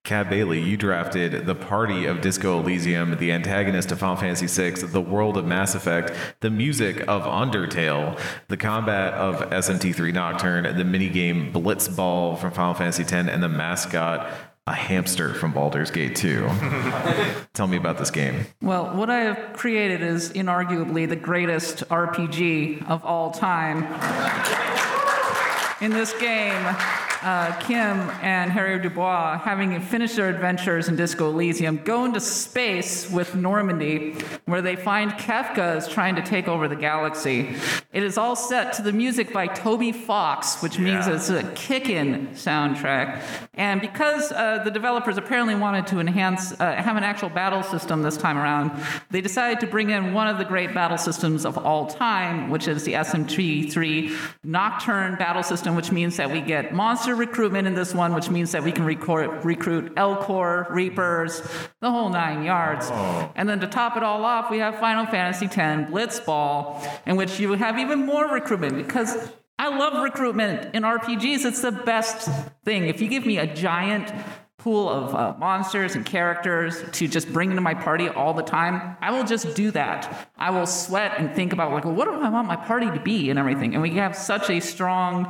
Kat 0.08 0.30
Bailey, 0.30 0.58
you 0.58 0.78
drafted 0.78 1.44
the 1.44 1.54
party 1.54 2.06
of 2.06 2.22
Disco 2.22 2.60
Elysium, 2.60 3.18
the 3.18 3.30
antagonist 3.30 3.92
of 3.92 3.98
Final 3.98 4.16
Fantasy 4.16 4.46
VI, 4.46 4.86
the 4.86 5.02
world 5.02 5.36
of 5.36 5.44
Mass 5.44 5.74
Effect, 5.74 6.14
the 6.40 6.48
music 6.48 7.00
of 7.06 7.24
Undertale, 7.24 8.18
the 8.48 8.56
combat 8.56 9.12
of 9.12 9.36
SMT3 9.50 10.14
Nocturne, 10.14 10.64
the 10.64 10.82
minigame 10.82 11.52
Blitzball 11.52 12.38
from 12.38 12.52
Final 12.52 12.72
Fantasy 12.72 13.02
X, 13.02 13.12
and 13.12 13.42
the 13.42 13.50
mascot, 13.50 14.32
a 14.66 14.72
hamster 14.72 15.34
from 15.34 15.52
Baldur's 15.52 15.90
Gate 15.90 16.16
2. 16.16 16.48
Tell 17.52 17.66
me 17.66 17.76
about 17.76 17.98
this 17.98 18.10
game. 18.10 18.46
Well, 18.62 18.96
what 18.96 19.10
I 19.10 19.18
have 19.18 19.58
created 19.58 20.00
is 20.00 20.32
inarguably 20.32 21.06
the 21.06 21.16
greatest 21.16 21.86
RPG 21.90 22.88
of 22.88 23.04
all 23.04 23.30
time. 23.30 23.84
In 25.82 25.90
this 25.90 26.18
game, 26.18 26.64
uh, 27.22 27.52
Kim 27.60 27.98
and 28.22 28.50
Harry 28.52 28.78
Dubois, 28.80 29.38
having 29.38 29.80
finished 29.80 30.16
their 30.16 30.28
adventures 30.28 30.88
in 30.88 30.96
Disco 30.96 31.30
Elysium, 31.30 31.78
go 31.84 32.04
into 32.04 32.20
space 32.20 33.10
with 33.10 33.34
Normandy, 33.34 34.12
where 34.46 34.62
they 34.62 34.76
find 34.76 35.10
Kefka 35.12 35.76
is 35.76 35.88
trying 35.88 36.14
to 36.16 36.22
take 36.22 36.48
over 36.48 36.68
the 36.68 36.76
galaxy. 36.76 37.54
It 37.92 38.02
is 38.02 38.18
all 38.18 38.36
set 38.36 38.72
to 38.74 38.82
the 38.82 38.92
music 38.92 39.32
by 39.32 39.46
Toby 39.48 39.90
Fox, 39.92 40.62
which 40.62 40.78
means 40.78 41.06
Yeah. 41.06 41.14
it's 41.14 41.30
a 41.30 41.42
kick-in 41.54 42.28
soundtrack. 42.28 43.20
And 43.54 43.80
because 43.80 44.30
uh, 44.30 44.62
the 44.64 44.70
developers 44.70 45.16
apparently 45.16 45.54
wanted 45.56 45.86
to 45.88 45.98
enhance, 45.98 46.52
uh, 46.60 46.74
have 46.76 46.96
an 46.96 47.02
actual 47.02 47.30
battle 47.30 47.62
system 47.62 48.02
this 48.02 48.16
time 48.16 48.38
around, 48.38 48.70
they 49.10 49.20
decided 49.20 49.58
to 49.60 49.66
bring 49.66 49.90
in 49.90 50.12
one 50.12 50.28
of 50.28 50.38
the 50.38 50.44
great 50.44 50.72
battle 50.72 50.98
systems 50.98 51.44
of 51.44 51.58
all 51.58 51.86
time, 51.86 52.50
which 52.50 52.68
is 52.68 52.84
the 52.84 52.92
SMT3 52.94 54.12
Nocturne 54.44 55.16
battle 55.16 55.42
system, 55.42 55.74
which 55.74 55.90
means 55.90 56.16
that 56.16 56.30
we 56.30 56.40
get 56.40 56.72
recruitment 57.14 57.66
in 57.66 57.74
this 57.74 57.94
one, 57.94 58.14
which 58.14 58.30
means 58.30 58.52
that 58.52 58.62
we 58.62 58.72
can 58.72 58.84
recruit, 58.84 59.44
recruit 59.44 59.94
Elcor, 59.94 60.70
Reapers, 60.70 61.42
the 61.80 61.90
whole 61.90 62.08
nine 62.08 62.44
yards. 62.44 62.86
Oh. 62.90 63.32
And 63.34 63.48
then 63.48 63.60
to 63.60 63.66
top 63.66 63.96
it 63.96 64.02
all 64.02 64.24
off, 64.24 64.50
we 64.50 64.58
have 64.58 64.78
Final 64.78 65.06
Fantasy 65.06 65.46
X 65.46 65.56
Blitzball, 65.90 66.86
in 67.06 67.16
which 67.16 67.40
you 67.40 67.52
have 67.52 67.78
even 67.78 68.06
more 68.06 68.26
recruitment 68.26 68.76
because 68.76 69.30
I 69.58 69.76
love 69.76 70.02
recruitment 70.02 70.74
in 70.74 70.84
RPGs. 70.84 71.44
It's 71.44 71.62
the 71.62 71.72
best 71.72 72.28
thing. 72.64 72.86
If 72.86 73.00
you 73.00 73.08
give 73.08 73.26
me 73.26 73.38
a 73.38 73.46
giant 73.52 74.12
pool 74.58 74.88
of 74.88 75.14
uh, 75.14 75.34
monsters 75.38 75.94
and 75.94 76.04
characters 76.04 76.82
to 76.90 77.06
just 77.06 77.32
bring 77.32 77.50
into 77.50 77.62
my 77.62 77.74
party 77.74 78.08
all 78.08 78.34
the 78.34 78.42
time, 78.42 78.96
I 79.00 79.12
will 79.12 79.24
just 79.24 79.54
do 79.54 79.70
that. 79.70 80.28
I 80.36 80.50
will 80.50 80.66
sweat 80.66 81.14
and 81.16 81.32
think 81.32 81.52
about 81.52 81.72
like, 81.72 81.84
well, 81.84 81.94
what 81.94 82.06
do 82.06 82.14
I 82.14 82.28
want 82.28 82.48
my 82.48 82.56
party 82.56 82.90
to 82.90 82.98
be 82.98 83.30
and 83.30 83.38
everything. 83.38 83.74
And 83.74 83.82
we 83.82 83.92
have 83.92 84.16
such 84.16 84.50
a 84.50 84.58
strong 84.58 85.26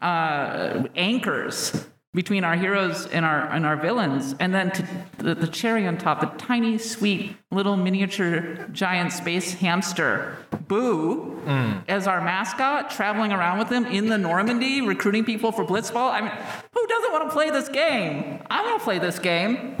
uh, 0.00 0.84
anchors 0.96 1.86
between 2.12 2.42
our 2.42 2.56
heroes 2.56 3.06
and 3.06 3.24
our 3.24 3.46
and 3.48 3.64
our 3.64 3.76
villains, 3.76 4.34
and 4.40 4.54
then 4.54 4.70
to 4.72 4.86
the, 5.18 5.34
the 5.34 5.46
cherry 5.46 5.86
on 5.86 5.96
top, 5.96 6.20
the 6.20 6.44
tiny, 6.44 6.76
sweet 6.76 7.36
little 7.50 7.76
miniature 7.76 8.66
giant 8.72 9.12
space 9.12 9.54
hamster, 9.54 10.36
Boo, 10.66 11.36
hmm. 11.44 11.78
as 11.88 12.06
our 12.06 12.20
mascot, 12.20 12.90
traveling 12.90 13.32
around 13.32 13.58
with 13.58 13.70
him 13.70 13.86
in 13.86 14.08
the 14.08 14.18
Normandy, 14.18 14.80
recruiting 14.80 15.24
people 15.24 15.52
for 15.52 15.64
Blitzball. 15.64 16.12
I 16.12 16.20
mean, 16.20 16.32
who 16.72 16.86
doesn't 16.86 17.12
want 17.12 17.28
to 17.28 17.30
play 17.32 17.50
this 17.50 17.68
game? 17.68 18.40
I 18.50 18.62
want 18.62 18.80
to 18.80 18.84
play 18.84 18.98
this 18.98 19.18
game. 19.18 19.76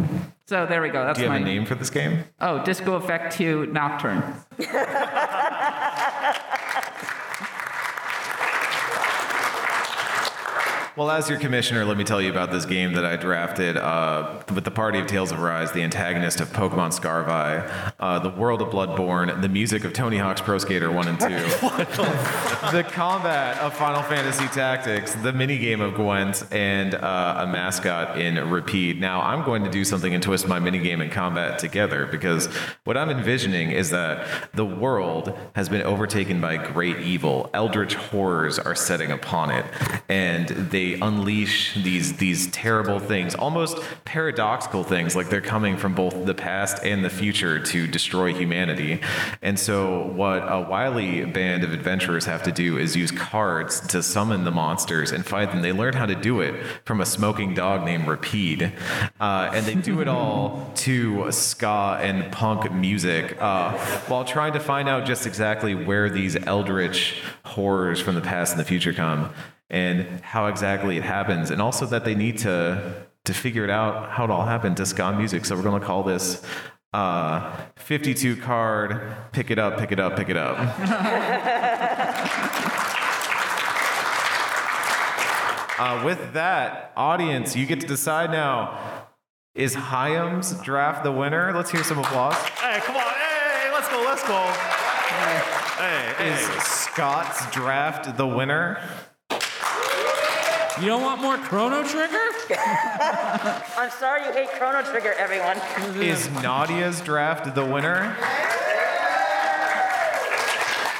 So 0.46 0.66
there 0.66 0.82
we 0.82 0.88
go. 0.88 1.04
That's 1.04 1.16
Do 1.16 1.24
you 1.24 1.30
have 1.30 1.40
my 1.40 1.46
a 1.46 1.48
name 1.48 1.64
for 1.64 1.76
this 1.76 1.90
game? 1.90 2.24
Oh, 2.40 2.64
Disco 2.64 2.94
Effect 2.94 3.32
2 3.34 3.66
Nocturne. 3.66 4.34
Well, 11.00 11.10
as 11.10 11.30
your 11.30 11.38
commissioner, 11.38 11.86
let 11.86 11.96
me 11.96 12.04
tell 12.04 12.20
you 12.20 12.30
about 12.30 12.50
this 12.50 12.66
game 12.66 12.92
that 12.92 13.06
I 13.06 13.16
drafted 13.16 13.78
uh, 13.78 14.42
with 14.54 14.64
the 14.64 14.70
party 14.70 14.98
of 14.98 15.06
Tales 15.06 15.32
of 15.32 15.40
Arise, 15.40 15.72
the 15.72 15.82
antagonist 15.82 16.42
of 16.42 16.50
Pokemon 16.50 16.92
Scarvi, 16.92 17.94
uh, 17.98 18.18
the 18.18 18.28
world 18.28 18.60
of 18.60 18.68
Bloodborne, 18.68 19.40
the 19.40 19.48
music 19.48 19.84
of 19.84 19.94
Tony 19.94 20.18
Hawk's 20.18 20.42
Pro 20.42 20.58
Skater 20.58 20.92
1 20.92 21.08
and 21.08 21.18
2, 21.18 21.26
the 22.76 22.86
combat 22.86 23.56
of 23.60 23.74
Final 23.74 24.02
Fantasy 24.02 24.46
Tactics, 24.48 25.14
the 25.14 25.32
minigame 25.32 25.80
of 25.80 25.94
Gwent, 25.94 26.44
and 26.52 26.94
uh, 26.94 27.36
a 27.38 27.46
mascot 27.46 28.20
in 28.20 28.50
Repede. 28.50 29.00
Now, 29.00 29.22
I'm 29.22 29.42
going 29.42 29.64
to 29.64 29.70
do 29.70 29.86
something 29.86 30.12
and 30.12 30.22
twist 30.22 30.46
my 30.48 30.60
minigame 30.60 31.00
and 31.00 31.10
combat 31.10 31.58
together 31.58 32.04
because 32.04 32.48
what 32.84 32.98
I'm 32.98 33.08
envisioning 33.08 33.70
is 33.70 33.88
that 33.88 34.50
the 34.52 34.66
world 34.66 35.32
has 35.54 35.70
been 35.70 35.80
overtaken 35.80 36.42
by 36.42 36.58
great 36.58 36.98
evil. 36.98 37.48
Eldritch 37.54 37.94
horrors 37.94 38.58
are 38.58 38.74
setting 38.74 39.10
upon 39.10 39.50
it, 39.50 39.64
and 40.06 40.46
they 40.48 40.89
unleash 40.94 41.74
these 41.74 42.14
these 42.14 42.48
terrible 42.48 42.98
things, 42.98 43.34
almost 43.34 43.78
paradoxical 44.04 44.84
things, 44.84 45.16
like 45.16 45.28
they're 45.28 45.40
coming 45.40 45.76
from 45.76 45.94
both 45.94 46.26
the 46.26 46.34
past 46.34 46.84
and 46.84 47.04
the 47.04 47.10
future 47.10 47.58
to 47.58 47.86
destroy 47.86 48.32
humanity. 48.32 49.00
And 49.42 49.58
so, 49.58 50.06
what 50.06 50.40
a 50.40 50.60
wily 50.60 51.24
band 51.24 51.64
of 51.64 51.72
adventurers 51.72 52.24
have 52.26 52.42
to 52.44 52.52
do 52.52 52.78
is 52.78 52.96
use 52.96 53.10
cards 53.10 53.80
to 53.88 54.02
summon 54.02 54.44
the 54.44 54.50
monsters 54.50 55.12
and 55.12 55.24
fight 55.24 55.52
them. 55.52 55.62
They 55.62 55.72
learn 55.72 55.94
how 55.94 56.06
to 56.06 56.14
do 56.14 56.40
it 56.40 56.64
from 56.84 57.00
a 57.00 57.06
smoking 57.06 57.54
dog 57.54 57.84
named 57.84 58.06
Repede, 58.06 58.72
uh, 59.20 59.50
and 59.52 59.66
they 59.66 59.74
do 59.74 60.00
it 60.00 60.08
all 60.08 60.70
to 60.76 61.30
ska 61.32 61.98
and 62.00 62.30
punk 62.32 62.72
music 62.72 63.36
uh, 63.40 63.76
while 64.08 64.24
trying 64.24 64.52
to 64.52 64.60
find 64.60 64.88
out 64.88 65.06
just 65.06 65.26
exactly 65.26 65.74
where 65.74 66.08
these 66.08 66.36
eldritch 66.46 67.22
horrors 67.44 68.00
from 68.00 68.14
the 68.14 68.20
past 68.20 68.52
and 68.52 68.60
the 68.60 68.64
future 68.64 68.92
come 68.92 69.30
and 69.70 70.20
how 70.20 70.46
exactly 70.46 70.96
it 70.96 71.04
happens, 71.04 71.50
and 71.50 71.62
also 71.62 71.86
that 71.86 72.04
they 72.04 72.14
need 72.14 72.38
to 72.38 73.06
to 73.24 73.34
figure 73.34 73.64
it 73.64 73.70
out 73.70 74.10
how 74.10 74.24
it 74.24 74.30
all 74.30 74.46
happened 74.46 74.76
to 74.78 74.86
ska 74.86 75.12
music. 75.12 75.44
So 75.44 75.54
we're 75.54 75.62
going 75.62 75.80
to 75.80 75.86
call 75.86 76.02
this 76.02 76.42
uh, 76.92 77.56
52 77.76 78.36
card. 78.36 79.14
Pick 79.32 79.50
it 79.50 79.58
up, 79.58 79.78
pick 79.78 79.92
it 79.92 80.00
up, 80.00 80.16
pick 80.16 80.28
it 80.28 80.36
up. 80.36 80.58
uh, 85.78 86.02
with 86.04 86.32
that, 86.32 86.92
audience, 86.96 87.54
you 87.54 87.66
get 87.66 87.80
to 87.80 87.86
decide 87.86 88.30
now. 88.30 89.06
Is 89.54 89.74
Higham's 89.74 90.54
draft 90.62 91.04
the 91.04 91.12
winner? 91.12 91.52
Let's 91.54 91.70
hear 91.70 91.84
some 91.84 91.98
applause. 91.98 92.34
Hey, 92.34 92.80
come 92.80 92.96
on. 92.96 93.02
Hey, 93.02 93.70
let's 93.72 93.88
go. 93.88 94.02
Let's 94.02 94.26
go. 94.26 94.40
Hey, 95.78 96.14
hey. 96.16 96.32
Is 96.32 96.40
Scott's 96.62 97.50
draft 97.50 98.16
the 98.16 98.26
winner? 98.26 98.80
You 100.80 100.86
don't 100.86 101.02
want 101.02 101.20
more 101.20 101.36
Chrono 101.36 101.82
Trigger? 101.82 102.16
I'm 103.76 103.90
sorry 103.90 104.24
you 104.24 104.32
hate 104.32 104.48
Chrono 104.52 104.82
Trigger, 104.82 105.12
everyone. 105.12 105.58
Is 106.02 106.28
Nadia's 106.42 107.02
draft 107.02 107.54
the 107.54 107.64
winner? 107.64 108.16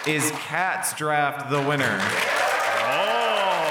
Is 0.06 0.30
Kat's 0.32 0.92
draft 0.94 1.48
the 1.48 1.62
winner? 1.62 1.98
Oh. 2.82 3.66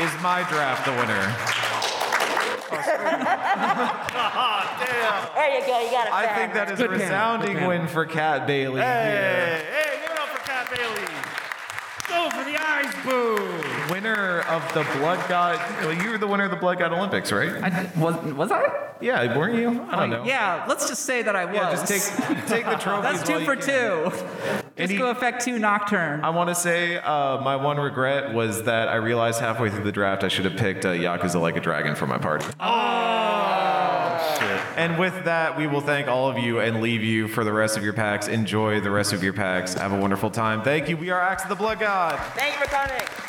Is 0.00 0.22
my 0.22 0.46
draft 0.48 0.84
the 0.84 0.92
winner? 0.92 1.34
There 5.34 5.60
you 5.60 5.66
go, 5.66 5.80
you 5.80 5.90
got 5.90 6.06
it. 6.06 6.12
I 6.12 6.34
think 6.34 6.54
that 6.54 6.70
is 6.70 6.80
a 6.80 6.88
Good 6.88 6.98
panel, 6.98 7.06
resounding 7.06 7.66
win 7.66 7.86
for 7.88 8.06
Kat 8.06 8.46
Bailey 8.46 8.80
here. 8.80 8.90
Hey, 8.90 9.64
hey, 9.70 10.00
give 10.02 10.10
it 10.10 10.18
up 10.18 10.28
for 10.28 10.42
Kat 10.46 10.70
Bailey. 10.70 11.06
Go 12.08 12.30
for 12.30 12.44
the 12.44 12.56
eyes, 12.56 12.92
boo! 13.06 13.92
Winner 13.92 14.40
of 14.42 14.62
the 14.74 14.82
Blood 14.98 15.26
God. 15.28 15.58
Well, 15.84 15.92
you 15.92 16.10
were 16.10 16.18
the 16.18 16.26
winner 16.26 16.44
of 16.44 16.50
the 16.50 16.56
Blood 16.56 16.78
God 16.78 16.92
Olympics, 16.92 17.32
right? 17.32 17.50
I, 17.62 17.90
was, 17.96 18.16
was 18.34 18.52
I? 18.52 18.64
Yeah, 19.00 19.36
weren't 19.36 19.58
you? 19.58 19.82
I 19.88 19.96
don't 19.96 20.10
know. 20.10 20.24
Yeah, 20.24 20.64
let's 20.68 20.88
just 20.88 21.02
say 21.04 21.22
that 21.22 21.36
I 21.36 21.44
was. 21.44 21.54
Yeah, 21.54 21.70
just 21.70 21.86
take 21.86 22.46
take 22.46 22.64
the 22.64 22.76
trophy. 22.76 23.02
That's 23.02 23.22
two 23.22 23.44
for 23.44 23.56
two. 23.56 24.10
Disco 24.76 25.10
Effect 25.10 25.42
2 25.44 25.58
Nocturne. 25.58 26.22
I 26.22 26.30
want 26.30 26.48
to 26.50 26.54
say 26.54 26.98
uh, 26.98 27.40
my 27.40 27.56
one 27.56 27.78
regret 27.78 28.34
was 28.34 28.64
that 28.64 28.88
I 28.88 28.96
realized 28.96 29.40
halfway 29.40 29.70
through 29.70 29.84
the 29.84 29.92
draft 29.92 30.22
I 30.22 30.28
should 30.28 30.44
have 30.44 30.56
picked 30.56 30.84
uh, 30.84 30.90
Yakuza 30.90 31.40
Like 31.40 31.56
a 31.56 31.60
Dragon 31.60 31.94
for 31.94 32.06
my 32.06 32.18
party. 32.18 32.44
Oh, 32.60 32.70
shit. 32.70 33.35
And 34.76 34.98
with 34.98 35.24
that, 35.24 35.56
we 35.56 35.66
will 35.66 35.80
thank 35.80 36.06
all 36.06 36.28
of 36.28 36.38
you 36.38 36.60
and 36.60 36.80
leave 36.80 37.02
you 37.02 37.28
for 37.28 37.44
the 37.44 37.52
rest 37.52 37.76
of 37.76 37.82
your 37.82 37.94
packs. 37.94 38.28
Enjoy 38.28 38.80
the 38.80 38.90
rest 38.90 39.12
of 39.12 39.24
your 39.24 39.32
packs. 39.32 39.74
Have 39.74 39.92
a 39.92 39.98
wonderful 39.98 40.30
time. 40.30 40.62
Thank 40.62 40.88
you. 40.88 40.96
We 40.96 41.10
are 41.10 41.20
Axe 41.20 41.44
of 41.44 41.48
the 41.48 41.54
Blood 41.54 41.80
God. 41.80 42.20
Thank 42.34 42.54
you 42.54 42.66
for 42.66 42.70
coming. 42.70 43.25